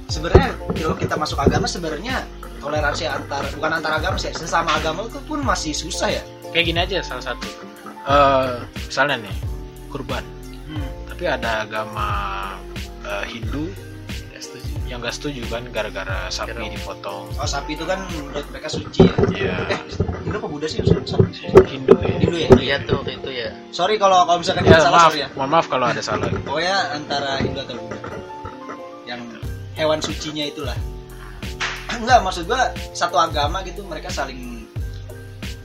Sebenarnya 0.09 0.57
kalau 0.75 0.97
kita 0.97 1.15
masuk 1.15 1.37
agama 1.37 1.69
sebenarnya 1.69 2.25
toleransi 2.59 3.05
antar 3.07 3.45
bukan 3.55 3.71
antar 3.77 4.01
agama 4.01 4.17
sih 4.19 4.33
sesama 4.35 4.75
agama 4.75 5.05
itu 5.07 5.21
pun 5.23 5.39
masih 5.39 5.71
susah 5.71 6.11
ya. 6.11 6.23
Kayak 6.51 6.65
gini 6.65 6.79
aja 6.81 6.97
salah 7.05 7.23
satu. 7.23 7.47
Eh 8.09 8.57
misalnya 8.83 9.15
nih 9.23 9.35
kurban. 9.87 10.25
Tapi 11.07 11.23
ada 11.29 11.63
agama 11.67 12.07
eh, 13.05 13.25
Hindu 13.27 13.69
yang 14.89 15.05
gak 15.05 15.13
setuju 15.13 15.45
kan 15.53 15.61
gara-gara 15.69 16.25
sapi 16.33 16.49
Kira- 16.57 16.73
dipotong. 16.73 17.29
Oh 17.37 17.45
sapi 17.45 17.77
itu 17.77 17.85
kan 17.85 18.01
menurut 18.09 18.41
mereka 18.49 18.73
suci 18.73 19.05
ya? 19.05 19.13
Ya 19.37 19.55
eh 19.69 19.79
Hindu 20.25 20.41
apa 20.41 20.47
Buddha 20.49 20.65
sih? 20.65 20.81
Sapi. 20.81 21.29
Hindu 21.69 21.93
ya. 22.01 22.17
Hindu 22.17 22.37
ya? 22.41 22.49
Iya 22.57 22.75
tuh 22.89 23.05
waktu 23.05 23.21
itu 23.21 23.28
ya. 23.49 23.53
sorry 23.73 23.95
kalau 23.97 24.23
kalau 24.23 24.39
misalkan 24.39 24.63
ya 24.69 24.77
salah 24.79 25.01
maaf 25.03 25.11
sorry 25.11 25.19
ya 25.25 25.27
mohon 25.33 25.49
maaf 25.49 25.65
kalau 25.67 25.85
ada 25.89 26.01
salah 26.01 26.29
pokoknya 26.45 26.75
antara 26.93 27.31
Hindu 27.41 27.59
atau 27.65 27.75
Buddha 27.75 27.99
yang 29.09 29.21
hewan 29.73 29.99
sucinya 29.99 30.45
itulah 30.45 30.77
enggak 31.89 32.21
maksud 32.21 32.45
gua 32.45 32.69
satu 32.93 33.17
agama 33.17 33.65
gitu 33.65 33.81
mereka 33.83 34.07
saling 34.13 34.63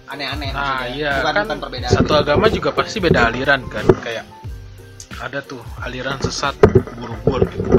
aneh-aneh 0.09 0.51
Nah 0.53 0.85
maksudnya. 0.85 0.97
iya 0.97 1.13
bukan, 1.21 1.35
kan 1.35 1.45
bukan 1.45 1.59
perbedaan 1.69 1.93
satu 1.93 2.13
agama 2.17 2.45
juga 2.49 2.71
pasti 2.73 2.99
beda 3.01 3.21
aliran 3.29 3.61
kan 3.69 3.85
kayak 4.01 4.25
ada 5.23 5.39
tuh 5.45 5.63
aliran 5.85 6.19
sesat 6.21 6.57
bur-bur 6.99 7.45
gitu. 7.53 7.71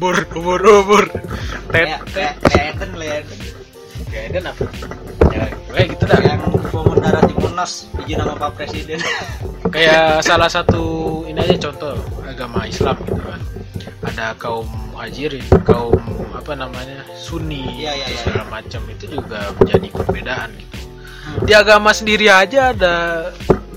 Bur, 0.00 0.16
bur, 0.32 0.62
bur. 0.88 1.04
kayak 1.68 2.00
Tet, 2.08 2.40
kayak 2.40 2.72
tet. 2.80 3.59
Ya 4.10 4.20
Eden 4.26 4.44
apa? 4.46 4.64
Ya, 5.30 5.44
kayak 5.70 5.86
gitu 5.94 6.04
dah. 6.04 6.18
yang 6.18 6.40
mau 6.70 6.82
mendarat 6.84 7.24
di 7.24 7.34
Monas 7.34 7.86
izin 8.02 8.18
sama 8.18 8.34
Pak 8.36 8.50
Presiden 8.58 8.98
Kayak 9.74 10.26
salah 10.26 10.50
satu 10.50 10.82
ini 11.24 11.38
aja 11.38 11.70
contoh 11.70 11.94
agama 12.26 12.66
Islam 12.66 12.98
gitu 13.06 13.22
kan. 13.22 13.38
Ada 14.02 14.34
kaum 14.34 14.66
muhajirin, 14.90 15.44
kaum 15.62 15.94
apa 16.34 16.56
namanya 16.56 17.06
Sunni, 17.14 17.62
iya, 17.78 17.94
terus 17.94 18.10
iya. 18.10 18.20
segala 18.26 18.44
macam 18.50 18.82
itu 18.90 19.04
juga 19.06 19.54
menjadi 19.54 19.86
perbedaan 19.92 20.50
gitu. 20.56 20.76
Di 21.46 21.52
agama 21.54 21.94
sendiri 21.94 22.26
aja 22.26 22.74
ada 22.74 22.94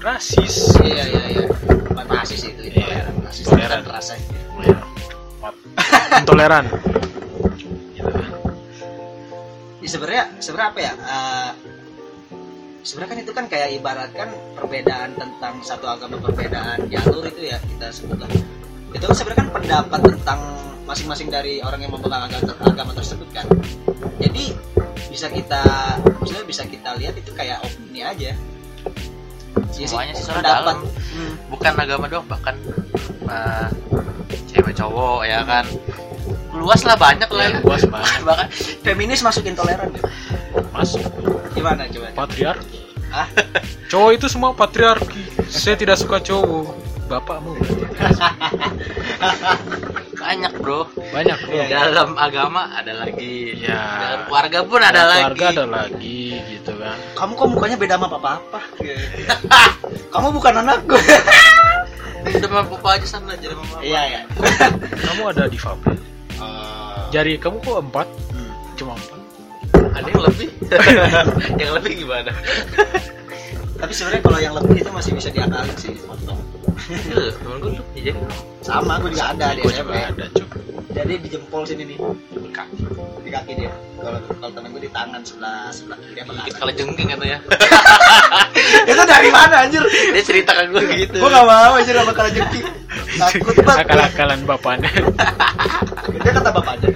rasis. 0.01 0.73
iya 0.81 1.05
iya 1.05 1.23
iya 1.29 1.45
bukan 1.86 2.07
rasis 2.09 2.41
itu 2.43 2.61
itu 2.65 2.79
Iya, 2.81 3.05
toleran 3.05 3.21
rasis 3.21 3.45
toleran. 3.45 3.79
bukan 3.84 3.93
rasa 3.93 4.13
Ya, 4.63 4.79
maaf. 5.39 5.55
intoleran. 6.17 6.65
sebenarnya 10.14 10.41
sebenarnya 10.45 10.70
apa 10.70 10.80
ya 10.80 10.93
eh, 10.93 11.51
sebenarnya 12.86 13.09
kan 13.09 13.20
itu 13.26 13.32
kan 13.34 13.45
kayak 13.49 13.70
ibaratkan 13.82 14.30
perbedaan 14.53 15.09
tentang 15.18 15.53
satu 15.66 15.86
agama 15.89 16.22
perbedaan 16.22 16.86
jalur 16.86 17.26
itu 17.26 17.49
ya 17.49 17.57
kita 17.57 17.89
sebutlah 17.89 18.30
itu 18.93 19.01
kan 19.09 19.16
sebenarnya 19.18 19.41
kan 19.41 19.49
pendapat 19.57 19.99
tentang 20.14 20.39
masing-masing 20.86 21.34
dari 21.34 21.64
orang 21.66 21.82
yang 21.82 21.95
memegang 21.95 22.30
agama, 22.30 22.53
agama 22.61 22.91
tersebut 22.93 23.26
kan. 23.34 23.47
Jadi 24.22 24.53
bisa 25.09 25.32
kita 25.32 25.64
maksudnya 26.20 26.45
bisa 26.45 26.61
kita 26.70 26.93
lihat 27.01 27.18
itu 27.18 27.32
kayak 27.34 27.57
opini 27.66 28.05
aja. 28.05 28.38
Iya 29.74 29.88
Semuanya 29.89 30.14
sih 30.14 30.30
soalnya 30.30 30.61
dalam. 30.61 30.78
Hmm. 30.86 31.34
bukan 31.49 31.74
agama 31.74 32.05
doang 32.05 32.28
bahkan 32.30 32.53
uh, 33.26 33.66
cewek 34.45 34.78
cowok 34.78 35.26
ya 35.26 35.41
kan 35.41 35.66
luas 36.54 36.82
lah 36.86 36.95
banyak 36.95 37.30
lah. 37.30 37.45
Ya, 37.49 37.60
luas 37.62 37.84
banget. 37.86 38.22
bahkan 38.24 38.47
feminis 38.86 39.22
masuk 39.26 39.43
intoleran. 39.45 39.89
Ya? 39.93 40.01
masuk. 40.70 41.04
Gimana 41.54 41.89
coba? 41.89 42.08
Patriarki. 42.14 42.80
Ah 43.14 43.28
cowok 43.91 44.12
itu 44.16 44.26
semua 44.30 44.51
patriarki. 44.54 45.24
Saya 45.49 45.76
tidak 45.78 45.97
suka 45.99 46.22
cowok. 46.22 46.74
Bapakmu. 47.12 47.60
Banyak 50.24 50.54
bro. 50.64 50.88
Banyak 51.12 51.38
bro. 51.43 51.51
Iya, 51.51 51.66
iya. 51.68 51.91
dalam 51.91 52.16
agama 52.16 52.72
ada 52.72 52.95
lagi. 52.95 53.60
Ya 53.60 53.82
dalam 53.99 54.20
keluarga 54.32 54.60
pun 54.64 54.80
ada 54.80 55.04
lagi. 55.04 55.36
keluarga 55.36 55.47
ada 55.51 55.66
lagi 55.68 56.22
gitu 56.58 56.72
kan. 56.80 56.97
Kamu 57.20 57.32
kok 57.36 57.49
mukanya 57.51 57.76
beda 57.76 57.95
sama 57.99 58.08
papa 58.08 58.39
apa 58.39 58.62
kamu 60.14 60.28
bukan 60.38 60.54
anakku 60.62 60.93
udah 62.24 62.47
sama 62.47 62.64
papa 62.70 62.88
aja 62.95 63.08
sana 63.10 63.34
jadi 63.34 63.58
mama 63.58 63.82
iya 63.82 64.01
ya 64.06 64.22
kamu 65.10 65.22
ada 65.34 65.49
di 65.49 65.58
fabel 65.58 65.97
jari 67.13 67.38
kamu 67.38 67.57
kok 67.61 67.79
empat? 67.81 68.07
Hmm. 68.34 68.51
cuma 68.73 68.93
empat? 68.97 69.19
Ada 69.93 70.07
yang 70.09 70.23
lebih? 70.25 70.49
Yang 71.61 71.71
lebih 71.77 71.93
gimana? 72.01 72.31
Tapi 73.77 73.91
sebenarnya 73.93 74.23
kalau 74.25 74.39
yang 74.39 74.55
lebih 74.57 74.79
itu 74.79 74.91
masih 74.95 75.11
bisa 75.13 75.29
diakalin 75.29 75.75
sih 75.77 75.93
potong 76.07 76.39
temen 77.41 77.57
gue 77.61 77.71
sama 78.63 78.99
gue 79.01 79.09
juga 79.13 79.26
ada 79.36 79.47
di 79.55 79.61
SMP 79.65 79.93
juga 79.93 80.09
ada 80.09 80.26
jadi 80.93 81.13
di 81.17 81.28
jempol 81.28 81.65
sini 81.65 81.84
nih. 81.89 81.97
Di 82.38 82.51
kaki. 82.53 82.86
Di 83.26 83.30
kaki 83.34 83.51
dia. 83.57 83.74
Kalau 83.97 84.19
kalau 84.38 84.51
temen 84.53 84.69
gue 84.78 84.84
di 84.86 84.91
tangan 84.93 85.21
sebelah 85.26 85.74
sebelah 85.74 85.97
kiri 85.97 86.21
apa 86.21 86.32
kanan 86.38 86.53
kali 86.59 86.74
jengking 86.76 87.07
katanya 87.07 87.39
itu 88.91 89.03
dari 89.07 89.30
mana 89.32 89.55
anjir? 89.63 89.84
Dia 89.88 90.24
cerita 90.28 90.51
ke 90.53 90.63
gue 90.69 90.84
gitu. 91.07 91.17
gue 91.24 91.30
gak 91.32 91.47
mau 91.47 91.74
anjir 91.80 91.95
sama 91.95 92.11
kalau 92.13 92.30
jengking. 92.30 92.65
Takut 93.15 93.55
banget. 93.63 93.86
Akal-akalan 93.89 94.39
bapaknya 94.45 94.91
dia 96.24 96.32
kata 96.36 96.49
bapaknya 96.51 96.89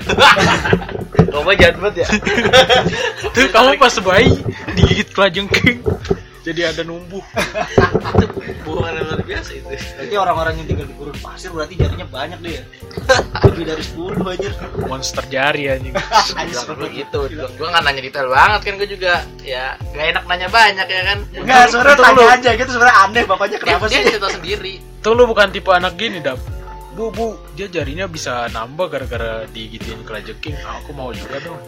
Kamu 1.27 1.51
jahat 1.57 1.75
banget 1.79 1.95
ya? 2.03 2.07
Tuh 3.33 3.47
kamu 3.49 3.69
pas 3.79 3.95
bayi 4.03 4.33
digigit 4.75 5.09
kelajengking 5.15 5.79
jadi 6.47 6.71
ada 6.71 6.81
numbuh. 6.87 7.19
Bukan 8.63 8.91
luar 9.03 9.19
biasa 9.19 9.51
itu. 9.59 9.67
Berarti 9.67 10.15
orang-orang 10.15 10.53
yang 10.63 10.67
tinggal 10.71 10.87
di 10.87 10.95
gurun 10.95 11.17
pasir 11.19 11.51
berarti 11.51 11.75
jarinya 11.75 12.07
banyak 12.07 12.39
deh 12.39 12.53
ya? 12.55 12.63
Lebih 13.51 13.63
dari 13.67 13.83
10 13.83 14.23
anjir. 14.23 14.51
Monster 14.87 15.23
jari 15.27 15.63
anjing. 15.67 15.91
Begitu 16.87 17.19
gue 17.35 17.67
nggak 17.67 17.83
nanya 17.83 18.01
detail 18.01 18.27
banget 18.31 18.61
kan 18.63 18.73
gue 18.79 18.87
juga 18.87 19.13
ya 19.43 19.75
gak 19.91 20.05
enak 20.15 20.23
nanya 20.23 20.47
banyak 20.47 20.87
ya 20.87 21.01
kan. 21.03 21.17
Enggak, 21.35 21.63
sebenarnya 21.67 21.97
tanya 21.99 22.25
aja 22.39 22.49
gitu 22.55 22.69
sebenarnya 22.71 22.97
aneh 23.03 23.23
bapaknya 23.27 23.57
dia, 23.59 23.63
kenapa 23.67 23.85
dia 23.91 23.99
sih? 23.99 24.05
cerita 24.15 24.29
sendiri. 24.31 24.73
Tuh 25.03 25.11
lu 25.11 25.23
bukan 25.27 25.47
tipe 25.51 25.71
anak 25.75 25.99
gini 25.99 26.23
dap? 26.23 26.39
Bu 26.95 27.13
bu 27.13 27.37
dia 27.53 27.67
jarinya 27.69 28.09
bisa 28.09 28.49
nambah 28.49 28.87
gara-gara 28.89 29.45
digituin 29.53 30.01
kelajengking 30.01 30.57
Ah, 30.63 30.79
aku 30.81 30.95
mau 30.95 31.11
juga 31.11 31.43
dong. 31.43 31.59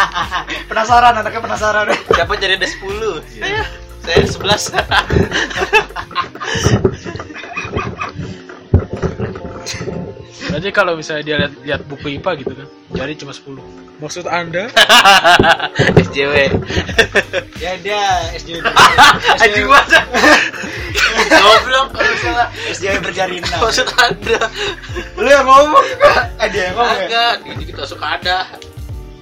Penasaran 0.70 1.18
anaknya 1.18 1.42
penasaran. 1.42 1.86
Siapa 1.92 2.32
jadi 2.40 2.56
ada 2.56 2.68
10 2.70 3.20
saya 3.28 3.66
saya 4.02 4.26
11 4.26 4.74
Berarti 10.52 10.68
kalau 10.68 10.92
misalnya 11.00 11.24
dia 11.24 11.36
lihat, 11.40 11.52
lihat 11.64 11.80
buku 11.88 12.20
IPA 12.20 12.44
gitu 12.44 12.52
kan, 12.52 12.68
jari 12.92 13.16
cuma 13.16 13.32
10. 13.32 13.56
Maksud 14.04 14.28
Anda? 14.28 14.68
SJW 16.12 16.34
ya 17.56 17.72
dia 17.80 18.02
SJW 18.36 18.60
anjing 19.40 19.64
banget 19.64 20.04
goblok 21.32 21.88
kalau 21.96 22.14
salah. 22.20 22.48
SJW 22.68 22.94
berjari 23.00 23.40
enam 23.40 23.58
maksud 23.64 23.88
ada 23.96 24.50
lu 25.16 25.24
yang 25.24 25.46
ngomong 25.48 25.86
eh 26.42 26.48
dia 26.52 26.62
yang 26.68 26.76
ngomong 26.76 26.98
ya? 27.00 27.06
agak 27.08 27.34
gitu 27.48 27.62
kita 27.72 27.82
suka 27.88 28.06
ada 28.20 28.36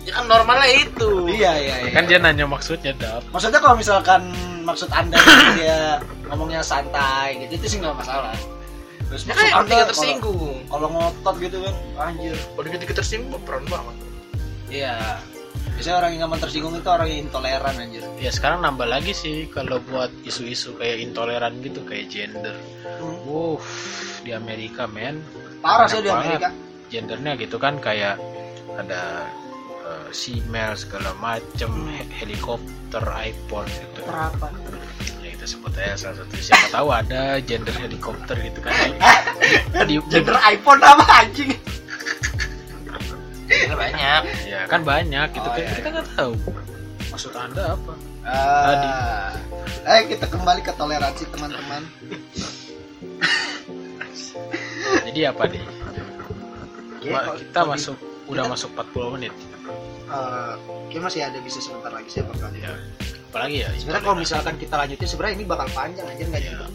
ya 0.05 0.13
kan 0.17 0.25
normalnya 0.27 0.69
itu. 0.71 1.29
Iya 1.29 1.53
iya 1.61 1.75
iya. 1.87 1.93
Kan 1.93 2.05
dia 2.09 2.19
nanya 2.21 2.47
maksudnya, 2.49 2.93
Dap. 2.97 3.23
maksudnya 3.33 3.61
kalau 3.61 3.77
misalkan 3.77 4.33
maksud 4.65 4.89
anda 4.93 5.19
dia 5.57 5.99
ngomongnya 6.31 6.63
santai 6.63 7.41
gitu 7.47 7.61
itu 7.61 7.67
sih 7.77 7.79
nggak 7.83 7.97
masalah. 7.97 8.35
Terus 9.11 9.27
ya 9.27 9.35
kan 9.35 9.67
nggak 9.67 9.91
tersinggung. 9.91 10.63
kalau 10.71 10.87
ngotot 10.89 11.37
gitu 11.43 11.57
kan 11.67 11.75
anjir. 12.11 12.37
Udah 12.55 12.69
dikit 12.71 12.97
tersinggung 13.03 13.43
peran 13.43 13.67
banget. 13.67 13.97
Iya. 14.71 14.97
Biasanya 15.75 15.97
orang 15.97 16.11
yang 16.13 16.29
nggak 16.29 16.43
tersinggung 16.45 16.75
itu 16.77 16.89
orang 16.93 17.09
yang 17.09 17.21
intoleran 17.27 17.75
anjir. 17.81 18.05
Ya 18.21 18.31
sekarang 18.31 18.61
nambah 18.61 18.85
lagi 18.85 19.17
sih 19.17 19.49
kalau 19.49 19.81
buat 19.81 20.13
isu-isu 20.29 20.77
kayak 20.77 21.01
intoleran 21.01 21.57
gitu, 21.65 21.81
kayak 21.89 22.13
gender. 22.13 22.53
Wuh, 23.01 23.57
di 24.21 24.37
Amerika 24.37 24.85
men, 24.85 25.25
parah 25.65 25.89
sih 25.89 26.05
di. 26.05 26.13
Amerika. 26.13 26.53
gendernya 26.91 27.39
gitu 27.39 27.55
kan 27.55 27.79
kayak 27.79 28.19
ada 28.75 29.31
eh, 29.91 30.09
female 30.13 30.75
segala 30.75 31.11
macem, 31.17 31.67
he- 31.91 32.07
helikopter, 32.17 33.03
iPod 33.03 33.67
gitu. 33.67 34.01
Perapan. 34.03 34.53
Ya, 35.19 35.35
kita 35.35 35.47
sebut 35.47 35.73
aja 35.75 35.95
salah 35.99 36.17
satu. 36.19 36.33
Siapa 36.37 36.67
tahu 36.71 36.89
ada 36.89 37.21
gender 37.41 37.75
helikopter 37.75 38.39
gitu 38.39 38.61
kan. 38.61 38.73
Di, 39.83 39.85
di- 39.91 40.05
gender 40.13 40.39
iPhone 40.43 40.79
apa 40.81 41.05
anjing? 41.21 41.51
Ya 43.47 43.75
banyak. 43.75 44.23
Ya 44.47 44.61
kan? 44.65 44.81
Banyak 44.81 45.27
gitu 45.33 45.43
Oh, 45.43 45.53
kan. 45.53 45.61
iya, 45.61 45.71
kita 45.75 45.89
nggak 45.91 46.09
tahu. 46.15 46.33
Maksud 47.11 47.33
anda 47.35 47.75
apa? 47.75 47.93
Ah, 48.23 49.35
eh 49.89 50.07
kita 50.07 50.25
kembali 50.25 50.61
ke 50.61 50.71
toleransi 50.73 51.25
teman-teman. 51.29 51.83
Jadi 55.03 55.21
apa 55.25 55.43
nih? 55.47 55.63
Oke, 56.95 57.09
Ma- 57.09 57.35
kita 57.35 57.61
masuk 57.65 57.97
udah 58.29 58.45
masuk 58.47 58.71
40 58.73 59.15
menit 59.17 59.35
oke 60.91 60.97
masih 60.99 61.21
ada 61.23 61.39
bisa 61.41 61.63
sebentar 61.63 61.91
lagi 61.95 62.11
saya 62.11 62.27
bakal 62.27 62.51
ya. 62.53 62.75
apalagi 63.31 63.63
ya 63.63 63.71
sebenarnya 63.79 64.03
kalau 64.03 64.19
misalkan 64.19 64.55
kita 64.59 64.75
lanjutin 64.75 65.07
sebenarnya 65.07 65.35
ini 65.39 65.47
bakal 65.47 65.69
panjang 65.71 66.07
aja 66.11 66.23
nggak 66.27 66.43
Iya. 66.43 66.51
cukup 66.51 66.71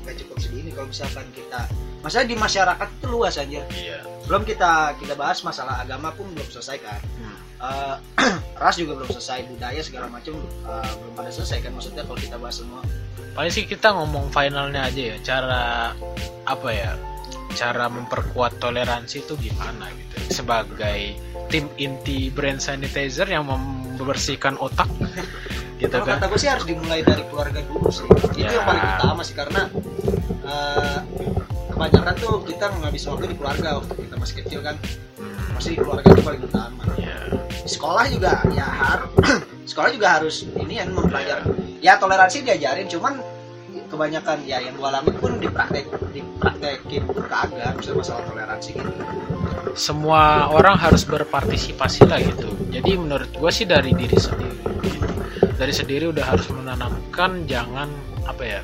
nggak 0.00 0.16
cukup 0.24 0.36
segini. 0.40 0.70
Kalau 0.72 0.88
misalkan 0.88 1.26
kita 1.36 1.60
masalah 2.00 2.24
di 2.24 2.36
masyarakat 2.40 2.88
itu 2.96 3.06
luas 3.12 3.34
aja 3.36 3.60
iya. 3.76 3.98
Belum 4.24 4.42
kita 4.48 4.96
kita 4.96 5.12
bahas 5.12 5.44
masalah 5.44 5.84
agama 5.84 6.08
pun 6.16 6.32
belum 6.32 6.48
selesai 6.48 6.80
kan. 6.80 7.00
Hmm. 7.20 7.36
Eh, 7.60 7.96
ras 8.64 8.80
juga 8.80 8.96
belum 8.96 9.12
selesai 9.12 9.44
budaya 9.52 9.80
segala 9.84 10.08
macam 10.08 10.40
eh, 10.40 10.92
belum 11.04 11.12
pada 11.12 11.28
selesai 11.28 11.60
kan 11.60 11.76
maksudnya 11.76 12.02
kalau 12.08 12.16
kita 12.16 12.40
bahas 12.40 12.56
semua. 12.64 12.80
Paling 13.36 13.52
sih 13.52 13.68
kita 13.68 13.92
ngomong 13.92 14.32
finalnya 14.32 14.88
aja 14.88 15.02
ya 15.12 15.16
cara 15.20 15.92
apa 16.48 16.68
ya 16.72 16.96
cara 17.52 17.86
memperkuat 17.86 18.58
toleransi 18.58 19.22
itu 19.22 19.34
gimana 19.36 19.90
gitu? 19.92 20.42
Sebagai 20.42 21.18
tim 21.50 21.66
inti 21.76 22.30
brand 22.30 22.58
sanitizer 22.58 23.26
yang 23.26 23.44
membersihkan 23.44 24.54
otak 24.56 24.86
gitu 25.80 25.96
kan? 26.04 26.20
kata 26.20 26.28
gue 26.28 26.38
sih 26.38 26.50
harus 26.50 26.64
dimulai 26.64 27.00
dari 27.00 27.24
keluarga 27.26 27.60
dulu 27.64 27.88
sih. 27.88 28.06
Itu 28.06 28.38
Ya. 28.38 28.52
yang 28.52 28.64
paling 28.64 28.84
utama 28.96 29.20
sih 29.20 29.34
karena 29.34 29.62
eh, 30.40 30.98
kebanyakan 31.70 32.14
tuh 32.16 32.34
kita 32.44 32.66
ngabis 32.78 33.02
waktu 33.06 33.24
di 33.28 33.36
keluarga 33.36 33.68
waktu 33.80 33.92
kita 33.98 34.14
masih 34.16 34.34
kecil 34.44 34.60
kan. 34.60 34.76
Hmm, 35.16 35.56
pasti 35.56 35.72
keluarga 35.74 36.06
itu 36.06 36.22
paling 36.22 36.42
utama. 36.44 36.82
Ya. 36.96 37.16
Sekolah 37.64 38.04
juga 38.08 38.44
ya 38.52 38.66
harus 38.66 39.10
sekolah 39.70 39.90
juga 39.90 40.08
harus 40.20 40.36
ini 40.54 40.78
yang 40.78 40.92
mempelajari. 40.92 41.48
Ya 41.80 41.96
toleransi 41.96 42.44
diajarin 42.44 42.86
cuman 42.86 43.16
kebanyakan 44.00 44.48
ya 44.48 44.64
yang 44.64 44.80
gua 44.80 44.96
alami 44.96 45.12
pun 45.12 45.36
dipraktek 45.36 45.84
dipraktekin 46.16 47.04
kagak 47.28 47.76
misalnya 47.76 48.00
masalah 48.00 48.22
toleransi 48.32 48.70
gitu 48.72 48.92
semua 49.76 50.48
orang 50.48 50.80
harus 50.80 51.04
berpartisipasi 51.04 52.08
lah 52.08 52.16
gitu 52.16 52.48
jadi 52.72 52.96
menurut 52.96 53.28
gue 53.28 53.50
sih 53.52 53.68
dari 53.68 53.92
diri 53.92 54.16
sendiri 54.16 54.56
gitu. 54.88 55.04
dari 55.52 55.68
sendiri 55.76 56.08
udah 56.16 56.24
harus 56.32 56.48
menanamkan 56.48 57.44
jangan 57.44 57.92
apa 58.24 58.40
ya 58.40 58.60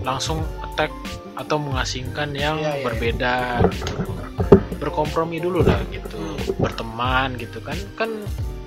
langsung 0.00 0.40
attack 0.64 0.88
atau 1.36 1.60
mengasingkan 1.60 2.32
yang 2.32 2.56
Iya, 2.56 2.80
iya, 2.80 2.84
berbeda 2.88 3.34
gitu. 3.68 3.92
berkompromi 4.80 5.36
dulu 5.36 5.68
lah 5.68 5.84
gitu 5.92 6.16
berteman 6.56 7.36
gitu 7.36 7.60
kan 7.60 7.76
kan 7.92 8.08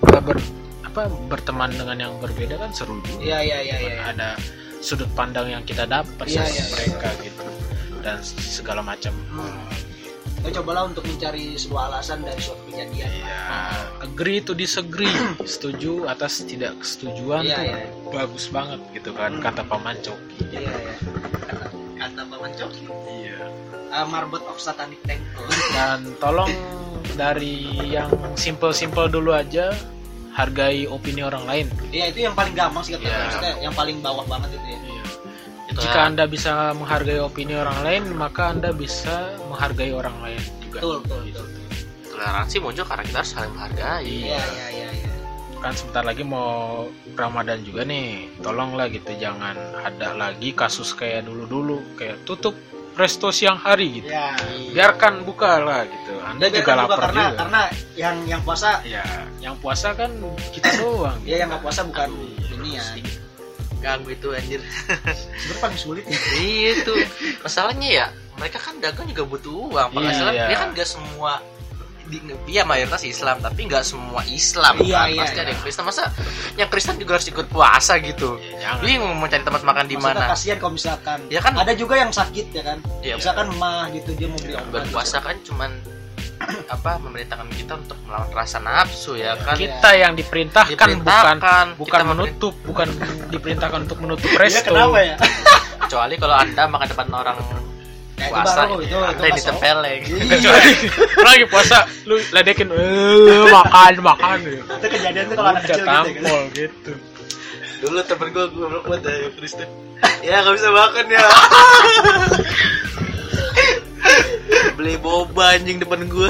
ber 0.05 0.37
apa 0.85 1.09
berteman 1.25 1.73
dengan 1.73 1.97
yang 1.97 2.13
berbeda 2.21 2.61
kan 2.61 2.69
seru 2.69 3.01
juga 3.09 3.25
iya 3.25 3.39
iya 3.41 3.57
iya 3.65 3.77
iya 3.81 3.95
ada 4.13 4.37
sudut 4.81 5.07
pandang 5.13 5.47
yang 5.47 5.63
kita 5.63 5.85
dapat 5.85 6.25
Iya, 6.25 6.41
sama 6.41 6.49
iya, 6.49 6.57
iya. 6.57 6.65
mereka 6.73 7.09
gitu 7.21 7.43
dan 8.01 8.17
segala 8.25 8.81
macam 8.81 9.13
Hmm. 9.29 9.69
ya 10.41 10.49
cobalah 10.51 10.89
untuk 10.89 11.05
mencari 11.05 11.53
sebuah 11.53 11.87
alasan 11.87 12.25
dari 12.25 12.41
suatu 12.41 12.65
kejadian 12.65 13.05
Iya. 13.07 13.39
Agree 14.01 14.41
to 14.41 14.51
disagree. 14.51 15.13
Setuju 15.45 16.09
atas 16.09 16.41
tidak 16.43 16.81
kesetujuan 16.81 17.45
Iya, 17.45 17.55
tuh 17.55 17.63
iya. 17.63 17.77
bagus 18.11 18.49
banget 18.49 18.81
gitu 18.91 19.13
kan 19.13 19.37
Hmm. 19.37 19.43
kata 19.43 19.61
Paman 19.63 20.01
Coki. 20.01 20.41
iya 20.49 20.65
ya 20.65 20.95
kata, 21.45 21.65
kata 21.95 22.21
paman 22.25 22.51
coki 22.51 22.83
Iya. 23.07 23.37
uh, 23.93 24.05
marbot 24.05 24.41
of 24.43 24.57
satanic 24.57 24.97
temple 25.05 25.45
Dan 25.71 26.17
tolong 26.17 26.49
dari 27.13 27.61
yang 27.87 28.09
simple-simple 28.33 29.07
dulu 29.07 29.31
aja 29.31 29.69
hargai 30.31 30.87
opini 30.87 31.21
orang 31.21 31.43
lain. 31.43 31.65
Iya 31.91 32.05
itu 32.11 32.19
yang 32.23 32.35
paling 32.35 32.55
gampang 32.55 32.83
sih 32.83 32.95
kata 32.95 33.03
Iya. 33.03 33.17
maksudnya 33.19 33.53
yang 33.59 33.73
paling 33.75 33.97
bawah 33.99 34.25
banget 34.27 34.49
itu 34.55 34.67
ya. 34.67 34.79
Itu 35.71 35.79
Jika 35.83 35.99
ya. 35.99 36.07
Anda 36.11 36.23
bisa 36.27 36.51
menghargai 36.75 37.19
opini 37.19 37.53
orang 37.55 37.79
lain, 37.83 38.03
maka 38.15 38.51
Anda 38.51 38.69
bisa 38.71 39.35
menghargai 39.47 39.91
orang 39.91 40.15
lain 40.19 40.41
juga. 40.63 40.79
Betul 40.79 40.97
betul 41.03 41.19
betul. 41.31 41.45
toleransi 42.11 42.55
muncul 42.61 42.85
karena 42.85 43.03
kita 43.07 43.17
harus 43.23 43.31
saling 43.33 43.53
menghargai 43.55 44.03
Iya 44.05 44.37
iya 44.37 44.67
iya 44.69 44.89
iya. 44.93 45.09
Kan 45.57 45.73
sebentar 45.73 46.03
lagi 46.03 46.21
mau 46.21 46.85
Ramadan 47.13 47.61
juga 47.61 47.81
nih. 47.83 48.29
Tolonglah 48.41 48.87
gitu 48.89 49.11
jangan 49.17 49.55
ada 49.79 50.13
lagi 50.13 50.51
kasus 50.53 50.91
kayak 50.93 51.25
dulu-dulu 51.25 51.81
kayak 51.95 52.21
tutup 52.25 52.53
resto 52.93 53.27
siang 53.29 53.55
hari 53.55 53.97
gitu. 53.97 54.07
Iya. 54.07 54.35
Biarkan 54.71 55.23
buka 55.23 55.57
lah 55.57 55.81
gitu. 55.83 56.13
Anda 56.19 56.45
Biarkan 56.45 56.53
juga 56.53 56.63
buka 56.63 56.75
lapar 56.77 56.99
karena 57.01 57.23
juga. 57.23 57.37
karena 57.37 57.61
yang 57.95 58.15
yang 58.25 58.41
puasa 58.41 58.69
Ya, 58.83 59.03
yang 59.39 59.55
puasa 59.57 59.87
kan 59.91 60.11
kita 60.51 60.69
doang. 60.79 61.17
ya 61.23 61.35
yang 61.37 61.49
nggak 61.49 61.61
puasa 61.61 61.81
bukan 61.83 62.09
Aduh, 62.09 62.53
ini 62.53 62.69
ya. 62.75 62.85
ganggu 63.79 64.09
itu 64.09 64.27
anjir 64.29 64.61
Sebenarnya 65.41 65.57
paling 65.59 65.79
sulit 65.79 66.03
ya. 66.05 66.17
iya 66.39 66.69
itu 66.77 66.93
masalahnya 67.39 67.89
ya 67.89 68.05
mereka 68.33 68.57
kan 68.57 68.77
dagang 68.77 69.05
juga 69.05 69.23
butuh 69.23 69.53
uang 69.67 69.89
penghasilan 69.91 70.33
Iya. 70.33 70.45
dia 70.47 70.57
kan 70.57 70.69
gak 70.71 70.85
semua 70.85 71.41
di, 72.03 72.17
dia 72.45 72.63
mayoritas 72.63 73.01
Islam 73.01 73.37
tapi 73.37 73.65
nggak 73.65 73.81
semua 73.81 74.21
Islam 74.25 74.75
Iya, 74.77 74.95
kan 74.95 75.07
iya, 75.07 75.21
pasti 75.21 75.35
ada 75.35 75.43
iya. 75.43 75.51
yang 75.51 75.61
Kristen 75.61 75.83
masa 75.83 76.03
yang 76.53 76.69
Kristen 76.69 76.95
juga 76.95 77.11
harus 77.15 77.27
ikut 77.27 77.47
puasa 77.47 77.93
gitu 77.97 78.37
Ya, 78.53 78.73
jangan. 78.73 78.81
bingung 78.81 79.13
mau 79.15 79.25
cari 79.25 79.41
tempat 79.41 79.61
makan 79.61 79.85
di 79.85 79.95
mana 79.95 80.27
kasihan 80.27 80.57
kalau 80.57 80.73
misalkan 80.73 81.19
Ya 81.27 81.39
kan? 81.39 81.53
ada 81.53 81.73
juga 81.73 81.95
yang 81.95 82.09
sakit 82.09 82.45
ya 82.49 82.63
kan. 82.63 82.77
Iya. 82.99 83.15
Misalkan 83.15 83.47
mah 83.55 83.91
gitu 83.91 84.13
dia 84.13 84.25
mau 84.25 84.37
beli 84.37 84.53
obat. 84.53 84.83
berpuasa 84.83 85.17
kan 85.19 85.35
cuman 85.41 85.71
apa 86.73 86.97
memerintahkan 86.97 87.47
kita 87.51 87.73
untuk 87.77 87.97
melawan 88.01 88.29
rasa 88.31 88.57
nafsu 88.57 89.13
ya 89.13 89.37
kan 89.37 89.53
kita 89.55 89.89
yang 89.93 90.13
diperintahkan, 90.13 90.73
Diperintahkan, 90.73 91.37
bukan 91.37 91.65
bukan 91.77 92.01
menutup, 92.07 92.53
bukan 92.61 92.87
diperintahkan 93.33 93.85
untuk 93.85 93.99
menutup 93.99 94.25
Iya 94.27 94.39
resto. 94.41 94.73
kenapa 94.73 94.99
ya? 94.99 95.15
kecuali 95.81 96.15
kalau 96.15 96.35
anda 96.35 96.63
makan 96.65 96.87
depan 96.87 97.07
orang 97.11 97.37
Ya, 98.21 98.27
itu 98.27 98.31
puasa 98.31 98.61
baru, 98.61 98.75
itu- 98.77 99.01
ya, 99.17 99.29
ditempeleng 99.33 100.01
Kecuali 100.05 100.71
lu 101.17 101.25
lagi 101.25 101.45
puasa, 101.47 101.77
lu 102.05 102.15
ledekin, 102.29 102.67
eh 102.69 103.49
makan 103.49 103.93
makan 103.99 104.37
gitu. 104.41 104.61
Itu 104.61 104.87
kejadian 104.87 105.25
tuh 105.25 105.35
kalau 105.35 105.49
anak 105.49 105.61
kecil 105.63 105.75
gitu. 105.75 105.81
ya, 105.81 105.89
kan? 105.89 106.05
tampol 106.05 106.41
gitu. 106.53 106.91
dulu 107.81 107.97
temen 108.03 108.27
gue 108.29 108.45
gue 108.47 108.65
belum 108.67 108.83
buat 108.83 109.01
dari 109.01 109.25
Kristen 109.33 109.65
ya 110.21 110.37
nggak 110.39 110.53
bisa 110.53 110.69
makan 110.69 111.05
ya 111.07 111.25
beli 114.71 114.95
boba 114.97 115.45
anjing 115.51 115.77
depan 115.77 116.05
gue 116.05 116.29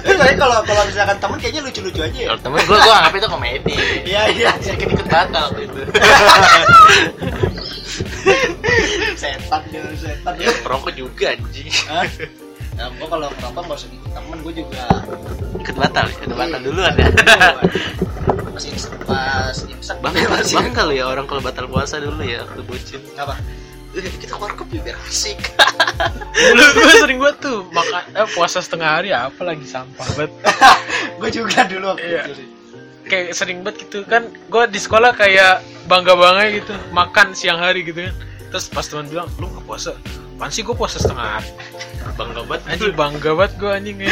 Eh, 0.00 0.14
tapi 0.14 0.34
kalau 0.36 0.62
kalau 0.62 0.82
misalkan 0.84 1.18
temen 1.18 1.36
kayaknya 1.36 1.60
lucu-lucu 1.60 2.00
aja 2.00 2.14
ya. 2.16 2.26
kalau 2.28 2.40
temen 2.40 2.60
gue 2.60 2.76
gue 2.76 2.92
anggap 2.92 3.12
itu 3.12 3.26
komedi 3.28 3.74
Iya 4.04 4.22
iya. 4.30 4.50
saya 4.58 4.74
ikut 4.76 4.90
batal 5.04 5.42
waktu 5.48 5.62
itu 5.64 5.80
setan 9.14 9.62
dia 9.68 9.82
setan 9.94 10.34
ya 10.36 10.48
perokok 10.60 10.92
juga 10.92 11.32
anjing 11.32 11.68
Hah? 11.86 12.06
Ya, 12.72 12.88
gua 12.96 13.06
kalau 13.06 13.28
ngerokok 13.30 13.62
nggak 13.62 13.78
usah 13.78 13.88
ikut 13.90 14.10
temen, 14.10 14.38
gue 14.40 14.52
juga 14.56 14.82
ikut 15.60 15.76
batal 15.76 16.04
ya 16.08 16.14
ikut 16.18 16.32
batal 16.32 16.60
duluan 16.62 16.94
ya 16.96 17.08
pas 18.48 18.64
ins- 18.64 18.92
pas 19.04 19.56
imsak 19.56 19.98
bangga 20.00 20.28
bangga 20.48 20.82
lu 20.84 20.92
ya 20.92 21.04
orang 21.06 21.24
kalau 21.24 21.40
batal 21.40 21.68
puasa 21.68 22.00
dulu 22.00 22.20
ya 22.20 22.42
waktu 22.42 22.62
bucin 22.64 23.00
apa? 23.14 23.36
Eh, 23.92 24.08
kita 24.16 24.40
warkop 24.40 24.72
ya 24.72 24.80
biar 24.80 24.96
asik 25.04 25.36
Dulu 26.32 26.64
gue 26.64 26.94
sering 26.96 27.20
banget 27.20 27.44
tuh 27.44 27.68
makan 27.68 28.02
eh, 28.08 28.28
puasa 28.32 28.64
setengah 28.64 28.88
hari 28.88 29.12
apa 29.12 29.36
lagi 29.44 29.68
sampah 29.68 30.08
banget. 30.16 30.32
gue 31.20 31.28
juga 31.30 31.68
dulu 31.68 31.92
waktu 31.92 32.08
Iya. 32.08 32.22
itu 32.24 32.32
sih. 32.40 32.48
Kayak 33.12 33.36
sering 33.36 33.60
banget 33.60 33.84
gitu 33.84 34.08
kan. 34.08 34.24
Gue 34.48 34.64
di 34.72 34.80
sekolah 34.80 35.12
kayak 35.12 35.60
bangga 35.84 36.16
banget 36.16 36.64
gitu 36.64 36.72
makan 36.96 37.36
siang 37.36 37.60
hari 37.60 37.84
gitu 37.84 38.08
kan. 38.08 38.14
Terus 38.48 38.72
pas 38.72 38.84
teman 38.88 39.04
bilang, 39.12 39.28
"Lu 39.36 39.52
nggak 39.52 39.68
puasa?" 39.68 39.92
Apaan 40.42 40.48
sih 40.50 40.66
gue 40.66 40.74
puasa 40.74 40.98
setengah 40.98 41.38
hari? 41.38 41.50
bangga 42.18 42.42
banget 42.42 42.62
Anjing 42.66 42.94
bangga 42.98 43.30
banget 43.30 43.52
gue 43.62 43.70
anjing 43.70 43.96
ini. 44.02 44.10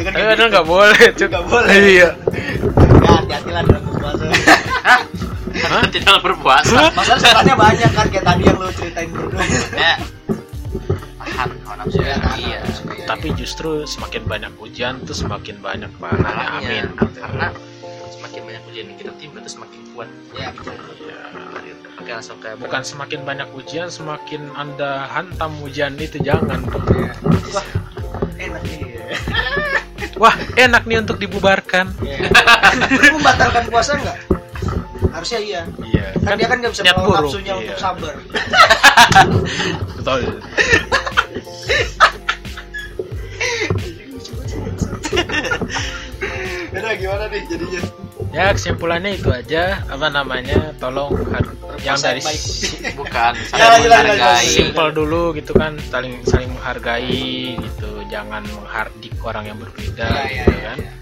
Kan 0.00 0.12
Tapi 0.16 0.32
gitu. 0.32 0.44
nggak 0.48 0.66
boleh, 0.66 1.02
Cuk. 1.12 1.28
Nggak 1.28 1.44
boleh. 1.44 1.74
Iya. 1.76 2.08
Ya 3.04 3.10
hati-hati 3.20 3.50
lah 3.52 3.62
dalam 3.68 3.82
berpuasa. 3.92 4.24
Hah? 4.86 5.00
tidak 5.92 6.22
berpuasa 6.22 6.80
Masalah 6.94 7.18
setannya 7.20 7.56
banyak 7.58 7.90
kan 7.90 8.06
kayak 8.08 8.24
tadi 8.24 8.42
yang 8.46 8.56
lu 8.62 8.70
ceritain 8.72 9.10
berdua. 9.10 9.42
ya 9.74 9.94
tahan 11.38 11.50
hawa 11.62 11.74
nafsu 11.84 11.98
Iya, 12.00 12.08
ya 12.08 12.16
iya 12.34 12.58
nafsu, 12.64 12.82
iya. 12.94 13.04
Tapi 13.06 13.26
justru 13.36 13.70
semakin 13.84 14.22
banyak 14.24 14.52
hujan 14.58 14.94
tuh 15.04 15.14
semakin 15.14 15.56
banyak 15.60 15.90
pahalanya. 15.98 16.58
Masalahnya, 16.58 16.80
Amin. 16.88 17.12
karena 17.14 17.46
semakin 18.28 18.44
banyak 18.44 18.64
ujian 18.68 18.84
yang 18.92 18.98
kita 19.00 19.12
timba 19.16 19.40
itu 19.40 19.50
semakin 19.56 19.80
kuat 19.96 20.08
Iya 20.36 20.48
betul. 20.52 20.76
Ya. 21.08 21.20
oke 21.96 22.10
langsung 22.12 22.36
kayak 22.44 22.60
Bukan 22.60 22.82
semakin 22.84 23.20
banyak 23.24 23.48
ujian, 23.56 23.88
semakin 23.88 24.52
anda 24.52 25.08
hantam 25.08 25.56
ujian 25.64 25.96
itu 25.96 26.20
jangan. 26.20 26.60
dong. 26.68 26.84
Wah, 27.56 27.64
enak 28.36 28.62
nih. 28.68 29.00
Wah, 30.20 30.36
enak 30.60 30.84
nih 30.84 31.00
untuk 31.00 31.16
dibubarkan. 31.16 31.88
Iya. 32.04 32.28
Lu 33.00 33.16
membatalkan 33.16 33.64
puasa 33.72 33.96
nggak? 33.96 34.18
Harusnya 35.08 35.40
iya. 35.40 35.62
Iya. 35.80 36.12
Kan 36.20 36.36
dia 36.36 36.48
kan 36.52 36.60
nggak 36.60 36.72
bisa 36.76 36.84
buruk, 37.00 37.16
nafsunya 37.16 37.56
iya. 37.56 37.60
untuk 37.64 37.80
sabar. 37.80 38.12
Betul. 39.96 40.20
Gimana 46.98 47.30
nih 47.30 47.46
jadinya? 47.46 47.97
Ya 48.28 48.52
kesimpulannya 48.52 49.16
itu 49.16 49.28
aja. 49.28 49.80
Apa 49.88 50.08
namanya? 50.08 50.76
Tolong 50.76 51.16
har- 51.32 51.56
yang 51.80 51.96
dari 51.96 52.20
bukan 52.92 53.32
Ya, 53.54 53.56
saling 53.70 53.82
jelas, 53.82 54.02
menghargai 54.02 54.18
jelas. 54.18 54.42
simple 54.50 54.90
dulu 54.90 55.22
gitu 55.32 55.52
kan, 55.54 55.72
saling 55.88 56.20
saling 56.24 56.50
menghargai 56.52 57.24
gitu. 57.56 57.90
Jangan 58.08 58.42
menghardik 58.44 59.14
orang 59.22 59.44
yang 59.46 59.56
berbeda 59.56 60.04
Iya, 60.04 60.22
iya, 60.26 60.44
gitu 60.44 60.50
iya, 60.50 60.64
kan. 60.64 60.78
iya. 60.78 60.92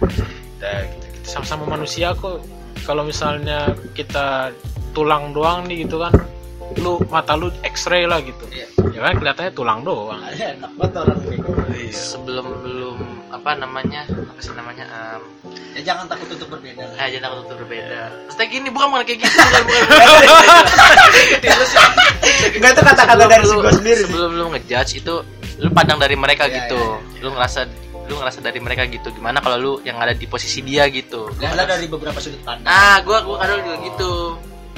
Kita, 0.57 0.71
kita, 0.87 1.07
sama-sama 1.25 1.65
manusia 1.69 2.13
kok. 2.13 2.45
Kalau 2.83 3.03
misalnya 3.03 3.67
kita 3.93 4.55
tulang 4.93 5.35
doang 5.35 5.67
nih 5.67 5.83
gitu 5.83 5.99
kan, 5.99 6.15
lu 6.79 7.03
mata 7.09 7.35
lu 7.35 7.51
X-ray 7.65 8.07
lah 8.07 8.23
gitu. 8.23 8.45
Iya. 8.49 8.69
Ya 8.93 9.01
kan 9.03 9.15
kelihatannya 9.17 9.53
tulang 9.53 9.81
doang. 9.83 10.23
Enak 10.31 10.71
banget 10.73 10.95
orang 10.97 11.19
bego. 11.21 11.51
sebelum 11.87 12.47
belum 12.63 12.99
apa 13.27 13.51
namanya 13.55 14.07
apa 14.07 14.39
sih 14.39 14.53
namanya 14.53 14.85
um, 14.87 15.23
Ya 15.77 15.85
jangan 15.85 16.07
takut 16.07 16.25
untuk 16.27 16.49
berbeda. 16.49 16.81
lah. 16.81 16.97
eh 16.99 17.09
jangan 17.11 17.25
takut 17.29 17.39
untuk 17.45 17.57
berbeda. 17.61 18.01
Maksudnya 18.25 18.47
gini 18.49 18.69
bukan 18.71 18.87
bukan 18.89 19.03
kayak 19.05 19.19
gitu 19.21 19.37
bukan 19.37 19.63
bukan. 19.67 20.65
Enggak 22.57 22.71
itu 22.73 22.83
kata-kata 22.83 23.23
dari 23.27 23.45
lu- 23.45 23.61
gue 23.61 23.73
sendiri. 23.75 24.01
sebelum 24.03 24.31
lu 24.33 24.45
ngejudge 24.51 24.93
itu 24.97 25.15
lu 25.59 25.69
pandang 25.71 25.99
dari 25.99 26.15
mereka 26.15 26.45
Iya, 26.45 26.65
gitu. 26.65 26.81
iya, 26.81 27.21
lu 27.21 27.29
ngerasa 27.31 27.61
lu 28.07 28.15
ngerasa 28.15 28.39
dari 28.41 28.59
mereka 28.59 28.83
gitu. 28.87 29.09
Gimana 29.11 29.39
kalau 29.39 29.57
lu 29.57 29.73
yang 29.83 29.97
ada 29.97 30.13
di 30.13 30.25
posisi 30.25 30.63
dia 30.63 30.87
gitu? 30.87 31.29
Lihatlah 31.35 31.67
dari 31.67 31.87
beberapa 31.87 32.17
sudut 32.17 32.41
pandang. 32.41 32.69
ah 32.69 33.03
gua 33.03 33.21
gua 33.21 33.37
kadang 33.39 33.61
juga 33.63 33.77
gitu. 33.85 34.13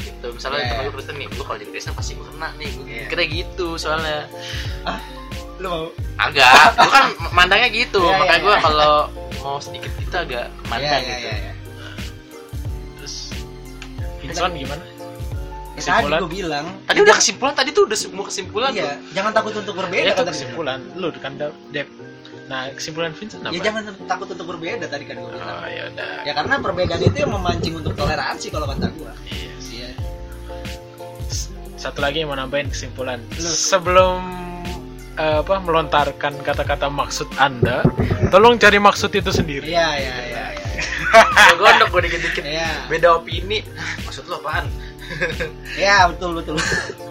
Gitu. 0.00 0.26
Misalnya 0.32 0.58
Iya. 0.60 0.70
temen 0.72 0.82
lu 0.82 0.92
Kristen 0.92 1.14
nih 1.16 1.26
gua 1.30 1.44
kalau 1.44 1.58
jadi 1.58 1.70
Kristen 1.70 1.92
pasti 1.92 2.12
gua 2.14 2.26
kena 2.28 2.48
nih. 2.56 2.70
Gua 2.72 2.86
Iya. 2.88 3.04
kira 3.06 3.22
gitu 3.24 3.68
soalnya 3.76 4.26
Lu 5.58 5.68
mau? 5.68 5.86
agak 6.18 6.50
gua 6.78 6.90
kan 6.90 7.04
mandangnya 7.30 7.68
gitu 7.70 8.02
Iya, 8.02 8.10
iya, 8.10 8.18
makanya 8.18 8.40
gua 8.42 8.54
iya. 8.54 8.62
kalau 8.62 8.94
mau 9.38 9.56
sedikit 9.62 9.90
gitu 9.98 10.16
agak 10.16 10.46
mandang 10.66 10.98
Iya, 10.98 11.06
gitu 11.06 11.18
iya, 11.22 11.34
iya. 11.34 11.52
Terus 12.98 13.14
Vincent 14.18 14.54
gimana? 14.54 14.82
Ya, 14.82 14.90
tadi 15.78 15.78
Kesimpulan? 15.78 16.18
gue 16.18 16.30
bilang. 16.34 16.66
tadi 16.90 16.98
udah 17.06 17.14
kesimpulan 17.14 17.52
tadi 17.54 17.70
tuh 17.70 17.82
udah 17.86 17.98
semua 17.98 18.24
kesimpulan 18.26 18.70
tuh 18.74 18.82
Iya, 18.82 18.94
jangan 19.14 19.30
takut 19.30 19.54
untuk 19.54 19.74
berbeda 19.78 20.02
Ya, 20.02 20.10
itu 20.10 20.22
tadi. 20.22 20.30
kesimpulan. 20.34 20.78
Lu 20.98 21.06
kan 21.14 21.32
Dep. 21.38 21.86
Nah, 22.50 22.60
kesimpulan 22.74 23.12
Vincent 23.14 23.46
apa? 23.46 23.52
Ya 23.54 23.60
jangan 23.62 23.82
takut 24.10 24.26
untuk 24.26 24.46
berbeda 24.48 24.90
tadi 24.90 25.04
kan 25.06 25.22
gue 25.22 25.30
bilang. 25.30 25.54
Oh, 25.54 25.68
ya 25.70 25.82
udah. 25.94 26.12
Ya 26.26 26.32
karena 26.34 26.54
perbedaan 26.58 26.98
itu 26.98 27.14
yang 27.14 27.30
memancing 27.30 27.78
untuk 27.78 27.94
toleransi 27.94 28.50
kalau 28.50 28.66
kata 28.66 28.90
gue. 28.90 29.12
Iya. 29.30 29.52
Iya. 29.70 29.90
Satu 31.78 32.02
lagi 32.02 32.26
yang 32.26 32.32
mau 32.32 32.38
nambahin 32.40 32.74
kesimpulan. 32.74 33.22
Lu. 33.38 33.46
Sebelum 33.46 34.18
eh, 35.18 35.38
apa 35.42 35.54
melontarkan 35.58 36.38
kata-kata 36.40 36.86
maksud 36.88 37.26
Anda, 37.36 37.82
tolong 38.30 38.56
cari 38.56 38.78
maksud 38.78 39.10
itu 39.10 39.28
sendiri. 39.28 39.66
Iya, 39.66 39.88
iya, 39.98 40.14
iya, 40.24 40.44
gua 41.58 41.74
gondok 41.74 41.88
gua 41.90 42.00
dikit-dikit 42.04 42.44
Iya. 42.44 42.86
beda 42.86 43.18
opini 43.18 43.64
maksud 44.04 44.28
lu 44.28 44.36
apaan 44.38 44.68
Ya, 45.80 46.04
betul 46.06 46.36
betul. 46.36 46.54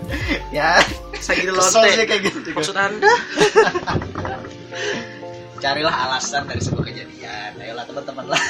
ya, 0.55 0.77
saya 1.17 1.35
gitu 1.41 1.51
kesel 1.51 1.81
lonte 1.81 1.89
sih 1.91 2.05
kayak 2.05 2.21
gitu. 2.29 2.37
maksud 2.53 2.77
anda 2.77 3.03
carilah 5.57 5.95
alasan 6.07 6.45
dari 6.45 6.61
sebuah 6.61 6.85
kejadian 6.85 7.51
ayolah 7.57 7.83
teman-teman 7.83 8.25
lah 8.29 8.41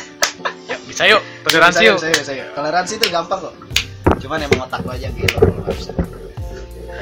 Yuk, 0.68 0.80
bisa 0.86 1.08
yuk, 1.08 1.24
toleransi 1.48 1.82
yuk. 1.88 1.98
Bisa, 1.98 2.08
bisa, 2.12 2.32
bisa. 2.36 2.52
toleransi 2.54 2.94
itu 3.00 3.08
gampang 3.08 3.40
kok 3.42 3.56
cuman 4.20 4.38
emang 4.44 4.68
otak 4.68 4.84
lo 4.84 4.92
aja 4.92 5.08
gitu 5.10 5.38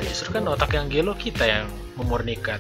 justru 0.08 0.30
kan 0.32 0.44
otak 0.46 0.72
yang 0.72 0.86
gelo 0.86 1.14
kita 1.14 1.44
yang 1.44 1.66
memurnikan. 1.96 2.60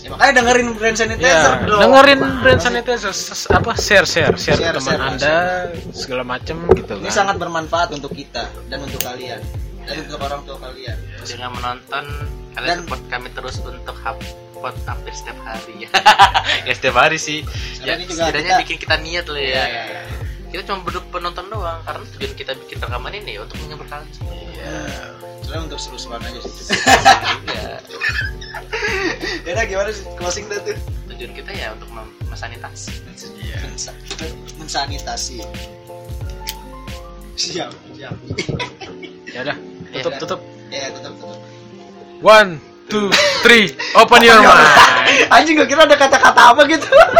ya, 0.00 0.08
makanya 0.10 0.32
dengerin 0.36 0.68
brand 0.74 0.92
sanitizer 0.94 1.52
Ya, 1.54 1.64
dong 1.64 1.80
dengerin 1.80 2.20
brand 2.38 2.60
sanitizer 2.60 3.12
apa 3.48 3.72
share 3.74 4.04
share 4.04 4.34
share, 4.34 4.54
Share, 4.54 4.74
ke 4.74 4.78
teman 4.78 4.92
share, 4.92 5.08
anda 5.08 5.36
segala 5.90 6.22
macem 6.22 6.56
gitu 6.72 6.92
ini 6.94 7.08
kan. 7.08 7.14
sangat 7.16 7.36
bermanfaat 7.38 7.88
untuk 7.90 8.10
kita 8.10 8.42
dan 8.66 8.78
untuk 8.80 9.00
kalian 9.00 9.40
dan 9.80 9.96
untuk 9.98 10.18
orang 10.18 10.40
tua 10.42 10.56
kalian 10.58 10.96
dengan 11.22 11.50
menonton 11.52 12.04
kalian 12.52 12.68
Dan- 12.70 12.80
support 12.82 13.02
kami 13.08 13.28
terus 13.30 13.54
untuk 13.58 13.96
upload 13.96 14.76
hampir 14.84 15.12
setiap 15.14 15.38
hari 15.42 15.74
ya 16.66 16.72
setiap 16.74 16.96
hari 16.98 17.16
sih 17.16 17.40
ya 17.78 17.88
Karena 17.88 17.96
ini 17.98 18.04
setidaknya 18.10 18.44
kita- 18.50 18.60
bikin 18.60 18.76
kita 18.78 18.96
niat 18.98 19.26
lah 19.26 19.40
ya, 19.40 19.48
iya, 19.48 19.64
iya. 19.64 20.02
kita 20.50 20.62
cuma 20.66 20.78
berdua 20.82 21.02
penonton 21.08 21.44
doang 21.48 21.80
karena 21.80 22.04
tujuan 22.10 22.32
kita 22.34 22.52
bikin 22.58 22.76
rekaman 22.78 23.12
ini 23.14 23.32
untuk 23.36 23.56
menghibur 23.58 23.86
kalian 23.86 24.10
semua 24.10 24.32
Iya. 24.36 25.13
Sebenarnya 25.54 25.70
untuk 25.70 25.78
seru-seruan 25.78 26.18
aja 26.18 26.40
sih 26.42 26.66
ya 27.46 27.78
ya 29.46 29.50
udah, 29.54 29.64
gimana 29.70 29.90
sih 29.94 30.02
closing 30.18 30.50
dah 30.50 30.58
tuh 30.58 30.74
tujuan 31.06 31.30
kita 31.30 31.50
ya 31.54 31.70
untuk 31.70 31.86
mem- 31.94 32.10
mensanitasi 32.26 32.90
Iya. 33.38 33.62
Mensa- 33.62 33.94
mensanitasi 34.58 35.46
siap 37.36 37.70
siap 37.94 38.14
Ya 39.30 39.40
udah, 39.42 39.56
tutup 39.94 40.10
Iya. 40.10 40.18
tutup. 40.18 40.40
ya 40.70 40.86
tutup 40.90 41.14
tutup 41.14 41.38
One, 42.18 42.58
two, 42.88 43.12
three, 43.44 43.70
open 43.94 44.24
your 44.24 44.42
mind. 44.48 44.66
anjing 45.28 45.54
gak 45.54 45.68
kira 45.68 45.86
ada 45.86 45.94
kata-kata 45.94 46.40
apa 46.50 46.62
gitu 46.66 46.88